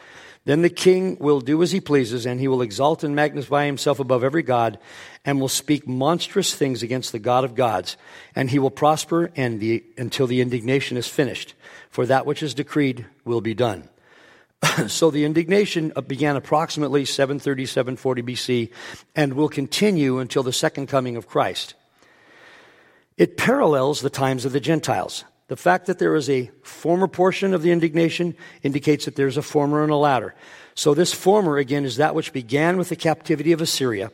Then 0.47 0.61
the 0.61 0.69
king 0.69 1.17
will 1.19 1.41
do 1.41 1.61
as 1.61 1.73
he 1.73 1.81
pleases, 1.81 2.25
and 2.25 2.39
he 2.39 2.47
will 2.47 2.61
exalt 2.61 3.03
and 3.03 3.13
magnify 3.13 3.65
himself 3.65 3.99
above 3.99 4.23
every 4.23 4.43
God, 4.43 4.79
and 5.25 5.41
will 5.41 5.49
speak 5.49 5.85
monstrous 5.85 6.55
things 6.55 6.81
against 6.81 7.11
the 7.11 7.19
God 7.19 7.43
of 7.43 7.53
gods. 7.53 7.97
And 8.33 8.49
he 8.49 8.57
will 8.57 8.71
prosper 8.71 9.29
and 9.35 9.59
the, 9.59 9.83
until 9.97 10.25
the 10.25 10.39
indignation 10.39 10.95
is 10.95 11.05
finished, 11.05 11.53
for 11.89 12.05
that 12.05 12.25
which 12.25 12.41
is 12.41 12.53
decreed 12.53 13.05
will 13.25 13.41
be 13.41 13.53
done. 13.53 13.89
so 14.87 15.11
the 15.11 15.25
indignation 15.25 15.91
uh, 15.97 15.99
began 15.99 16.37
approximately 16.37 17.03
730, 17.03 17.65
740 17.65 18.21
BC, 18.21 18.71
and 19.17 19.33
will 19.33 19.49
continue 19.49 20.19
until 20.19 20.43
the 20.43 20.53
second 20.53 20.87
coming 20.87 21.17
of 21.17 21.27
Christ. 21.27 21.73
It 23.17 23.35
parallels 23.35 23.99
the 23.99 24.09
times 24.09 24.45
of 24.45 24.53
the 24.53 24.61
Gentiles. 24.61 25.25
The 25.47 25.55
fact 25.55 25.85
that 25.85 25.97
there 25.97 26.15
is 26.15 26.29
a 26.29 26.51
former 26.61 27.07
portion 27.07 27.53
of 27.53 27.61
the 27.61 27.71
indignation 27.71 28.35
indicates 28.63 29.05
that 29.05 29.15
there's 29.15 29.37
a 29.37 29.41
former 29.41 29.81
and 29.81 29.91
a 29.91 29.95
latter. 29.95 30.35
So 30.75 30.93
this 30.93 31.13
former, 31.13 31.57
again, 31.57 31.85
is 31.85 31.97
that 31.97 32.15
which 32.15 32.33
began 32.33 32.77
with 32.77 32.89
the 32.89 32.95
captivity 32.95 33.53
of 33.53 33.61
Assyria. 33.61 34.11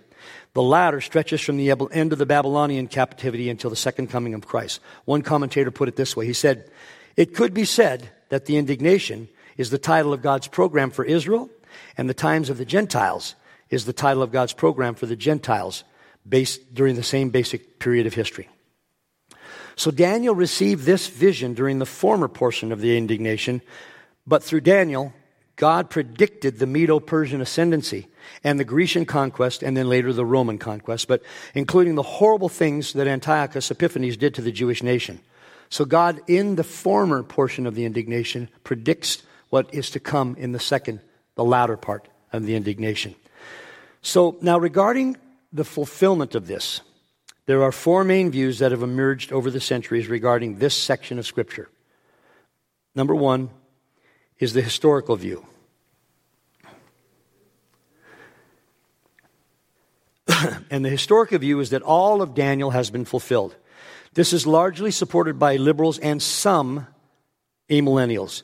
The 0.53 0.61
latter 0.61 1.01
stretches 1.01 1.41
from 1.41 1.57
the 1.57 1.71
end 1.91 2.13
of 2.13 2.19
the 2.19 2.25
Babylonian 2.27 2.87
captivity 2.87 3.49
until 3.49 3.71
the 3.71 3.75
second 3.75 4.07
coming 4.07 4.35
of 4.35 4.45
Christ. 4.45 4.79
One 5.05 5.23
commentator 5.23 5.71
put 5.71 5.87
it 5.87 5.95
this 5.95 6.15
way. 6.15 6.27
He 6.27 6.33
said, 6.33 6.69
It 7.17 7.33
could 7.33 7.53
be 7.53 7.65
said 7.65 8.09
that 8.29 8.45
the 8.45 8.57
indignation 8.57 9.27
is 9.57 9.71
the 9.71 9.79
title 9.79 10.13
of 10.13 10.21
God's 10.21 10.47
program 10.47 10.91
for 10.91 11.03
Israel, 11.03 11.49
and 11.97 12.07
the 12.07 12.13
times 12.13 12.49
of 12.51 12.59
the 12.59 12.65
Gentiles 12.65 13.35
is 13.71 13.85
the 13.85 13.93
title 13.93 14.21
of 14.21 14.31
God's 14.31 14.53
program 14.53 14.93
for 14.93 15.07
the 15.07 15.15
Gentiles 15.15 15.83
based 16.27 16.73
during 16.73 16.95
the 16.95 17.03
same 17.03 17.31
basic 17.31 17.79
period 17.79 18.05
of 18.05 18.13
history. 18.13 18.47
So 19.75 19.91
Daniel 19.91 20.35
received 20.35 20.85
this 20.85 21.07
vision 21.07 21.53
during 21.53 21.79
the 21.79 21.85
former 21.85 22.27
portion 22.27 22.71
of 22.71 22.81
the 22.81 22.97
indignation, 22.97 23.61
but 24.27 24.43
through 24.43 24.61
Daniel, 24.61 25.13
God 25.55 25.89
predicted 25.89 26.57
the 26.57 26.67
Medo 26.67 26.99
Persian 26.99 27.41
ascendancy 27.41 28.07
and 28.43 28.59
the 28.59 28.63
Grecian 28.63 29.05
conquest 29.05 29.61
and 29.61 29.77
then 29.77 29.87
later 29.87 30.11
the 30.11 30.25
Roman 30.25 30.57
conquest, 30.57 31.07
but 31.07 31.21
including 31.53 31.95
the 31.95 32.03
horrible 32.03 32.49
things 32.49 32.93
that 32.93 33.07
Antiochus 33.07 33.69
Epiphanes 33.69 34.17
did 34.17 34.33
to 34.35 34.41
the 34.41 34.51
Jewish 34.51 34.81
nation. 34.81 35.19
So 35.69 35.85
God, 35.85 36.21
in 36.27 36.55
the 36.55 36.63
former 36.63 37.23
portion 37.23 37.65
of 37.65 37.75
the 37.75 37.85
indignation, 37.85 38.49
predicts 38.63 39.23
what 39.49 39.73
is 39.73 39.89
to 39.91 39.99
come 39.99 40.35
in 40.37 40.51
the 40.51 40.59
second, 40.59 40.99
the 41.35 41.43
latter 41.43 41.77
part 41.77 42.07
of 42.31 42.45
the 42.45 42.55
indignation. 42.55 43.15
So 44.01 44.37
now 44.41 44.57
regarding 44.59 45.17
the 45.51 45.63
fulfillment 45.63 46.35
of 46.35 46.47
this, 46.47 46.81
there 47.45 47.63
are 47.63 47.71
four 47.71 48.03
main 48.03 48.31
views 48.31 48.59
that 48.59 48.71
have 48.71 48.83
emerged 48.83 49.31
over 49.31 49.51
the 49.51 49.59
centuries 49.59 50.07
regarding 50.07 50.59
this 50.59 50.75
section 50.75 51.19
of 51.19 51.25
Scripture. 51.25 51.69
Number 52.95 53.15
one 53.15 53.49
is 54.39 54.53
the 54.53 54.61
historical 54.61 55.15
view. 55.15 55.45
and 60.71 60.85
the 60.85 60.89
historical 60.89 61.39
view 61.39 61.59
is 61.59 61.71
that 61.71 61.81
all 61.81 62.21
of 62.21 62.33
Daniel 62.33 62.71
has 62.71 62.89
been 62.89 63.05
fulfilled. 63.05 63.55
This 64.13 64.31
is 64.31 64.45
largely 64.45 64.91
supported 64.91 65.39
by 65.39 65.55
liberals 65.55 65.97
and 65.99 66.21
some 66.21 66.87
amillennials. 67.69 68.43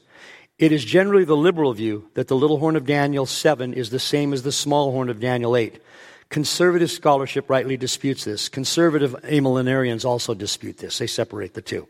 It 0.57 0.71
is 0.71 0.83
generally 0.83 1.23
the 1.23 1.37
liberal 1.37 1.73
view 1.73 2.09
that 2.15 2.27
the 2.27 2.35
little 2.35 2.57
horn 2.59 2.75
of 2.75 2.85
Daniel 2.85 3.25
7 3.25 3.73
is 3.73 3.91
the 3.91 3.99
same 3.99 4.33
as 4.33 4.43
the 4.43 4.51
small 4.51 4.91
horn 4.91 5.09
of 5.09 5.19
Daniel 5.19 5.55
8. 5.55 5.81
Conservative 6.29 6.91
scholarship 6.91 7.49
rightly 7.49 7.75
disputes 7.75 8.23
this. 8.23 8.49
Conservative 8.49 9.15
amillenarians 9.23 10.05
also 10.05 10.35
dispute 10.35 10.77
this. 10.77 10.99
They 10.99 11.07
separate 11.07 11.55
the 11.55 11.61
two. 11.61 11.87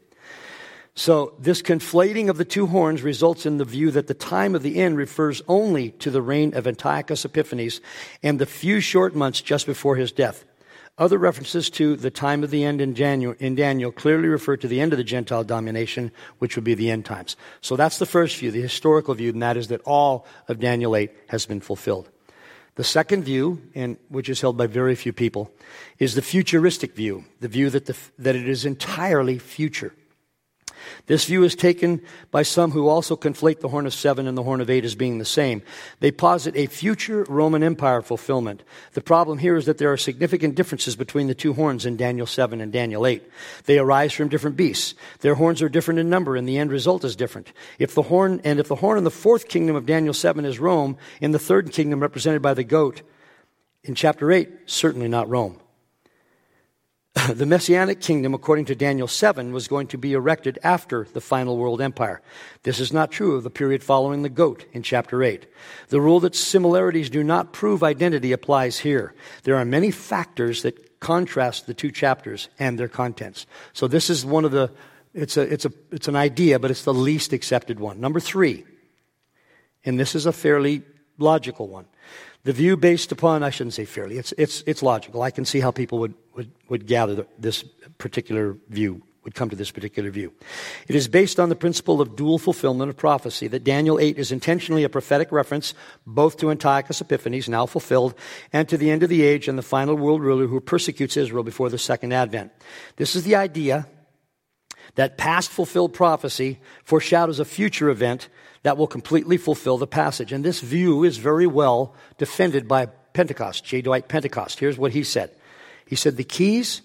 So, 0.95 1.33
this 1.39 1.61
conflating 1.61 2.29
of 2.29 2.37
the 2.37 2.45
two 2.45 2.67
horns 2.67 3.03
results 3.03 3.45
in 3.45 3.57
the 3.57 3.65
view 3.65 3.91
that 3.91 4.07
the 4.07 4.13
time 4.13 4.55
of 4.55 4.63
the 4.63 4.77
end 4.77 4.97
refers 4.97 5.41
only 5.47 5.91
to 5.91 6.09
the 6.11 6.21
reign 6.21 6.53
of 6.55 6.67
Antiochus 6.67 7.25
Epiphanes 7.25 7.79
and 8.23 8.39
the 8.39 8.45
few 8.45 8.79
short 8.79 9.15
months 9.15 9.41
just 9.41 9.65
before 9.65 9.95
his 9.95 10.11
death. 10.11 10.45
Other 10.97 11.17
references 11.17 11.69
to 11.71 11.95
the 11.95 12.11
time 12.11 12.43
of 12.43 12.49
the 12.49 12.65
end 12.65 12.81
in 12.81 12.93
Daniel, 12.93 13.33
in 13.39 13.55
Daniel, 13.55 13.91
clearly 13.91 14.27
refer 14.27 14.57
to 14.57 14.67
the 14.67 14.81
end 14.81 14.91
of 14.91 14.97
the 14.97 15.03
Gentile 15.05 15.45
domination, 15.45 16.11
which 16.39 16.57
would 16.57 16.65
be 16.65 16.73
the 16.73 16.91
end 16.91 17.05
times. 17.05 17.37
So 17.61 17.77
that's 17.77 17.99
the 17.99 18.05
first 18.05 18.35
view, 18.35 18.51
the 18.51 18.61
historical 18.61 19.13
view, 19.13 19.29
and 19.29 19.41
that 19.41 19.55
is 19.55 19.69
that 19.69 19.81
all 19.85 20.25
of 20.49 20.59
Daniel 20.59 20.97
8 20.97 21.11
has 21.27 21.45
been 21.45 21.61
fulfilled. 21.61 22.09
The 22.80 22.86
second 22.86 23.25
view, 23.25 23.61
and 23.75 23.97
which 24.07 24.30
is 24.30 24.39
held 24.39 24.55
by 24.55 24.65
very 24.65 24.95
few 24.95 25.11
people, 25.11 25.51
is 25.97 26.15
the 26.15 26.21
futuristic 26.21 26.95
view, 26.95 27.25
the 27.41 27.49
view 27.49 27.69
that, 27.71 27.88
the, 27.88 27.97
that 28.17 28.38
it 28.38 28.47
is 28.47 28.63
entirely 28.63 29.38
future. 29.38 29.93
This 31.05 31.25
view 31.25 31.43
is 31.43 31.55
taken 31.55 32.01
by 32.31 32.43
some 32.43 32.71
who 32.71 32.87
also 32.87 33.15
conflate 33.15 33.59
the 33.59 33.69
horn 33.69 33.85
of 33.85 33.93
seven 33.93 34.27
and 34.27 34.37
the 34.37 34.43
horn 34.43 34.61
of 34.61 34.69
eight 34.69 34.85
as 34.85 34.95
being 34.95 35.17
the 35.17 35.25
same. 35.25 35.61
They 35.99 36.11
posit 36.11 36.55
a 36.55 36.67
future 36.67 37.25
Roman 37.29 37.63
Empire 37.63 38.01
fulfillment. 38.01 38.63
The 38.93 39.01
problem 39.01 39.37
here 39.37 39.55
is 39.55 39.65
that 39.65 39.77
there 39.77 39.91
are 39.91 39.97
significant 39.97 40.55
differences 40.55 40.95
between 40.95 41.27
the 41.27 41.35
two 41.35 41.53
horns 41.53 41.85
in 41.85 41.97
Daniel 41.97 42.27
7 42.27 42.61
and 42.61 42.71
Daniel 42.71 43.05
8. 43.05 43.23
They 43.65 43.79
arise 43.79 44.13
from 44.13 44.29
different 44.29 44.57
beasts. 44.57 44.95
Their 45.19 45.35
horns 45.35 45.61
are 45.61 45.69
different 45.69 45.99
in 45.99 46.09
number 46.09 46.35
and 46.35 46.47
the 46.47 46.57
end 46.57 46.71
result 46.71 47.03
is 47.03 47.15
different. 47.15 47.51
If 47.77 47.95
the 47.95 48.03
horn, 48.03 48.41
and 48.43 48.59
if 48.59 48.67
the 48.67 48.75
horn 48.75 48.97
in 48.97 49.03
the 49.03 49.11
fourth 49.11 49.47
kingdom 49.47 49.75
of 49.75 49.85
Daniel 49.85 50.13
7 50.13 50.45
is 50.45 50.59
Rome, 50.59 50.97
in 51.21 51.31
the 51.31 51.39
third 51.39 51.71
kingdom 51.71 51.99
represented 51.99 52.41
by 52.41 52.53
the 52.53 52.63
goat, 52.63 53.01
in 53.83 53.95
chapter 53.95 54.31
8, 54.31 54.49
certainly 54.65 55.07
not 55.07 55.29
Rome. 55.29 55.59
the 57.34 57.45
Messianic 57.45 58.01
kingdom, 58.01 58.34
according 58.34 58.65
to 58.65 58.76
Daniel 58.76 59.07
7, 59.07 59.51
was 59.51 59.67
going 59.67 59.88
to 59.88 59.97
be 59.97 60.13
erected 60.13 60.59
after 60.63 61.07
the 61.13 61.22
final 61.22 61.57
world 61.57 61.82
empire. 61.82 62.22
This 62.63 62.80
is 62.80 62.93
not 62.93 63.11
true 63.11 63.36
of 63.36 63.43
the 63.43 63.49
period 63.49 63.84
following 63.84 64.22
the 64.22 64.30
goat 64.30 64.65
in 64.74 64.84
chapter 64.84 65.24
8. 65.24 65.45
The 65.89 66.01
rule 66.01 66.20
that 66.22 66.36
similarities 66.36 67.09
do 67.09 67.24
not 67.24 67.53
prove 67.53 67.84
identity 67.84 68.32
applies 68.32 68.80
here. 68.80 69.13
There 69.43 69.55
are 69.55 69.65
many 69.65 69.91
factors 69.91 70.61
that 70.63 70.99
contrast 70.99 71.65
the 71.65 71.74
two 71.74 71.91
chapters 71.91 72.49
and 72.59 72.78
their 72.78 72.88
contents. 72.88 73.45
So 73.74 73.88
this 73.88 74.09
is 74.09 74.26
one 74.26 74.45
of 74.45 74.51
the, 74.51 74.72
it's, 75.13 75.38
a, 75.38 75.41
it's, 75.41 75.65
a, 75.65 75.72
it's 75.91 76.07
an 76.07 76.15
idea, 76.15 76.59
but 76.59 76.72
it's 76.72 76.84
the 76.84 76.93
least 76.93 77.34
accepted 77.34 77.80
one. 77.80 77.99
Number 77.99 78.20
three, 78.20 78.65
and 79.86 79.99
this 79.99 80.13
is 80.13 80.26
a 80.26 80.34
fairly 80.34 80.84
logical 81.17 81.67
one. 81.67 81.86
The 82.43 82.53
view 82.53 82.77
based 82.77 83.11
upon, 83.11 83.43
I 83.43 83.49
shouldn't 83.49 83.73
say 83.73 83.85
fairly, 83.85 84.17
it's, 84.17 84.33
it's, 84.37 84.63
it's 84.65 84.81
logical. 84.81 85.21
I 85.21 85.31
can 85.31 85.43
see 85.43 85.59
how 85.59 85.71
people 85.71 85.99
would, 85.99 86.13
would, 86.35 86.51
would 86.69 86.87
gather 86.87 87.25
this 87.37 87.63
particular 87.97 88.55
view, 88.69 89.01
would 89.25 89.35
come 89.35 89.49
to 89.49 89.57
this 89.57 89.71
particular 89.71 90.09
view. 90.09 90.31
It 90.87 90.95
is 90.95 91.09
based 91.09 91.37
on 91.37 91.49
the 91.49 91.55
principle 91.55 91.99
of 91.99 92.15
dual 92.15 92.39
fulfillment 92.39 92.89
of 92.89 92.95
prophecy, 92.95 93.47
that 93.49 93.65
Daniel 93.65 93.99
8 93.99 94.17
is 94.17 94.31
intentionally 94.31 94.85
a 94.85 94.89
prophetic 94.89 95.33
reference 95.33 95.73
both 96.07 96.37
to 96.37 96.49
Antiochus 96.49 97.01
Epiphanes, 97.01 97.49
now 97.49 97.65
fulfilled, 97.65 98.15
and 98.53 98.69
to 98.69 98.77
the 98.77 98.89
end 98.89 99.03
of 99.03 99.09
the 99.09 99.23
age 99.23 99.49
and 99.49 99.57
the 99.57 99.63
final 99.63 99.95
world 99.95 100.21
ruler 100.21 100.47
who 100.47 100.61
persecutes 100.61 101.17
Israel 101.17 101.43
before 101.43 101.69
the 101.69 101.77
second 101.77 102.13
advent. 102.13 102.53
This 102.95 103.17
is 103.17 103.23
the 103.23 103.35
idea 103.35 103.85
that 104.95 105.17
past 105.17 105.51
fulfilled 105.51 105.93
prophecy 105.93 106.59
foreshadows 106.85 107.39
a 107.39 107.45
future 107.45 107.89
event 107.89 108.29
that 108.64 108.78
will 108.78 108.88
completely 108.88 109.38
fulfill 109.38 109.78
the 109.78 109.88
passage. 109.88 110.32
And 110.32 110.43
this 110.43 110.60
view 110.60 111.03
is 111.03 111.18
very 111.18 111.47
well 111.47 111.93
defended 112.18 112.68
by 112.68 112.88
Pentecost, 113.14 113.66
J. 113.66 113.82
Dwight 113.82 114.07
Pentecost. 114.07 114.60
Here's 114.60 114.78
what 114.78 114.91
he 114.91 115.03
said. 115.03 115.32
He 115.86 115.95
said, 115.95 116.18
The 116.18 116.24
keys 116.24 116.82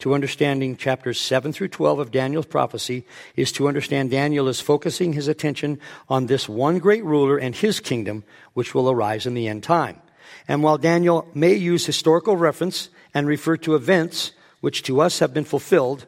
to 0.00 0.14
understanding 0.14 0.76
chapters 0.76 1.20
7 1.20 1.52
through 1.52 1.68
12 1.68 1.98
of 1.98 2.10
Daniel's 2.10 2.46
prophecy 2.46 3.06
is 3.36 3.52
to 3.52 3.68
understand 3.68 4.10
Daniel 4.10 4.48
is 4.48 4.60
focusing 4.60 5.12
his 5.12 5.28
attention 5.28 5.78
on 6.08 6.26
this 6.26 6.48
one 6.48 6.78
great 6.78 7.04
ruler 7.04 7.38
and 7.38 7.54
his 7.54 7.80
kingdom, 7.80 8.24
which 8.52 8.74
will 8.74 8.90
arise 8.90 9.26
in 9.26 9.34
the 9.34 9.48
end 9.48 9.62
time. 9.62 10.00
And 10.46 10.62
while 10.62 10.78
Daniel 10.78 11.28
may 11.34 11.54
use 11.54 11.86
historical 11.86 12.36
reference 12.36 12.90
and 13.14 13.26
refer 13.26 13.56
to 13.58 13.74
events 13.74 14.32
which 14.60 14.82
to 14.84 15.00
us 15.00 15.20
have 15.20 15.32
been 15.32 15.44
fulfilled, 15.44 16.06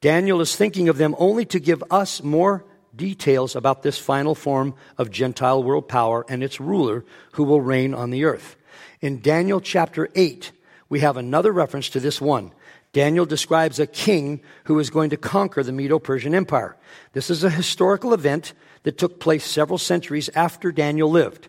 Daniel 0.00 0.40
is 0.40 0.56
thinking 0.56 0.88
of 0.88 0.96
them 0.96 1.14
only 1.18 1.44
to 1.46 1.60
give 1.60 1.82
us 1.90 2.22
more 2.22 2.64
details 3.00 3.56
about 3.56 3.82
this 3.82 3.96
final 3.96 4.34
form 4.34 4.74
of 4.98 5.10
Gentile 5.10 5.62
world 5.62 5.88
power 5.88 6.26
and 6.28 6.44
its 6.44 6.60
ruler 6.60 7.02
who 7.32 7.44
will 7.44 7.62
reign 7.62 7.94
on 7.94 8.10
the 8.10 8.26
earth. 8.26 8.56
In 9.00 9.22
Daniel 9.22 9.58
chapter 9.58 10.10
8, 10.14 10.52
we 10.90 11.00
have 11.00 11.16
another 11.16 11.50
reference 11.50 11.88
to 11.88 12.00
this 12.00 12.20
one. 12.20 12.52
Daniel 12.92 13.24
describes 13.24 13.80
a 13.80 13.86
king 13.86 14.42
who 14.64 14.78
is 14.78 14.90
going 14.90 15.08
to 15.10 15.16
conquer 15.16 15.62
the 15.62 15.72
Medo 15.72 15.98
Persian 15.98 16.34
Empire. 16.34 16.76
This 17.14 17.30
is 17.30 17.42
a 17.42 17.48
historical 17.48 18.12
event 18.12 18.52
that 18.82 18.98
took 18.98 19.18
place 19.18 19.46
several 19.46 19.78
centuries 19.78 20.28
after 20.34 20.70
Daniel 20.70 21.10
lived. 21.10 21.48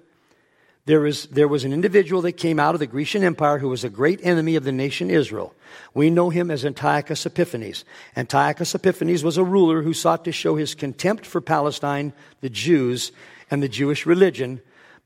There, 0.85 1.05
is, 1.05 1.27
there 1.27 1.47
was 1.47 1.63
an 1.63 1.73
individual 1.73 2.23
that 2.23 2.33
came 2.33 2.59
out 2.59 2.73
of 2.73 2.79
the 2.79 2.87
Grecian 2.87 3.23
Empire 3.23 3.59
who 3.59 3.69
was 3.69 3.83
a 3.83 3.89
great 3.89 4.19
enemy 4.23 4.55
of 4.55 4.63
the 4.63 4.71
nation 4.71 5.11
Israel. 5.11 5.53
We 5.93 6.09
know 6.09 6.31
him 6.31 6.49
as 6.49 6.65
Antiochus 6.65 7.25
Epiphanes. 7.25 7.85
Antiochus 8.15 8.73
Epiphanes 8.73 9.23
was 9.23 9.37
a 9.37 9.43
ruler 9.43 9.83
who 9.83 9.93
sought 9.93 10.25
to 10.25 10.31
show 10.31 10.55
his 10.55 10.73
contempt 10.73 11.25
for 11.25 11.39
Palestine, 11.39 12.13
the 12.41 12.49
Jews, 12.49 13.11
and 13.51 13.61
the 13.61 13.69
Jewish 13.69 14.07
religion 14.07 14.59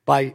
by, 0.06 0.34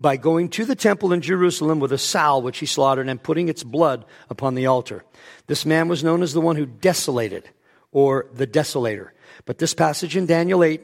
by 0.00 0.16
going 0.16 0.48
to 0.50 0.64
the 0.64 0.76
temple 0.76 1.12
in 1.12 1.20
Jerusalem 1.20 1.78
with 1.78 1.92
a 1.92 1.98
sow 1.98 2.38
which 2.38 2.58
he 2.58 2.66
slaughtered 2.66 3.08
and 3.08 3.22
putting 3.22 3.48
its 3.48 3.62
blood 3.62 4.06
upon 4.30 4.54
the 4.54 4.66
altar. 4.66 5.04
This 5.46 5.66
man 5.66 5.88
was 5.88 6.02
known 6.02 6.22
as 6.22 6.32
the 6.32 6.40
one 6.40 6.56
who 6.56 6.64
desolated, 6.64 7.50
or 7.92 8.26
the 8.32 8.46
desolator. 8.46 9.10
But 9.44 9.58
this 9.58 9.74
passage 9.74 10.16
in 10.16 10.26
Daniel 10.26 10.64
8 10.64 10.80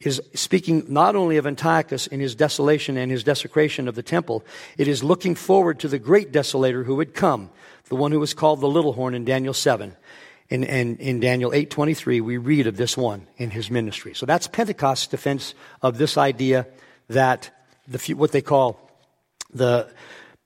is 0.00 0.20
speaking 0.34 0.84
not 0.88 1.14
only 1.14 1.36
of 1.36 1.46
Antiochus 1.46 2.06
in 2.06 2.20
his 2.20 2.34
desolation 2.34 2.96
and 2.96 3.10
his 3.10 3.22
desecration 3.22 3.86
of 3.86 3.94
the 3.94 4.02
temple, 4.02 4.42
it 4.78 4.88
is 4.88 5.04
looking 5.04 5.34
forward 5.34 5.78
to 5.80 5.88
the 5.88 5.98
great 5.98 6.32
desolator 6.32 6.84
who 6.84 6.96
would 6.96 7.14
come, 7.14 7.50
the 7.88 7.96
one 7.96 8.10
who 8.10 8.20
was 8.20 8.32
called 8.32 8.60
the 8.60 8.68
little 8.68 8.94
horn 8.94 9.14
in 9.14 9.24
Daniel 9.24 9.52
7. 9.52 9.94
And, 10.48 10.64
and 10.64 10.98
in 10.98 11.20
Daniel 11.20 11.52
8:23, 11.52 12.20
we 12.22 12.38
read 12.38 12.66
of 12.66 12.76
this 12.76 12.96
one 12.96 13.26
in 13.36 13.50
his 13.50 13.70
ministry. 13.70 14.14
So 14.14 14.26
that's 14.26 14.48
Pentecost's 14.48 15.06
defense 15.06 15.54
of 15.82 15.98
this 15.98 16.16
idea 16.16 16.66
that 17.08 17.50
the, 17.86 18.14
what 18.14 18.32
they 18.32 18.42
call 18.42 18.90
the 19.52 19.88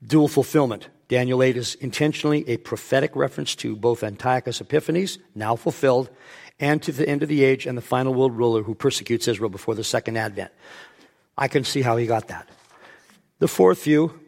dual 0.05 0.28
fulfillment. 0.28 0.88
Daniel 1.09 1.42
8 1.42 1.57
is 1.57 1.74
intentionally 1.76 2.48
a 2.48 2.57
prophetic 2.57 3.14
reference 3.14 3.55
to 3.57 3.76
both 3.76 4.02
Antiochus 4.02 4.61
Epiphanes, 4.61 5.18
now 5.34 5.55
fulfilled, 5.55 6.11
and 6.61 6.82
to 6.82 6.92
the 6.92 7.09
end 7.09 7.22
of 7.22 7.28
the 7.28 7.44
age 7.44 7.66
and 7.66 7.76
the 7.76 7.82
final 7.82 8.14
world 8.14 8.36
ruler 8.36 8.62
who 8.62 8.74
persecutes 8.74 9.28
Israel 9.28 9.50
before 9.50 9.74
the 9.74 9.84
second 9.84 10.16
advent. 10.16 10.52
I 11.36 11.48
can 11.48 11.64
see 11.64 11.82
how 11.82 11.96
he 11.96 12.07
got 12.07 12.28
that. 12.28 12.48
The 13.40 13.48
fourth 13.48 13.82
view, 13.82 14.20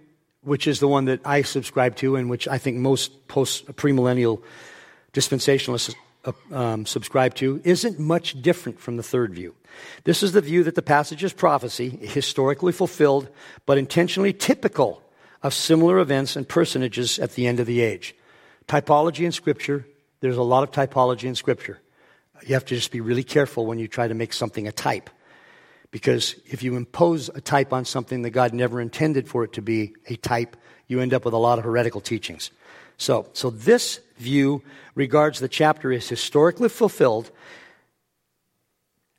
which 0.43 0.66
is 0.66 0.81
the 0.81 0.89
one 0.89 1.05
that 1.07 1.20
I 1.24 1.43
subscribe 1.43 1.97
to 1.97 2.16
and 2.16 2.29
which 2.29 2.49
I 2.49 2.59
think 2.59 2.77
most 2.79 3.29
post 3.29 3.66
premillennial 3.66 4.43
dispensationalists 5.12 5.95
uh, 6.24 6.33
um, 6.53 6.87
subscribe 6.87 7.35
to, 7.37 7.61
isn't 7.64 7.99
much 7.99 8.43
different 8.43 8.81
from 8.81 8.97
the 8.97 9.03
third 9.03 9.33
view. 9.33 9.55
This 10.05 10.22
is 10.22 10.33
the 10.33 10.41
view 10.41 10.64
that 10.64 10.74
the 10.74 10.83
passage 10.83 11.22
is 11.22 11.33
prophecy, 11.33 11.89
historically 11.89 12.72
fulfilled, 12.72 13.29
but 13.64 13.79
intentionally 13.79 14.33
typical 14.33 15.03
of 15.43 15.55
similar 15.55 15.99
events 15.99 16.35
and 16.35 16.49
personages 16.49 17.18
at 17.18 17.33
the 17.33 17.47
end 17.47 17.61
of 17.61 17.66
the 17.66 17.81
age. 17.81 18.14
Typology 18.66 19.24
in 19.24 19.33
Scripture, 19.33 19.87
there's 20.20 20.37
a 20.37 20.43
lot 20.43 20.64
of 20.64 20.72
typology 20.72 21.24
in 21.24 21.37
Scripture. 21.37 21.81
You 22.45 22.55
have 22.55 22.64
to 22.66 22.74
just 22.74 22.91
be 22.91 23.01
really 23.01 23.24
careful 23.24 23.66
when 23.66 23.78
you 23.78 23.89
try 23.89 24.09
to 24.09 24.14
make 24.14 24.32
something 24.32 24.66
a 24.66 24.72
type. 24.72 25.11
Because 25.91 26.34
if 26.47 26.62
you 26.62 26.76
impose 26.76 27.28
a 27.28 27.41
type 27.41 27.72
on 27.72 27.84
something 27.84 28.22
that 28.22 28.30
God 28.30 28.53
never 28.53 28.80
intended 28.80 29.28
for 29.28 29.45
it 29.45 29.53
to 29.55 29.62
be 29.62 29.95
a 30.09 30.16
type, 30.16 30.57
you 30.89 31.01
end 31.01 31.14
up 31.14 31.24
with 31.24 31.34
a 31.34 31.39
lot 31.39 31.59
of 31.59 31.64
heretical 31.64 32.01
teachings. 32.01 32.51
So, 32.99 33.28
so 33.32 33.51
this 33.51 34.01
view 34.16 34.62
regards 34.95 35.39
the 35.39 35.49
chapter 35.49 35.93
as 35.93 36.09
historically 36.09 36.68
fulfilled, 36.68 37.30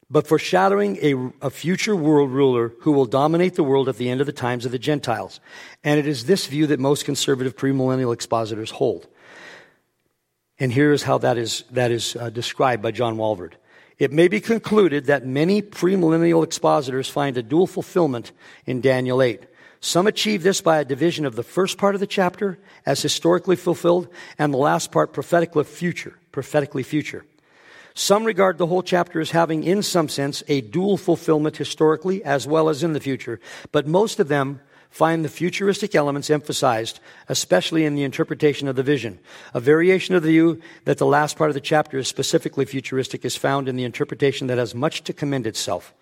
but 0.10 0.28
foreshadowing 0.28 0.98
a, 1.02 1.46
a 1.46 1.50
future 1.50 1.96
world 1.96 2.32
ruler 2.32 2.74
who 2.82 2.92
will 2.92 3.06
dominate 3.06 3.56
the 3.56 3.64
world 3.64 3.90
at 3.90 3.98
the 3.98 4.10
end 4.10 4.22
of 4.22 4.28
the 4.28 4.34
times 4.34 4.66
of 4.66 4.72
the 4.72 4.80
Gentiles. 4.80 5.40
And 5.84 6.00
it 6.00 6.08
is 6.08 6.26
this 6.26 6.48
view 6.48 6.68
that 6.68 6.80
most 6.80 7.06
conservative 7.06 7.56
premillennial 7.56 8.14
expositors 8.14 8.72
hold. 8.72 9.08
And 10.60 10.72
here 10.72 10.92
is 10.92 11.04
how 11.04 11.20
that 11.20 11.38
is, 11.38 11.64
that 11.72 11.92
is 11.92 12.16
uh, 12.16 12.30
described 12.30 12.82
by 12.82 12.92
John 12.92 13.18
Walvoord. 13.18 13.54
It 14.00 14.12
may 14.12 14.28
be 14.28 14.40
concluded 14.40 15.06
that 15.06 15.26
many 15.26 15.62
premillennial 15.62 16.44
expositors 16.44 17.10
find 17.10 17.38
a 17.38 17.44
dual 17.44 17.68
fulfillment 17.68 18.32
in 18.66 18.82
Daniel 18.82 19.22
8. 19.22 19.46
Some 19.80 20.08
achieve 20.08 20.44
this 20.44 20.62
by 20.62 20.80
a 20.80 20.86
division 20.86 21.26
of 21.26 21.36
the 21.36 21.44
first 21.44 21.78
part 21.78 21.96
of 21.96 22.02
the 22.02 22.08
chapter 22.08 22.60
as 22.86 23.02
historically 23.02 23.56
fulfilled 23.56 24.08
and 24.38 24.54
the 24.54 24.58
last 24.58 24.92
part 24.92 25.14
prophetically 25.14 25.64
future, 25.64 26.18
prophetically 26.32 26.84
future. 26.84 27.26
Some 27.94 28.26
regard 28.26 28.60
the 28.60 28.68
whole 28.68 28.84
chapter 28.84 29.20
as 29.20 29.32
having, 29.32 29.64
in 29.64 29.82
some 29.82 30.10
sense, 30.10 30.44
a 30.48 30.62
dual 30.62 30.98
fulfillment 30.98 31.58
historically 31.58 32.24
as 32.24 32.46
well 32.46 32.70
as 32.70 32.84
in 32.84 32.94
the 32.94 33.00
future, 33.00 33.40
but 33.72 33.88
most 33.88 34.20
of 34.20 34.28
them 34.28 34.62
find 34.90 35.24
the 35.24 35.30
futuristic 35.30 35.96
elements 35.96 36.30
emphasized, 36.30 37.00
especially 37.30 37.86
in 37.86 37.96
the 37.96 38.04
interpretation 38.04 38.68
of 38.68 38.76
the 38.76 38.84
vision. 38.84 39.20
A 39.54 39.60
variation 39.60 40.16
of 40.16 40.24
the 40.24 40.30
view 40.30 40.62
that 40.86 40.98
the 40.98 41.06
last 41.06 41.38
part 41.38 41.50
of 41.50 41.54
the 41.54 41.62
chapter 41.62 41.98
is 41.98 42.08
specifically 42.08 42.66
futuristic 42.66 43.24
is 43.26 43.36
found 43.36 43.68
in 43.68 43.76
the 43.76 43.84
interpretation 43.84 44.48
that 44.48 44.58
has 44.58 44.74
much 44.74 45.04
to 45.04 45.14
commend 45.14 45.48
itself. 45.48 45.94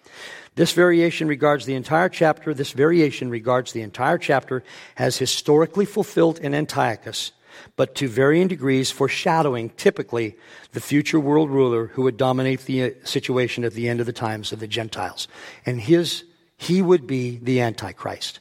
This 0.56 0.72
variation 0.72 1.28
regards 1.28 1.66
the 1.66 1.76
entire 1.76 2.10
chapter, 2.10 2.54
this 2.54 2.72
variation 2.72 3.30
regards 3.30 3.74
the 3.74 3.82
entire 3.82 4.18
chapter 4.18 4.64
as 4.98 5.18
historically 5.18 5.86
fulfilled 5.86 6.40
in 6.40 6.54
Antiochus, 6.54 7.34
but 7.76 7.96
to 7.96 8.08
varying 8.08 8.48
degrees 8.48 8.92
foreshadowing 8.92 9.70
typically 9.72 10.36
the 10.72 10.80
future 10.80 11.20
world 11.20 11.50
ruler 11.50 11.88
who 11.88 12.04
would 12.04 12.18
dominate 12.18 12.62
the 12.62 12.84
uh, 12.84 12.90
situation 13.04 13.64
at 13.64 13.74
the 13.74 13.90
end 13.90 14.00
of 14.00 14.06
the 14.06 14.14
times 14.14 14.52
of 14.52 14.60
the 14.60 14.68
Gentiles. 14.68 15.28
And 15.66 15.82
his, 15.82 16.24
he 16.58 16.82
would 16.82 17.06
be 17.06 17.38
the 17.38 17.62
Antichrist. 17.62 18.40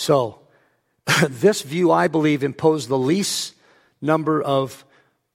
So, 0.00 0.38
this 1.28 1.60
view, 1.60 1.92
I 1.92 2.08
believe, 2.08 2.42
imposed 2.42 2.88
the 2.88 2.96
least 2.96 3.54
number 4.00 4.40
of 4.40 4.82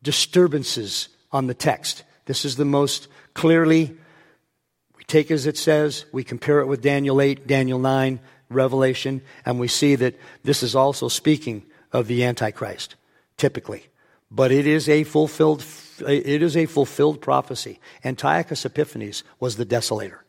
disturbances 0.02 1.08
on 1.32 1.46
the 1.46 1.54
text. 1.54 2.04
This 2.26 2.46
is 2.46 2.56
the 2.56 2.66
most 2.66 3.08
clearly, 3.36 3.96
we 4.98 5.04
take 5.04 5.30
as 5.30 5.46
it 5.46 5.56
says, 5.56 6.06
we 6.12 6.24
compare 6.24 6.62
it 6.62 6.66
with 6.66 6.82
Daniel 6.82 7.22
8, 7.22 7.46
Daniel 7.46 7.78
9, 7.78 8.20
Revelation, 8.50 9.22
and 9.46 9.60
we 9.60 9.68
see 9.68 9.94
that 9.94 10.16
this 10.44 10.64
is 10.64 10.76
also 10.76 11.10
speaking 11.10 11.62
of 11.94 12.08
the 12.08 12.24
Antichrist, 12.24 12.96
typically. 13.38 13.86
But 14.32 14.52
it 14.52 14.66
is 14.66 14.90
a 14.90 15.04
fulfilled, 15.04 15.64
it 16.08 16.42
is 16.42 16.58
a 16.58 16.66
fulfilled 16.66 17.22
prophecy. 17.22 17.80
Antiochus 18.04 18.66
Epiphanes 18.66 19.24
was 19.40 19.58
the 19.58 19.66
desolator. 19.66 20.22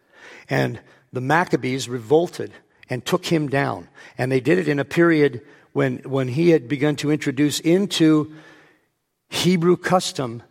And 0.50 0.78
the 1.10 1.22
Maccabees 1.22 1.88
revolted 1.88 2.52
and 2.88 3.04
took 3.04 3.26
him 3.26 3.48
down. 3.48 3.88
And 4.18 4.30
they 4.30 4.40
did 4.40 4.58
it 4.58 4.68
in 4.68 4.78
a 4.78 4.84
period 4.84 5.42
when, 5.72 5.98
when 5.98 6.28
he 6.28 6.50
had 6.50 6.68
begun 6.68 6.96
to 6.96 7.10
introduce 7.10 7.60
into 7.60 8.34
Hebrew 9.28 9.76
custom 9.76 10.42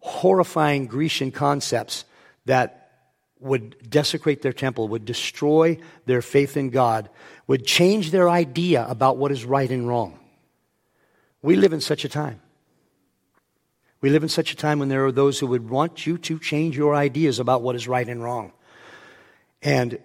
horrifying 0.00 0.86
Grecian 0.86 1.32
concepts 1.32 2.04
that 2.44 2.90
would 3.40 3.90
desecrate 3.90 4.42
their 4.42 4.52
temple, 4.52 4.88
would 4.88 5.04
destroy 5.04 5.78
their 6.06 6.22
faith 6.22 6.56
in 6.56 6.70
God, 6.70 7.10
would 7.46 7.66
change 7.66 8.10
their 8.10 8.28
idea 8.28 8.86
about 8.88 9.18
what 9.18 9.32
is 9.32 9.44
right 9.44 9.70
and 9.70 9.86
wrong. 9.86 10.18
We 11.42 11.56
live 11.56 11.72
in 11.72 11.80
such 11.80 12.04
a 12.04 12.08
time. 12.08 12.40
We 14.00 14.10
live 14.10 14.22
in 14.22 14.28
such 14.28 14.52
a 14.52 14.56
time 14.56 14.78
when 14.78 14.88
there 14.88 15.04
are 15.06 15.12
those 15.12 15.38
who 15.38 15.48
would 15.48 15.68
want 15.68 16.06
you 16.06 16.18
to 16.18 16.38
change 16.38 16.76
your 16.76 16.94
ideas 16.94 17.38
about 17.38 17.62
what 17.62 17.76
is 17.76 17.88
right 17.88 18.08
and 18.08 18.22
wrong. 18.22 18.52
And 19.62 19.98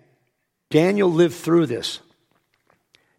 Daniel 0.72 1.12
lived 1.12 1.36
through 1.36 1.68
this. 1.68 2.00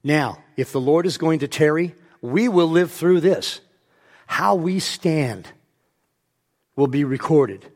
Now, 0.03 0.43
if 0.57 0.73
the 0.73 0.81
Lord 0.81 1.07
is 1.07 1.19
going 1.19 1.41
to 1.41 1.49
tarry, 1.49 1.95
we 2.21 2.49
will 2.49 2.67
live 2.67 2.91
through 2.91 3.21
this. 3.21 3.61
How 4.27 4.55
we 4.57 4.81
stand 4.81 5.47
will 6.75 6.89
be 6.89 7.05
recorded. 7.05 7.71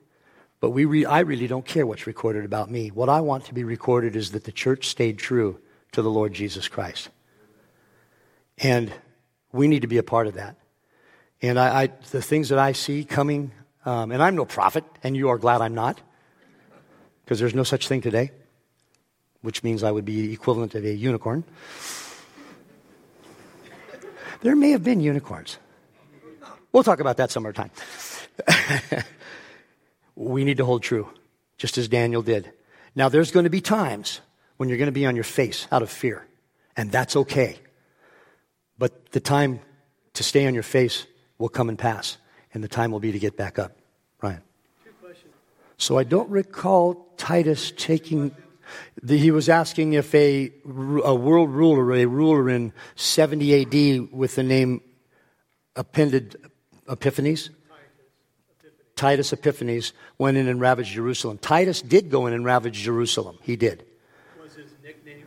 But 0.60 0.70
we 0.70 0.86
re- 0.86 1.04
I 1.04 1.20
really 1.20 1.46
don't 1.46 1.64
care 1.64 1.86
what's 1.86 2.06
recorded 2.06 2.44
about 2.44 2.70
me. 2.70 2.88
What 2.88 3.08
I 3.08 3.20
want 3.20 3.44
to 3.44 3.54
be 3.54 3.64
recorded 3.64 4.16
is 4.16 4.32
that 4.32 4.44
the 4.44 4.52
church 4.52 4.88
stayed 4.88 5.18
true 5.18 5.60
to 5.92 6.02
the 6.02 6.10
Lord 6.10 6.32
Jesus 6.32 6.66
Christ. 6.66 7.10
And 8.58 8.90
we 9.52 9.68
need 9.68 9.82
to 9.82 9.88
be 9.88 9.98
a 9.98 10.02
part 10.02 10.26
of 10.26 10.34
that. 10.34 10.56
And 11.42 11.58
I, 11.58 11.82
I 11.82 11.86
the 12.10 12.22
things 12.22 12.48
that 12.48 12.58
I 12.58 12.72
see 12.72 13.04
coming, 13.04 13.52
um, 13.84 14.10
and 14.10 14.22
I'm 14.22 14.34
no 14.34 14.46
prophet, 14.46 14.84
and 15.02 15.14
you 15.14 15.28
are 15.28 15.36
glad 15.36 15.60
I'm 15.60 15.74
not, 15.74 16.00
because 17.24 17.38
there's 17.38 17.54
no 17.54 17.62
such 17.62 17.86
thing 17.88 18.00
today 18.00 18.30
which 19.46 19.62
means 19.62 19.84
I 19.84 19.92
would 19.92 20.04
be 20.04 20.32
equivalent 20.32 20.74
of 20.74 20.84
a 20.84 20.92
unicorn. 20.92 21.44
There 24.40 24.56
may 24.56 24.70
have 24.70 24.82
been 24.82 24.98
unicorns. 24.98 25.58
We'll 26.72 26.82
talk 26.82 26.98
about 26.98 27.18
that 27.18 27.30
some 27.30 27.46
other 27.46 27.52
time. 27.52 27.70
we 30.16 30.42
need 30.42 30.56
to 30.56 30.64
hold 30.64 30.82
true, 30.82 31.08
just 31.58 31.78
as 31.78 31.86
Daniel 31.86 32.22
did. 32.22 32.50
Now, 32.96 33.08
there's 33.08 33.30
going 33.30 33.44
to 33.44 33.50
be 33.50 33.60
times 33.60 34.20
when 34.56 34.68
you're 34.68 34.78
going 34.78 34.86
to 34.86 34.92
be 35.00 35.06
on 35.06 35.14
your 35.14 35.22
face 35.22 35.68
out 35.70 35.82
of 35.82 35.90
fear, 35.90 36.26
and 36.76 36.90
that's 36.90 37.14
okay. 37.14 37.56
But 38.78 39.12
the 39.12 39.20
time 39.20 39.60
to 40.14 40.24
stay 40.24 40.48
on 40.48 40.54
your 40.54 40.64
face 40.64 41.06
will 41.38 41.50
come 41.50 41.68
and 41.68 41.78
pass, 41.78 42.18
and 42.52 42.64
the 42.64 42.68
time 42.68 42.90
will 42.90 42.98
be 42.98 43.12
to 43.12 43.20
get 43.20 43.36
back 43.36 43.60
up. 43.60 43.76
Ryan. 44.20 44.42
So 45.78 45.98
I 45.98 46.02
don't 46.02 46.30
recall 46.30 47.06
Titus 47.16 47.72
taking 47.76 48.34
the, 49.02 49.18
he 49.18 49.30
was 49.30 49.48
asking 49.48 49.94
if 49.94 50.14
a, 50.14 50.52
a 51.04 51.14
world 51.14 51.50
ruler, 51.50 51.94
a 51.94 52.06
ruler 52.06 52.48
in 52.50 52.72
70 52.94 53.62
AD 53.62 54.12
with 54.12 54.34
the 54.36 54.42
name 54.42 54.80
appended 55.74 56.36
Epiphanes, 56.88 57.50
Titus 58.96 59.32
Epiphanes 59.32 59.92
went 60.16 60.38
in 60.38 60.48
and 60.48 60.58
ravaged 60.60 60.92
Jerusalem. 60.94 61.38
Titus 61.38 61.82
did 61.82 62.10
go 62.10 62.26
in 62.26 62.32
and 62.32 62.44
ravage 62.44 62.82
Jerusalem. 62.82 63.38
He 63.42 63.54
did. 63.54 63.84
Was 64.42 64.54
his 64.54 64.70
nickname? 64.82 65.26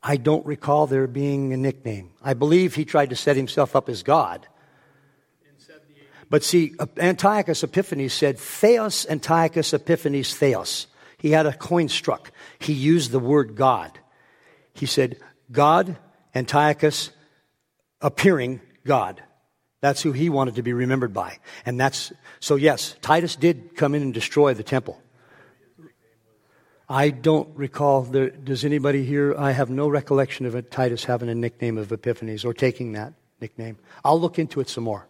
I 0.00 0.16
don't 0.16 0.46
recall 0.46 0.86
there 0.86 1.08
being 1.08 1.52
a 1.52 1.56
nickname. 1.56 2.10
I 2.22 2.34
believe 2.34 2.76
he 2.76 2.84
tried 2.84 3.10
to 3.10 3.16
set 3.16 3.34
himself 3.34 3.74
up 3.74 3.88
as 3.88 4.04
God. 4.04 4.46
But 6.28 6.42
see, 6.42 6.74
Antiochus 6.98 7.62
Epiphanes 7.62 8.12
said, 8.12 8.38
Theos 8.38 9.06
Antiochus 9.06 9.72
Epiphanes 9.72 10.34
Theos. 10.34 10.86
He 11.18 11.30
had 11.30 11.46
a 11.46 11.52
coin 11.52 11.88
struck. 11.88 12.30
He 12.58 12.72
used 12.72 13.10
the 13.10 13.18
word 13.18 13.56
God. 13.56 13.98
He 14.74 14.86
said, 14.86 15.18
God, 15.50 15.96
Antiochus, 16.34 17.10
appearing 18.00 18.60
God. 18.84 19.22
That's 19.80 20.02
who 20.02 20.12
he 20.12 20.28
wanted 20.28 20.56
to 20.56 20.62
be 20.62 20.72
remembered 20.72 21.14
by. 21.14 21.38
And 21.64 21.78
that's, 21.78 22.12
so 22.40 22.56
yes, 22.56 22.96
Titus 23.00 23.36
did 23.36 23.76
come 23.76 23.94
in 23.94 24.02
and 24.02 24.12
destroy 24.12 24.54
the 24.54 24.62
temple. 24.62 25.00
I 26.88 27.10
don't 27.10 27.48
recall, 27.56 28.02
there, 28.02 28.30
does 28.30 28.64
anybody 28.64 29.04
here, 29.04 29.34
I 29.36 29.52
have 29.52 29.70
no 29.70 29.88
recollection 29.88 30.46
of 30.46 30.54
a 30.54 30.62
Titus 30.62 31.04
having 31.04 31.28
a 31.28 31.34
nickname 31.34 31.78
of 31.78 31.90
Epiphanes 31.90 32.44
or 32.44 32.54
taking 32.54 32.92
that 32.92 33.14
nickname. 33.40 33.78
I'll 34.04 34.20
look 34.20 34.38
into 34.38 34.60
it 34.60 34.68
some 34.68 34.84
more. 34.84 35.08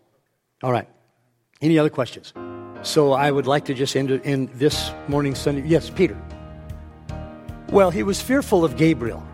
All 0.63 0.73
right. 0.73 0.89
Any 1.61 1.79
other 1.79 1.91
questions? 1.91 2.33
So 2.87 3.15
I 3.15 3.33
would 3.33 3.49
like 3.49 3.65
to 3.65 3.75
just 3.75 3.97
end 3.97 4.13
in 4.13 4.49
this 4.55 4.93
morning 5.09 5.35
Sunday. 5.35 5.63
Yes, 5.67 5.91
Peter. 5.91 6.17
Well, 7.71 7.91
he 7.91 8.05
was 8.05 8.23
fearful 8.23 8.65
of 8.65 8.77
Gabriel. 8.77 9.27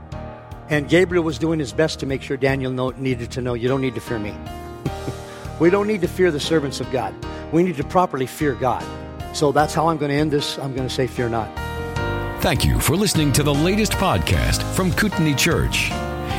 And 0.70 0.88
Gabriel 0.88 1.22
was 1.22 1.38
doing 1.38 1.58
his 1.58 1.70
best 1.70 2.00
to 2.00 2.06
make 2.06 2.22
sure 2.22 2.38
Daniel 2.38 2.72
know, 2.72 2.90
needed 2.90 3.30
to 3.32 3.42
know, 3.42 3.52
you 3.52 3.68
don't 3.68 3.82
need 3.82 3.94
to 3.94 4.00
fear 4.00 4.18
me. 4.18 4.34
we 5.60 5.68
don't 5.68 5.86
need 5.86 6.00
to 6.00 6.08
fear 6.08 6.30
the 6.30 6.40
servants 6.40 6.80
of 6.80 6.90
God. 6.90 7.14
We 7.52 7.62
need 7.62 7.76
to 7.76 7.84
properly 7.84 8.24
fear 8.24 8.54
God. 8.54 8.82
So 9.34 9.52
that's 9.52 9.74
how 9.74 9.88
I'm 9.88 9.98
going 9.98 10.10
to 10.10 10.16
end 10.16 10.30
this. 10.30 10.58
I'm 10.58 10.74
going 10.74 10.88
to 10.88 10.94
say, 10.94 11.06
fear 11.06 11.28
not. 11.28 11.50
Thank 12.40 12.64
you 12.64 12.80
for 12.80 12.96
listening 12.96 13.32
to 13.34 13.42
the 13.42 13.52
latest 13.52 13.92
podcast 13.92 14.62
from 14.74 14.92
Kootenai 14.94 15.34
Church. 15.34 15.90